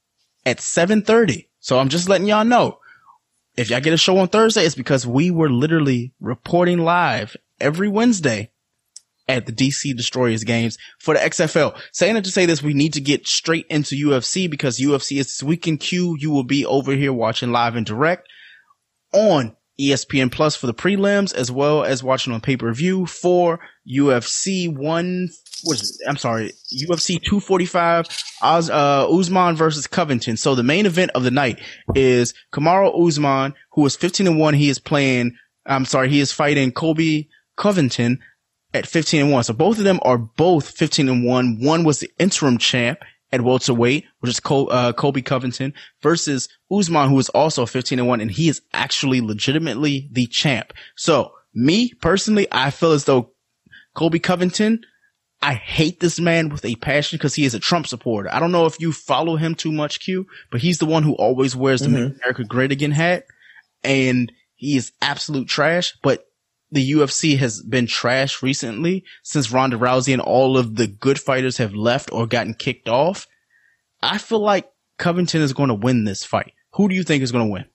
at 0.43 0.59
seven 0.59 1.03
thirty. 1.03 1.49
So 1.59 1.77
I'm 1.77 1.89
just 1.89 2.09
letting 2.09 2.25
y'all 2.25 2.45
know. 2.45 2.79
If 3.55 3.69
y'all 3.69 3.79
get 3.79 3.93
a 3.93 3.97
show 3.97 4.17
on 4.17 4.27
Thursday, 4.27 4.65
it's 4.65 4.73
because 4.73 5.05
we 5.05 5.29
were 5.29 5.51
literally 5.51 6.13
reporting 6.19 6.79
live 6.79 7.37
every 7.59 7.89
Wednesday 7.89 8.49
at 9.27 9.45
the 9.45 9.51
DC 9.51 9.95
Destroyers 9.95 10.43
games 10.43 10.77
for 10.99 11.13
the 11.13 11.19
XFL. 11.19 11.77
Saying 11.91 12.15
it 12.15 12.23
to 12.23 12.31
say 12.31 12.45
this, 12.45 12.63
we 12.63 12.73
need 12.73 12.93
to 12.93 13.01
get 13.01 13.27
straight 13.27 13.65
into 13.69 13.95
UFC 13.95 14.49
because 14.49 14.79
UFC 14.79 15.19
is 15.19 15.27
this 15.27 15.43
weekend 15.43 15.79
Q. 15.79 16.15
You 16.19 16.31
will 16.31 16.43
be 16.43 16.65
over 16.65 16.93
here 16.93 17.13
watching 17.13 17.51
live 17.51 17.75
and 17.75 17.85
direct 17.85 18.27
on 19.13 19.55
ESPN 19.79 20.31
Plus 20.31 20.55
for 20.55 20.67
the 20.67 20.73
prelims 20.73 21.33
as 21.35 21.51
well 21.51 21.83
as 21.83 22.03
watching 22.03 22.33
on 22.33 22.41
pay 22.41 22.57
per 22.57 22.73
view 22.73 23.05
for 23.05 23.59
UFC 23.87 24.75
one. 24.75 25.29
What 25.63 25.81
is 25.81 25.99
it? 25.99 26.09
I'm 26.09 26.17
sorry, 26.17 26.51
UFC 26.73 27.21
245 27.21 28.07
Oz, 28.41 28.69
uh, 28.69 29.07
Usman 29.09 29.55
versus 29.55 29.87
Covington. 29.87 30.37
So 30.37 30.55
the 30.55 30.63
main 30.63 30.85
event 30.85 31.11
of 31.15 31.23
the 31.23 31.31
night 31.31 31.59
is 31.95 32.33
Kamaru 32.53 33.07
Usman, 33.07 33.53
who 33.71 33.85
is 33.85 33.95
15 33.95 34.27
and 34.27 34.39
one. 34.39 34.53
He 34.53 34.69
is 34.69 34.79
playing. 34.79 35.35
I'm 35.65 35.85
sorry, 35.85 36.09
he 36.09 36.19
is 36.19 36.31
fighting 36.31 36.71
Colby 36.71 37.29
Covington 37.55 38.19
at 38.77 38.87
15 38.87 39.21
and 39.21 39.31
1. 39.31 39.43
So 39.43 39.53
both 39.53 39.77
of 39.77 39.83
them 39.83 39.99
are 40.03 40.17
both 40.17 40.69
15 40.69 41.09
and 41.09 41.25
1. 41.25 41.59
One 41.61 41.83
was 41.83 41.99
the 41.99 42.11
interim 42.19 42.57
champ 42.57 42.99
at 43.31 43.41
welterweight, 43.41 44.05
which 44.19 44.29
is 44.29 44.39
Col- 44.39 44.71
uh, 44.71 44.93
Colby 44.93 45.21
Covington 45.21 45.73
versus 46.01 46.47
Usman, 46.71 47.09
who 47.09 47.19
is 47.19 47.29
also 47.29 47.65
15 47.65 47.99
and 47.99 48.07
1, 48.07 48.21
and 48.21 48.31
he 48.31 48.47
is 48.49 48.61
actually 48.73 49.21
legitimately 49.21 50.07
the 50.11 50.27
champ. 50.27 50.73
So 50.95 51.33
me 51.53 51.93
personally, 52.01 52.47
I 52.51 52.71
feel 52.71 52.91
as 52.91 53.05
though 53.05 53.31
Colby 53.95 54.19
Covington, 54.19 54.81
I 55.41 55.53
hate 55.53 55.99
this 55.99 56.19
man 56.19 56.49
with 56.49 56.65
a 56.65 56.75
passion 56.75 57.17
because 57.17 57.35
he 57.35 57.45
is 57.45 57.53
a 57.53 57.59
Trump 57.59 57.87
supporter. 57.87 58.33
I 58.33 58.39
don't 58.39 58.51
know 58.51 58.65
if 58.65 58.79
you 58.79 58.91
follow 58.91 59.35
him 59.35 59.55
too 59.55 59.71
much, 59.71 59.99
Q, 59.99 60.25
but 60.51 60.61
he's 60.61 60.79
the 60.79 60.85
one 60.85 61.03
who 61.03 61.13
always 61.13 61.55
wears 61.55 61.81
the 61.81 61.87
mm-hmm. 61.87 62.19
America 62.19 62.43
Great 62.43 62.71
Again 62.71 62.91
hat. 62.91 63.25
And 63.83 64.31
he 64.55 64.75
is 64.75 64.91
absolute 65.01 65.47
trash, 65.47 65.95
but 66.01 66.26
the 66.71 66.91
UFC 66.91 67.37
has 67.37 67.61
been 67.61 67.87
trash 67.87 68.43
recently 68.43 69.03
since 69.23 69.51
Ronda 69.51 69.77
Rousey 69.77 70.13
and 70.13 70.21
all 70.21 70.57
of 70.57 70.75
the 70.75 70.87
good 70.87 71.19
fighters 71.19 71.57
have 71.57 71.73
left 71.73 72.11
or 72.11 72.27
gotten 72.27 72.53
kicked 72.53 72.89
off. 72.89 73.27
I 74.01 74.17
feel 74.17 74.39
like 74.39 74.69
Covington 74.97 75.41
is 75.41 75.53
going 75.53 75.69
to 75.69 75.75
win 75.75 76.03
this 76.03 76.23
fight. 76.23 76.53
Who 76.73 76.89
do 76.89 76.95
you 76.95 77.03
think 77.03 77.23
is 77.23 77.31
going 77.31 77.45
to 77.45 77.51
win? 77.51 77.65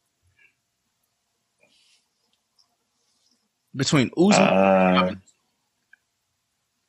Between 3.75 4.11
Usman 4.19 4.49
uh, 4.49 5.15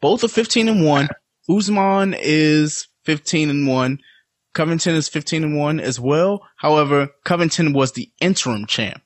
Both 0.01 0.23
are 0.25 0.27
15 0.27 0.67
and 0.67 0.85
1. 0.85 1.07
Usman 1.49 2.15
is 2.19 2.87
15 3.05 3.49
and 3.49 3.67
1. 3.67 3.99
Covington 4.53 4.95
is 4.95 5.07
15 5.07 5.43
and 5.43 5.57
1 5.57 5.79
as 5.79 5.99
well. 5.99 6.45
However, 6.57 7.09
Covington 7.23 7.71
was 7.71 7.93
the 7.93 8.11
interim 8.19 8.65
champ. 8.65 9.01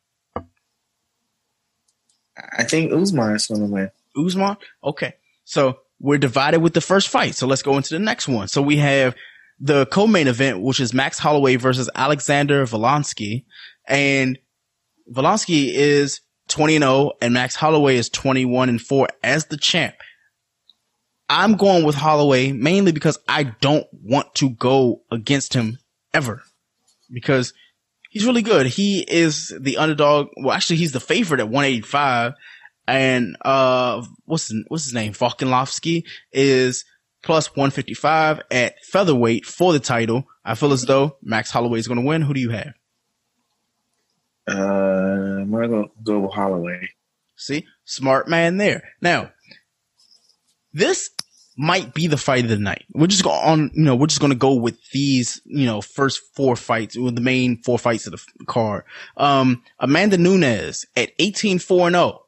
I 2.57 2.63
think 2.63 2.91
Usman 2.91 3.35
is 3.35 3.47
going 3.47 3.61
to 3.61 3.67
win. 3.67 3.91
Usman? 4.17 4.57
Okay. 4.83 5.13
So 5.45 5.79
we're 5.99 6.17
divided 6.17 6.59
with 6.59 6.73
the 6.73 6.81
first 6.81 7.07
fight. 7.07 7.35
So 7.35 7.47
let's 7.47 7.61
go 7.61 7.77
into 7.77 7.93
the 7.93 7.99
next 7.99 8.27
one. 8.27 8.47
So 8.47 8.61
we 8.61 8.77
have 8.77 9.15
the 9.59 9.85
co-main 9.87 10.27
event, 10.27 10.61
which 10.61 10.79
is 10.79 10.93
Max 10.93 11.17
Holloway 11.19 11.55
versus 11.55 11.89
Alexander 11.95 12.65
Volkanovski. 12.65 13.45
And 13.87 14.37
Volkanovski 15.11 15.71
is 15.73 16.21
20 16.49 16.75
and 16.75 16.83
0 16.83 17.11
and 17.21 17.33
Max 17.33 17.55
Holloway 17.55 17.97
is 17.97 18.09
21 18.09 18.69
and 18.69 18.81
4 18.81 19.07
as 19.23 19.45
the 19.45 19.57
champ. 19.57 19.95
I'm 21.29 21.55
going 21.55 21.83
with 21.83 21.95
Holloway 21.95 22.53
mainly 22.53 22.91
because 22.91 23.19
I 23.27 23.43
don't 23.43 23.85
want 23.91 24.33
to 24.35 24.49
go 24.49 25.01
against 25.11 25.53
him 25.53 25.77
ever 26.13 26.41
because 27.11 27.53
he's 28.18 28.26
really 28.26 28.41
good. 28.41 28.65
He 28.65 29.01
is 29.01 29.53
the 29.59 29.78
underdog. 29.78 30.30
Well, 30.38 30.51
actually, 30.51 30.78
he's 30.78 30.91
the 30.91 30.99
favorite 30.99 31.39
at 31.39 31.49
185. 31.49 32.34
And, 32.88 33.38
uh, 33.41 34.03
what's, 34.26 34.51
what's 34.70 34.86
his 34.86 34.93
name? 34.93 35.13
Volkanovski 35.13 36.03
is 36.32 36.84
plus 37.22 37.55
155 37.55 38.41
at 38.49 38.84
featherweight 38.86 39.45
for 39.45 39.72
the 39.72 39.80
title. 39.80 40.24
I 40.43 40.55
feel 40.55 40.74
as 40.74 40.84
though 40.84 41.18
Max 41.22 41.51
Holloway 41.51 41.78
is 41.78 41.88
going 41.88 41.99
to 41.99 42.05
win. 42.05 42.24
Who 42.24 42.34
do 42.34 42.39
you 42.39 42.49
have? 42.49 42.74
Uh, 44.49 45.41
I'm 45.41 45.51
going 45.51 45.70
to 45.70 45.91
go 46.01 46.20
with 46.20 46.34
Holloway. 46.34 46.89
See, 47.36 47.68
smart 47.86 48.28
man 48.28 48.57
there. 48.57 48.82
Now, 48.99 49.32
this 50.74 51.11
might 51.57 51.93
be 51.93 52.07
the 52.07 52.17
fight 52.17 52.43
of 52.43 52.49
the 52.49 52.57
night. 52.57 52.85
We're 52.93 53.07
just 53.07 53.23
going 53.23 53.43
on, 53.43 53.71
you 53.73 53.83
know, 53.83 53.95
we're 53.95 54.07
just 54.07 54.21
going 54.21 54.31
to 54.31 54.37
go 54.37 54.53
with 54.53 54.77
these, 54.91 55.41
you 55.45 55.65
know, 55.65 55.81
first 55.81 56.21
four 56.35 56.55
fights, 56.55 56.95
with 56.95 57.15
the 57.15 57.21
main 57.21 57.61
four 57.63 57.79
fights 57.79 58.05
of 58.05 58.13
the 58.13 58.45
card. 58.45 58.83
Um, 59.17 59.63
Amanda 59.79 60.17
Nunes 60.17 60.85
at 60.95 61.11
18 61.19 61.59
4 61.59 61.89
0 61.89 62.23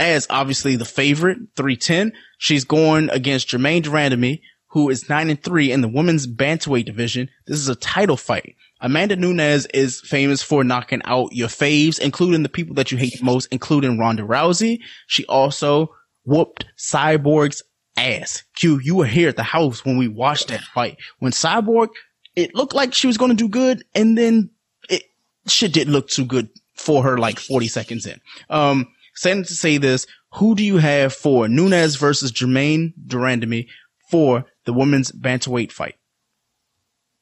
as 0.00 0.26
obviously 0.30 0.76
the 0.76 0.84
favorite, 0.86 1.38
310. 1.56 2.12
She's 2.38 2.64
going 2.64 3.10
against 3.10 3.48
Germaine 3.48 3.82
de 3.82 3.90
Randamie, 3.90 4.40
who 4.68 4.88
is 4.88 5.08
nine 5.10 5.28
and 5.28 5.42
three 5.42 5.70
in 5.70 5.82
the 5.82 5.88
women's 5.88 6.26
bantamweight 6.26 6.86
division. 6.86 7.28
This 7.46 7.58
is 7.58 7.68
a 7.68 7.74
title 7.74 8.16
fight. 8.16 8.56
Amanda 8.80 9.16
Nunes 9.16 9.66
is 9.66 10.00
famous 10.00 10.42
for 10.42 10.64
knocking 10.64 11.02
out 11.04 11.34
your 11.34 11.48
faves, 11.48 12.00
including 12.00 12.42
the 12.42 12.48
people 12.48 12.74
that 12.76 12.90
you 12.90 12.96
hate 12.96 13.22
most, 13.22 13.48
including 13.52 13.98
Ronda 13.98 14.22
Rousey. 14.22 14.80
She 15.06 15.26
also 15.26 15.94
whooped 16.24 16.64
Cyborg's 16.78 17.62
ass. 18.00 18.42
Q, 18.54 18.80
you 18.82 18.96
were 18.96 19.06
here 19.06 19.28
at 19.28 19.36
the 19.36 19.42
house 19.42 19.84
when 19.84 19.96
we 19.96 20.08
watched 20.08 20.48
that 20.48 20.62
fight. 20.62 20.98
When 21.18 21.32
Cyborg, 21.32 21.88
it 22.36 22.54
looked 22.54 22.74
like 22.74 22.94
she 22.94 23.06
was 23.06 23.18
going 23.18 23.30
to 23.30 23.36
do 23.36 23.48
good, 23.48 23.84
and 23.94 24.16
then 24.16 24.50
it 24.88 25.02
shit 25.46 25.72
didn't 25.72 25.92
look 25.92 26.08
too 26.08 26.24
good 26.24 26.48
for 26.74 27.02
her 27.02 27.18
like 27.18 27.38
40 27.38 27.68
seconds 27.68 28.06
in. 28.06 28.20
Um, 28.48 28.88
saying 29.14 29.44
to 29.44 29.54
say 29.54 29.76
this, 29.76 30.06
who 30.34 30.54
do 30.54 30.64
you 30.64 30.78
have 30.78 31.12
for 31.12 31.48
Nunes 31.48 31.96
versus 31.96 32.30
Germaine 32.30 32.94
de 33.06 33.16
Randamie 33.16 33.68
for 34.10 34.44
the 34.64 34.72
women's 34.72 35.12
bantamweight 35.12 35.72
fight? 35.72 35.96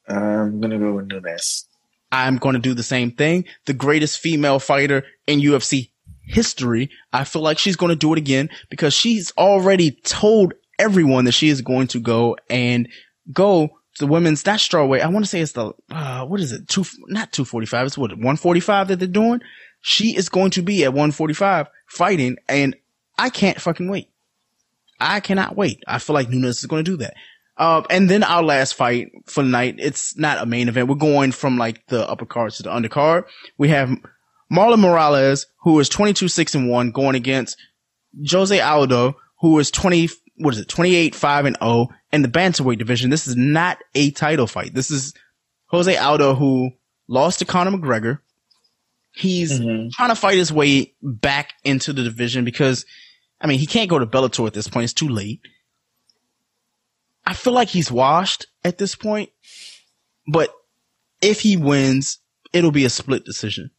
I'm 0.07 0.61
gonna 0.61 0.79
go 0.79 0.93
with 0.93 1.07
Nunes. 1.07 1.65
I'm 2.11 2.37
going 2.37 2.53
to 2.53 2.59
do 2.59 2.73
the 2.73 2.83
same 2.83 3.11
thing. 3.11 3.45
The 3.65 3.73
greatest 3.73 4.19
female 4.19 4.59
fighter 4.59 5.03
in 5.27 5.41
UFC 5.41 5.91
history. 6.23 6.89
I 7.13 7.23
feel 7.23 7.41
like 7.41 7.57
she's 7.57 7.75
going 7.75 7.91
to 7.91 7.95
do 7.95 8.13
it 8.13 8.17
again 8.17 8.49
because 8.69 8.93
she's 8.93 9.31
already 9.37 9.91
told 9.91 10.53
everyone 10.79 11.25
that 11.25 11.33
she 11.33 11.49
is 11.49 11.61
going 11.61 11.87
to 11.87 11.99
go 11.99 12.37
and 12.49 12.87
go 13.31 13.67
to 13.67 14.05
the 14.05 14.07
women's 14.07 14.43
that 14.43 14.59
strawweight. 14.59 15.01
I 15.01 15.07
want 15.09 15.25
to 15.25 15.29
say 15.29 15.41
it's 15.41 15.51
the 15.51 15.73
uh, 15.91 16.25
what 16.25 16.39
is 16.39 16.51
it? 16.51 16.67
Two 16.67 16.85
not 17.07 17.31
two 17.31 17.45
forty 17.45 17.67
five. 17.67 17.85
It's 17.85 17.97
what 17.97 18.17
one 18.17 18.37
forty 18.37 18.59
five 18.59 18.87
that 18.87 18.97
they're 18.97 19.07
doing. 19.07 19.41
She 19.81 20.15
is 20.15 20.29
going 20.29 20.51
to 20.51 20.61
be 20.61 20.83
at 20.83 20.93
one 20.93 21.11
forty 21.11 21.33
five 21.33 21.67
fighting, 21.87 22.37
and 22.47 22.75
I 23.17 23.29
can't 23.29 23.61
fucking 23.61 23.89
wait. 23.89 24.09
I 24.99 25.19
cannot 25.19 25.55
wait. 25.55 25.83
I 25.87 25.99
feel 25.99 26.13
like 26.13 26.29
Nunes 26.29 26.59
is 26.59 26.65
going 26.65 26.83
to 26.83 26.91
do 26.91 26.97
that. 26.97 27.13
Um, 27.57 27.85
and 27.89 28.09
then 28.09 28.23
our 28.23 28.41
last 28.41 28.73
fight 28.73 29.11
for 29.25 29.43
the 29.43 29.49
night, 29.49 29.75
it's 29.79 30.17
not 30.17 30.41
a 30.41 30.45
main 30.45 30.69
event. 30.69 30.87
We're 30.87 30.95
going 30.95 31.33
from 31.33 31.57
like 31.57 31.85
the 31.87 32.09
upper 32.09 32.25
card 32.25 32.53
to 32.53 32.63
the 32.63 32.69
undercard. 32.69 33.25
We 33.57 33.67
have 33.69 33.89
Marlon 34.51 34.79
Moraes, 34.79 35.45
who 35.63 35.77
is 35.79 35.89
22, 35.89 36.29
6 36.29 36.55
and 36.55 36.69
1 36.69 36.91
going 36.91 37.15
against 37.15 37.57
Jose 38.29 38.59
Aldo, 38.59 39.17
who 39.41 39.59
is 39.59 39.71
20, 39.71 40.09
what 40.39 40.53
is 40.53 40.59
it, 40.59 40.67
28, 40.67 41.13
5 41.15 41.45
and 41.45 41.57
0 41.61 41.89
in 42.11 42.21
the 42.21 42.27
bantamweight 42.27 42.77
division. 42.77 43.09
This 43.09 43.27
is 43.27 43.35
not 43.35 43.77
a 43.93 44.11
title 44.11 44.47
fight. 44.47 44.73
This 44.73 44.89
is 44.89 45.13
Jose 45.67 45.95
Aldo, 45.95 46.35
who 46.35 46.71
lost 47.07 47.39
to 47.39 47.45
Conor 47.45 47.71
McGregor. 47.71 48.19
He's 49.11 49.59
Mhm. 49.59 49.91
trying 49.91 50.09
to 50.09 50.15
fight 50.15 50.37
his 50.37 50.51
way 50.51 50.93
back 51.01 51.53
into 51.63 51.93
the 51.93 52.03
division 52.03 52.45
because, 52.45 52.85
I 53.41 53.47
mean, 53.47 53.59
he 53.59 53.65
can't 53.65 53.89
go 53.89 53.99
to 53.99 54.05
Bellator 54.05 54.47
at 54.47 54.53
this 54.53 54.67
point. 54.67 54.85
It's 54.85 54.93
too 54.93 55.09
late. 55.09 55.41
I 57.25 57.33
feel 57.33 57.53
like 57.53 57.69
he's 57.69 57.91
washed 57.91 58.47
at 58.63 58.77
this 58.77 58.95
point, 58.95 59.29
but 60.27 60.51
if 61.21 61.41
he 61.41 61.57
wins, 61.57 62.19
it'll 62.53 62.71
be 62.71 62.85
a 62.85 62.89
split 62.89 63.25
decision. 63.25 63.71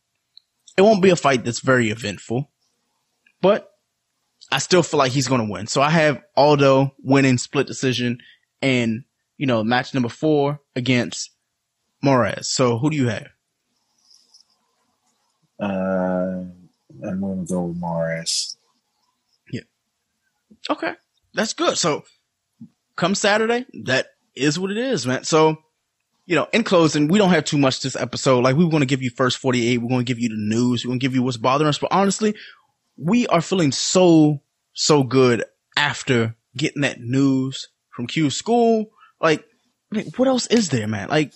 It 0.77 0.83
won't 0.83 1.03
be 1.03 1.11
a 1.11 1.17
fight 1.17 1.45
that's 1.45 1.61
very 1.61 1.91
eventful, 1.91 2.51
but 3.41 3.70
I 4.53 4.59
still 4.59 4.83
feel 4.83 4.99
like 4.99 5.13
he's 5.13 5.29
going 5.29 5.47
to 5.47 5.51
win. 5.51 5.67
So 5.67 5.81
I 5.81 5.91
have 5.91 6.23
Aldo 6.37 6.95
winning 7.03 7.39
split 7.39 7.67
decision 7.67 8.19
and, 8.61 9.05
you 9.39 9.47
know, 9.47 9.63
match 9.63 9.95
number 9.95 10.09
four 10.09 10.61
against 10.75 11.31
Moraes. 12.05 12.47
So 12.47 12.79
who 12.79 12.91
do 12.91 12.97
you 12.97 13.09
have? 13.09 13.29
Uh, 15.61 16.45
I'm 17.05 17.21
gonna 17.21 17.45
go 17.45 17.65
with 17.65 17.77
Morris. 17.77 18.57
Okay. 20.69 20.93
That's 21.35 21.53
good. 21.53 21.79
So 21.79 22.05
come 22.97 23.15
Saturday, 23.15 23.67
that 23.85 24.09
is 24.35 24.59
what 24.59 24.71
it 24.71 24.77
is, 24.77 25.07
man. 25.07 25.25
So, 25.25 25.57
you 26.27 26.37
know, 26.37 26.49
in 26.53 26.65
closing, 26.65 27.09
we 27.09 27.19
don't 27.19 27.31
have 27.31 27.45
too 27.45 27.59
much 27.59 27.81
this 27.81 27.97
episode. 27.97 28.45
Like 28.45 28.57
we 28.57 28.65
want 28.65 28.83
to 28.83 28.87
give 28.87 29.03
you 29.03 29.11
first 29.11 29.39
48. 29.39 29.79
We're 29.79 29.89
going 29.89 30.05
to 30.05 30.11
give 30.11 30.19
you 30.19 30.29
the 30.29 30.37
news. 30.37 30.85
We're 30.85 30.91
going 30.91 31.01
to 31.01 31.05
give 31.05 31.15
you 31.15 31.23
what's 31.23 31.37
bothering 31.37 31.69
us. 31.69 31.79
But 31.79 31.93
honestly, 31.93 32.35
we 33.01 33.27
are 33.29 33.41
feeling 33.41 33.73
so, 33.73 34.41
so 34.75 35.03
good 35.03 35.45
after 35.77 36.37
getting 36.57 36.83
that 36.83 37.01
news 37.01 37.69
from 37.91 38.07
Q 38.07 38.31
school. 38.31 38.91
Like, 39.21 39.45
what 40.17 40.29
else 40.29 40.47
is 40.47 40.69
there, 40.69 40.87
man? 40.87 41.09
Like, 41.09 41.33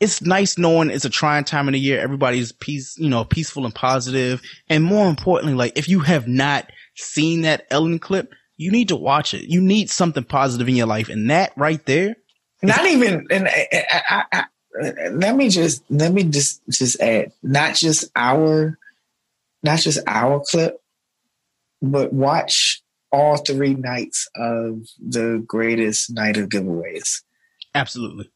it's 0.00 0.20
nice 0.20 0.58
knowing 0.58 0.90
it's 0.90 1.04
a 1.04 1.10
trying 1.10 1.44
time 1.44 1.68
of 1.68 1.72
the 1.72 1.80
year. 1.80 2.00
Everybody's 2.00 2.52
peace, 2.52 2.96
you 2.98 3.08
know, 3.08 3.24
peaceful 3.24 3.64
and 3.64 3.74
positive. 3.74 4.42
And 4.68 4.84
more 4.84 5.08
importantly, 5.08 5.54
like 5.54 5.78
if 5.78 5.88
you 5.88 6.00
have 6.00 6.28
not 6.28 6.68
seen 6.96 7.42
that 7.42 7.66
Ellen 7.70 7.98
clip, 7.98 8.32
you 8.56 8.70
need 8.70 8.88
to 8.88 8.96
watch 8.96 9.34
it. 9.34 9.48
You 9.48 9.60
need 9.60 9.88
something 9.90 10.24
positive 10.24 10.68
in 10.68 10.76
your 10.76 10.86
life. 10.86 11.08
And 11.08 11.30
that 11.30 11.52
right 11.56 11.84
there, 11.86 12.16
Not 12.62 12.86
even, 12.86 13.26
and 13.30 13.48
I, 13.48 13.68
I, 14.08 14.24
I, 14.32 14.44
let 15.10 15.36
me 15.36 15.48
just 15.48 15.84
let 15.90 16.12
me 16.12 16.24
just 16.24 16.60
just 16.70 17.00
add, 17.00 17.32
not 17.42 17.74
just 17.74 18.10
our, 18.16 18.78
not 19.64 19.80
just 19.80 19.98
our 20.06 20.42
clip, 20.48 20.76
but 21.82 22.12
watch 22.12 22.82
all 23.10 23.36
three 23.36 23.74
nights 23.74 24.28
of 24.36 24.82
the 24.98 25.42
greatest 25.46 26.12
night 26.12 26.36
of 26.36 26.48
giveaways. 26.48 27.22
absolutely. 27.74 28.30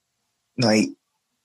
Like 0.56 0.88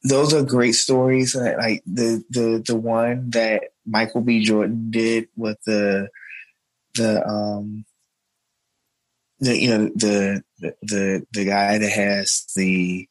those 0.03 0.34
are 0.34 0.43
great 0.43 0.73
stories. 0.73 1.36
Like 1.36 1.81
the 1.86 2.23
the 2.29 2.63
the 2.65 2.75
one 2.75 3.29
that 3.31 3.63
Michael 3.86 4.21
B. 4.21 4.43
Jordan 4.43 4.91
did 4.91 5.27
with 5.36 5.57
the 5.65 6.09
the 6.95 7.25
um 7.27 7.86
the 9.39 9.57
you 9.57 9.69
know 9.69 9.91
the 9.95 10.43
the, 10.81 11.25
the 11.31 11.45
guy 11.45 11.77
that 11.77 11.91
has 11.91 12.45
the 12.55 13.07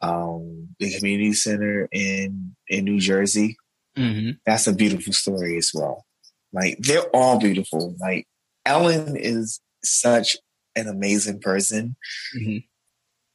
um 0.00 0.68
the 0.78 0.96
community 0.96 1.32
center 1.32 1.88
in 1.92 2.54
in 2.68 2.84
New 2.84 3.00
Jersey. 3.00 3.56
Hmm 3.98 4.30
That's 4.46 4.66
a 4.66 4.72
beautiful 4.72 5.12
story 5.12 5.58
as 5.58 5.72
well. 5.74 6.06
Like 6.52 6.78
they're 6.78 7.08
all 7.14 7.38
beautiful. 7.38 7.94
Like 8.00 8.26
Ellen 8.64 9.16
is 9.16 9.60
such 9.82 10.36
an 10.76 10.88
amazing 10.88 11.40
person 11.40 11.96
hmm 12.32 12.58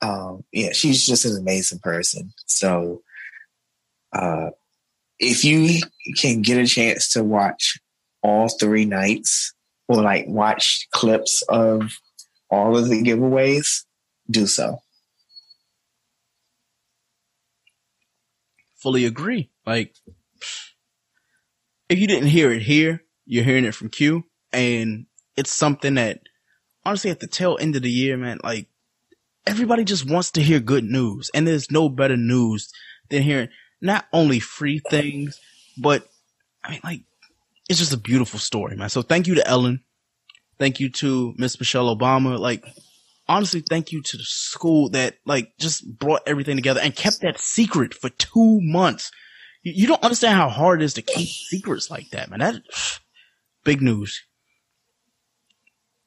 um 0.01 0.43
yeah 0.51 0.71
she's 0.73 1.05
just 1.05 1.25
an 1.25 1.37
amazing 1.37 1.79
person 1.79 2.33
so 2.45 3.01
uh 4.13 4.49
if 5.19 5.43
you 5.45 5.81
can 6.17 6.41
get 6.41 6.57
a 6.57 6.65
chance 6.65 7.11
to 7.13 7.23
watch 7.23 7.79
all 8.21 8.49
three 8.49 8.85
nights 8.85 9.53
or 9.87 10.01
like 10.01 10.25
watch 10.27 10.87
clips 10.91 11.41
of 11.49 11.93
all 12.49 12.77
of 12.77 12.89
the 12.89 13.01
giveaways 13.01 13.85
do 14.29 14.45
so 14.45 14.79
Fully 18.83 19.05
agree. 19.05 19.49
Like, 19.65 19.95
if 21.93 21.99
you 21.99 22.07
didn't 22.07 22.29
hear 22.29 22.51
it 22.51 22.63
here, 22.63 23.03
you're 23.25 23.43
hearing 23.43 23.65
it 23.65 23.75
from 23.75 23.89
Q. 23.89 24.25
And 24.51 25.05
it's 25.37 25.53
something 25.53 25.93
that, 25.93 26.21
honestly, 26.83 27.11
at 27.11 27.19
the 27.19 27.27
tail 27.27 27.57
end 27.59 27.75
of 27.75 27.83
the 27.83 27.91
year, 27.91 28.17
man, 28.17 28.39
like, 28.43 28.67
everybody 29.45 29.83
just 29.83 30.09
wants 30.09 30.31
to 30.31 30.41
hear 30.41 30.59
good 30.59 30.83
news. 30.83 31.29
And 31.35 31.47
there's 31.47 31.69
no 31.69 31.89
better 31.89 32.17
news 32.17 32.73
than 33.09 33.21
hearing 33.21 33.49
not 33.79 34.05
only 34.11 34.39
free 34.39 34.79
things, 34.79 35.39
but 35.77 36.09
I 36.63 36.71
mean, 36.71 36.81
like, 36.83 37.01
it's 37.69 37.79
just 37.79 37.93
a 37.93 37.97
beautiful 37.97 38.39
story, 38.39 38.75
man. 38.75 38.89
So 38.89 39.03
thank 39.03 39.27
you 39.27 39.35
to 39.35 39.47
Ellen. 39.47 39.81
Thank 40.57 40.79
you 40.79 40.89
to 40.89 41.35
Miss 41.37 41.59
Michelle 41.59 41.95
Obama. 41.95 42.39
Like, 42.39 42.65
honestly, 43.27 43.61
thank 43.61 43.91
you 43.91 44.01
to 44.01 44.17
the 44.17 44.23
school 44.23 44.89
that, 44.89 45.17
like, 45.25 45.57
just 45.59 45.85
brought 45.99 46.23
everything 46.25 46.55
together 46.55 46.79
and 46.81 46.95
kept 46.95 47.21
that 47.21 47.39
secret 47.39 47.93
for 47.93 48.09
two 48.09 48.59
months. 48.61 49.11
You, 49.63 49.73
you 49.75 49.87
don't 49.87 50.03
understand 50.03 50.35
how 50.37 50.49
hard 50.49 50.81
it 50.81 50.85
is 50.85 50.93
to 50.95 51.01
keep 51.01 51.27
secrets 51.27 51.89
like 51.89 52.09
that, 52.11 52.29
man. 52.29 52.39
That, 52.39 52.61
big 53.63 53.81
news. 53.81 54.21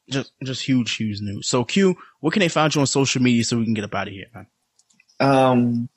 Just, 0.09 0.31
just 0.41 0.63
huge, 0.63 0.95
huge 0.95 1.19
news. 1.19 1.49
So 1.49 1.65
Q, 1.65 1.97
where 2.21 2.31
can 2.31 2.39
they 2.39 2.47
find 2.47 2.73
you 2.73 2.79
on 2.79 2.87
social 2.87 3.21
media 3.21 3.43
so 3.43 3.57
we 3.57 3.65
can 3.65 3.73
get 3.73 3.83
up 3.83 3.93
out 3.93 4.07
of 4.07 4.13
here, 4.13 4.27
man? 4.33 4.47
um 5.19 5.89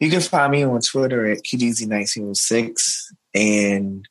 you 0.00 0.10
can 0.10 0.20
find 0.20 0.50
me 0.50 0.64
on 0.64 0.80
twitter 0.80 1.26
at 1.26 1.44
qdz1906 1.44 3.04
and 3.34 4.08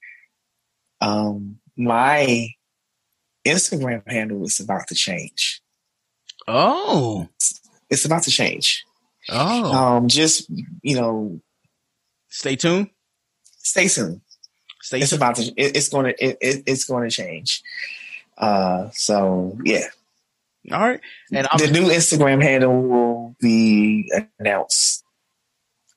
um 1.01 1.57
my 1.75 2.47
instagram 3.45 4.01
handle 4.09 4.43
is 4.45 4.59
about 4.59 4.87
to 4.87 4.95
change 4.95 5.61
Oh, 6.47 7.29
it's 7.89 8.05
about 8.05 8.23
to 8.23 8.31
change 8.31 8.83
oh. 9.29 9.73
um 9.73 10.07
just 10.07 10.49
you 10.81 10.95
know 10.95 11.39
Stay 12.31 12.55
tuned. 12.55 12.89
stay 13.59 13.87
tuned 13.87 14.21
Stay 14.81 14.99
it's 15.01 15.11
tuned. 15.11 15.21
about 15.21 15.35
to 15.35 15.43
it, 15.55 15.77
it's 15.77 15.89
going 15.89 16.05
to 16.05 16.23
it, 16.25 16.37
it, 16.41 16.63
it's 16.65 16.85
going 16.85 17.07
to 17.07 17.15
change 17.15 17.61
uh 18.37 18.89
so 18.93 19.57
yeah 19.63 19.85
All 20.71 20.79
right. 20.79 20.99
And 21.31 21.47
I'm, 21.51 21.59
the 21.59 21.69
new 21.71 21.87
instagram 21.89 22.41
handle 22.41 22.81
will 22.81 23.35
be 23.39 24.11
announced 24.39 25.03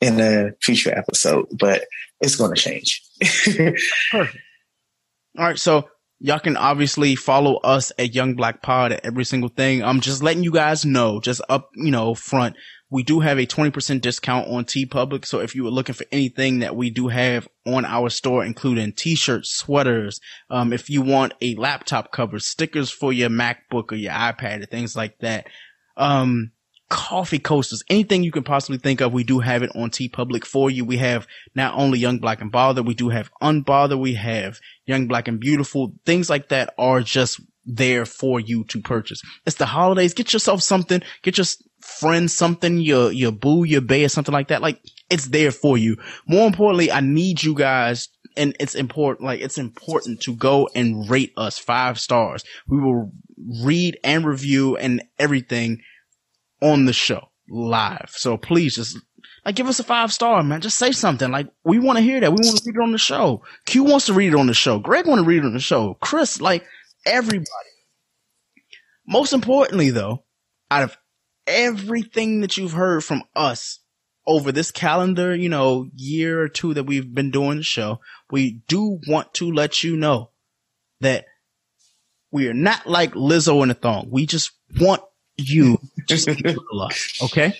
in 0.00 0.20
a 0.20 0.52
future 0.60 0.92
episode 0.96 1.46
but 1.58 1.84
it's 2.20 2.36
going 2.36 2.54
to 2.54 2.60
change 2.60 3.02
Perfect. 4.10 4.38
All 5.38 5.44
right. 5.46 5.58
So 5.58 5.88
Y'all 6.20 6.38
can 6.38 6.56
obviously 6.56 7.16
follow 7.16 7.56
us 7.56 7.92
at 7.98 8.14
Young 8.14 8.34
Black 8.34 8.62
Pod 8.62 8.92
at 8.92 9.04
every 9.04 9.24
single 9.24 9.50
thing. 9.50 9.82
I'm 9.84 10.00
just 10.00 10.22
letting 10.22 10.42
you 10.42 10.52
guys 10.52 10.86
know, 10.86 11.20
just 11.20 11.42
up, 11.50 11.68
you 11.74 11.90
know, 11.90 12.14
front. 12.14 12.56
We 12.94 13.02
do 13.02 13.18
have 13.18 13.38
a 13.38 13.44
20% 13.44 14.00
discount 14.02 14.46
on 14.46 14.66
TeePublic. 14.66 15.26
So 15.26 15.40
if 15.40 15.56
you 15.56 15.64
were 15.64 15.70
looking 15.70 15.96
for 15.96 16.06
anything 16.12 16.60
that 16.60 16.76
we 16.76 16.90
do 16.90 17.08
have 17.08 17.48
on 17.66 17.84
our 17.84 18.08
store, 18.08 18.44
including 18.44 18.92
t-shirts, 18.92 19.50
sweaters, 19.50 20.20
um, 20.48 20.72
if 20.72 20.88
you 20.88 21.02
want 21.02 21.32
a 21.40 21.56
laptop 21.56 22.12
cover, 22.12 22.38
stickers 22.38 22.92
for 22.92 23.12
your 23.12 23.30
MacBook 23.30 23.90
or 23.90 23.96
your 23.96 24.12
iPad 24.12 24.62
or 24.62 24.66
things 24.66 24.94
like 24.94 25.18
that, 25.18 25.48
um, 25.96 26.52
coffee 26.88 27.40
coasters, 27.40 27.82
anything 27.90 28.22
you 28.22 28.30
can 28.30 28.44
possibly 28.44 28.78
think 28.78 29.00
of, 29.00 29.12
we 29.12 29.24
do 29.24 29.40
have 29.40 29.64
it 29.64 29.74
on 29.74 29.90
TeePublic 29.90 30.44
for 30.44 30.70
you. 30.70 30.84
We 30.84 30.98
have 30.98 31.26
not 31.56 31.74
only 31.74 31.98
Young 31.98 32.18
Black 32.18 32.40
and 32.40 32.52
Bother, 32.52 32.84
we 32.84 32.94
do 32.94 33.08
have 33.08 33.28
Unbother, 33.42 33.98
we 33.98 34.14
have 34.14 34.60
Young 34.86 35.08
Black 35.08 35.26
and 35.26 35.40
Beautiful. 35.40 35.94
Things 36.06 36.30
like 36.30 36.50
that 36.50 36.72
are 36.78 37.00
just 37.00 37.40
there 37.66 38.04
for 38.04 38.40
you 38.40 38.64
to 38.64 38.80
purchase. 38.80 39.20
It's 39.46 39.56
the 39.56 39.66
holidays. 39.66 40.14
Get 40.14 40.32
yourself 40.32 40.62
something. 40.62 41.02
Get 41.22 41.38
your 41.38 41.46
friend 41.84 42.30
something, 42.30 42.78
your, 42.78 43.12
your 43.12 43.32
boo, 43.32 43.64
your 43.64 43.80
bae 43.80 44.04
or 44.04 44.08
something 44.08 44.32
like 44.32 44.48
that. 44.48 44.62
Like 44.62 44.80
it's 45.10 45.28
there 45.28 45.50
for 45.50 45.78
you. 45.78 45.96
More 46.26 46.46
importantly, 46.46 46.90
I 46.90 47.00
need 47.00 47.42
you 47.42 47.54
guys 47.54 48.08
and 48.36 48.56
it's 48.58 48.74
important, 48.74 49.26
like 49.26 49.40
it's 49.40 49.58
important 49.58 50.20
to 50.22 50.34
go 50.34 50.68
and 50.74 51.08
rate 51.08 51.32
us 51.36 51.58
five 51.58 52.00
stars. 52.00 52.44
We 52.66 52.80
will 52.80 53.12
read 53.62 53.98
and 54.02 54.26
review 54.26 54.76
and 54.76 55.02
everything 55.18 55.82
on 56.60 56.86
the 56.86 56.92
show 56.92 57.28
live. 57.48 58.10
So 58.10 58.36
please 58.36 58.74
just 58.74 58.98
like 59.44 59.54
give 59.54 59.68
us 59.68 59.78
a 59.78 59.84
five 59.84 60.12
star, 60.12 60.42
man. 60.42 60.62
Just 60.62 60.78
say 60.78 60.92
something. 60.92 61.30
Like 61.30 61.48
we 61.64 61.78
want 61.78 61.98
to 61.98 62.02
hear 62.02 62.20
that. 62.20 62.32
We 62.32 62.40
want 62.42 62.58
to 62.58 62.62
read 62.66 62.76
it 62.76 62.82
on 62.82 62.92
the 62.92 62.98
show. 62.98 63.42
Q 63.66 63.84
wants 63.84 64.06
to 64.06 64.14
read 64.14 64.32
it 64.32 64.38
on 64.38 64.46
the 64.46 64.54
show. 64.54 64.78
Greg 64.78 65.06
want 65.06 65.20
to 65.20 65.26
read 65.26 65.38
it 65.38 65.46
on 65.46 65.52
the 65.52 65.60
show. 65.60 65.94
Chris, 66.00 66.40
like 66.40 66.64
everybody. 67.06 67.46
Most 69.06 69.32
importantly 69.32 69.90
though, 69.90 70.24
out 70.70 70.82
of 70.82 70.96
everything 71.46 72.40
that 72.40 72.56
you've 72.56 72.72
heard 72.72 73.04
from 73.04 73.22
us 73.34 73.80
over 74.26 74.52
this 74.52 74.70
calendar, 74.70 75.34
you 75.34 75.48
know, 75.48 75.88
year 75.94 76.40
or 76.40 76.48
two 76.48 76.74
that 76.74 76.84
we've 76.84 77.14
been 77.14 77.30
doing 77.30 77.58
the 77.58 77.62
show, 77.62 78.00
we 78.30 78.62
do 78.68 78.98
want 79.06 79.34
to 79.34 79.50
let 79.52 79.82
you 79.82 79.96
know 79.96 80.30
that 81.00 81.26
we 82.30 82.48
are 82.48 82.54
not 82.54 82.86
like 82.86 83.12
Lizzo 83.12 83.62
in 83.62 83.70
a 83.70 83.74
thong. 83.74 84.08
We 84.10 84.26
just 84.26 84.52
want 84.80 85.02
you 85.36 85.78
to 86.08 86.16
see 86.16 86.32
the 86.32 86.42
real 86.72 86.82
us, 86.82 87.20
okay? 87.22 87.54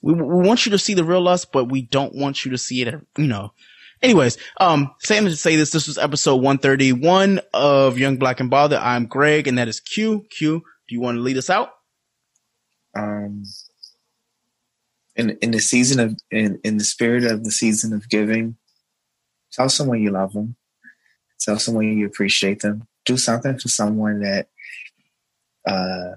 We, 0.00 0.14
we 0.14 0.46
want 0.46 0.66
you 0.66 0.72
to 0.72 0.78
see 0.78 0.94
the 0.94 1.04
real 1.04 1.28
us, 1.28 1.44
but 1.44 1.64
we 1.64 1.82
don't 1.82 2.14
want 2.14 2.44
you 2.44 2.52
to 2.52 2.58
see 2.58 2.82
it, 2.82 2.94
you 3.16 3.26
know. 3.26 3.52
Anyways, 4.00 4.36
um, 4.58 4.92
saying 4.98 5.24
to 5.26 5.36
say 5.36 5.54
this, 5.54 5.70
this 5.70 5.86
was 5.86 5.96
episode 5.96 6.36
131 6.36 7.40
of 7.54 7.98
Young 7.98 8.16
Black 8.16 8.40
and 8.40 8.50
Bother. 8.50 8.76
I'm 8.78 9.06
Greg 9.06 9.46
and 9.46 9.58
that 9.58 9.68
is 9.68 9.78
Q. 9.78 10.26
Q, 10.28 10.58
do 10.88 10.94
you 10.94 11.00
want 11.00 11.16
to 11.16 11.22
lead 11.22 11.36
us 11.36 11.48
out? 11.48 11.70
Um, 12.94 13.44
in 15.16 15.30
in 15.42 15.50
the 15.50 15.60
season 15.60 16.00
of 16.00 16.18
in 16.30 16.58
in 16.64 16.78
the 16.78 16.84
spirit 16.84 17.24
of 17.24 17.44
the 17.44 17.50
season 17.50 17.92
of 17.92 18.08
giving, 18.08 18.56
tell 19.52 19.68
someone 19.68 20.02
you 20.02 20.10
love 20.10 20.32
them. 20.32 20.56
Tell 21.40 21.58
someone 21.58 21.98
you 21.98 22.06
appreciate 22.06 22.60
them. 22.60 22.86
Do 23.04 23.16
something 23.16 23.58
for 23.58 23.68
someone 23.68 24.20
that 24.20 24.48
uh 25.66 26.16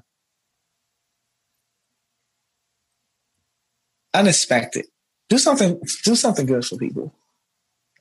unexpected. 4.13 4.85
Do 5.29 5.37
something 5.37 5.81
do 6.03 6.15
something 6.15 6.45
good 6.45 6.65
for 6.65 6.77
people. 6.77 7.13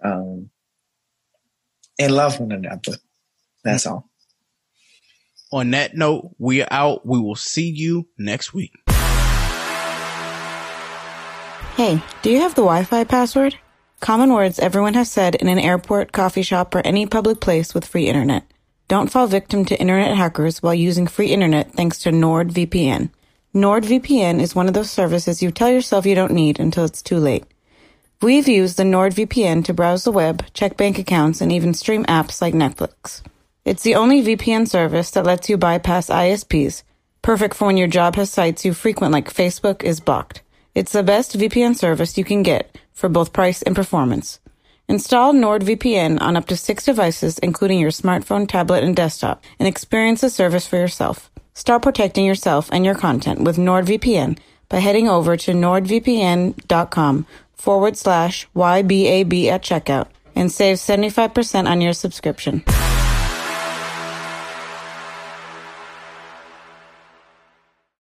Um 0.03 0.51
and 1.99 2.15
love 2.15 2.41
one 2.41 2.53
another. 2.53 2.99
That's 3.63 3.87
all. 3.87 4.11
On 5.55 5.71
that 5.71 5.95
note, 5.95 6.35
we 6.37 6.63
are 6.63 6.69
out. 6.73 7.07
We 7.07 7.21
will 7.21 7.37
see 7.37 7.71
you 7.71 8.09
next 8.19 8.53
week. 8.53 8.73
Hey, 11.77 12.03
do 12.23 12.31
you 12.31 12.41
have 12.41 12.57
the 12.57 12.63
Wi 12.63 12.83
Fi 12.83 13.05
password? 13.05 13.57
Common 14.01 14.33
words 14.33 14.59
everyone 14.59 14.95
has 14.95 15.13
said 15.13 15.37
in 15.37 15.47
an 15.47 15.61
airport, 15.61 16.11
coffee 16.11 16.43
shop, 16.43 16.75
or 16.75 16.81
any 16.85 17.07
public 17.07 17.41
place 17.41 17.73
with 17.73 17.87
free 17.87 18.09
internet. 18.09 18.43
Don't 18.89 19.13
fall 19.13 19.29
victim 19.29 19.65
to 19.67 19.79
internet 19.79 20.17
hackers 20.17 20.61
while 20.61 20.75
using 20.75 21.07
free 21.07 21.29
internet 21.29 21.73
thanks 21.73 22.01
to 22.01 22.11
NordVPN. 22.11 23.11
NordVPN 23.55 24.41
is 24.41 24.57
one 24.57 24.67
of 24.67 24.75
those 24.75 24.91
services 24.91 25.41
you 25.41 25.53
tell 25.53 25.71
yourself 25.71 26.05
you 26.05 26.17
don't 26.17 26.33
need 26.33 26.59
until 26.59 26.85
it's 26.85 27.01
too 27.01 27.19
late. 27.19 27.45
We've 28.21 28.49
used 28.49 28.77
the 28.77 28.83
NordVPN 28.83 29.67
to 29.67 29.73
browse 29.73 30.03
the 30.03 30.11
web, 30.11 30.47
check 30.53 30.77
bank 30.77 30.99
accounts, 30.99 31.41
and 31.41 31.53
even 31.53 31.75
stream 31.75 32.05
apps 32.07 32.43
like 32.43 32.55
Netflix. 32.55 33.23
It's 33.65 33.83
the 33.83 33.95
only 33.95 34.23
VPN 34.23 34.69
service 34.69 35.11
that 35.13 35.25
lets 35.25 35.49
you 35.49 35.57
bypass 35.57 36.11
ISPs, 36.11 36.83
perfect 37.23 37.55
for 37.55 37.65
when 37.65 37.79
your 37.79 37.89
job 37.89 38.15
has 38.17 38.31
sites 38.31 38.63
you 38.63 38.75
frequent 38.75 39.15
like 39.15 39.33
Facebook 39.33 39.83
is 39.83 40.01
blocked. 40.01 40.43
It's 40.75 40.93
the 40.93 41.03
best 41.03 41.39
VPN 41.39 41.75
service 41.75 42.19
you 42.19 42.25
can 42.25 42.43
get 42.43 42.79
for 42.93 43.09
both 43.09 43.33
price 43.33 43.63
and 43.63 43.75
performance. 43.75 44.39
Install 44.87 45.33
NordVPN 45.33 46.21
on 46.21 46.37
up 46.37 46.45
to 46.49 46.59
six 46.59 46.85
devices, 46.85 47.39
including 47.39 47.79
your 47.79 47.91
smartphone, 47.91 48.47
tablet, 48.47 48.85
and 48.85 48.95
desktop, 48.95 49.43
and 49.59 49.67
experience 49.67 50.21
the 50.21 50.29
service 50.29 50.67
for 50.67 50.77
yourself. 50.77 51.31
Start 51.55 51.81
protecting 51.81 52.27
yourself 52.27 52.69
and 52.71 52.85
your 52.85 52.95
content 52.95 53.41
with 53.41 53.57
NordVPN 53.57 54.39
by 54.69 54.81
heading 54.81 55.09
over 55.09 55.39
to 55.39 55.53
nordvpn.com 55.53 57.27
forward 57.55 57.97
slash 57.97 58.47
YBAB 58.55 59.47
at 59.47 59.63
checkout 59.63 60.09
and 60.35 60.53
save 60.53 60.77
75% 60.77 61.67
on 61.67 61.81
your 61.81 61.95
subscription. 61.95 62.63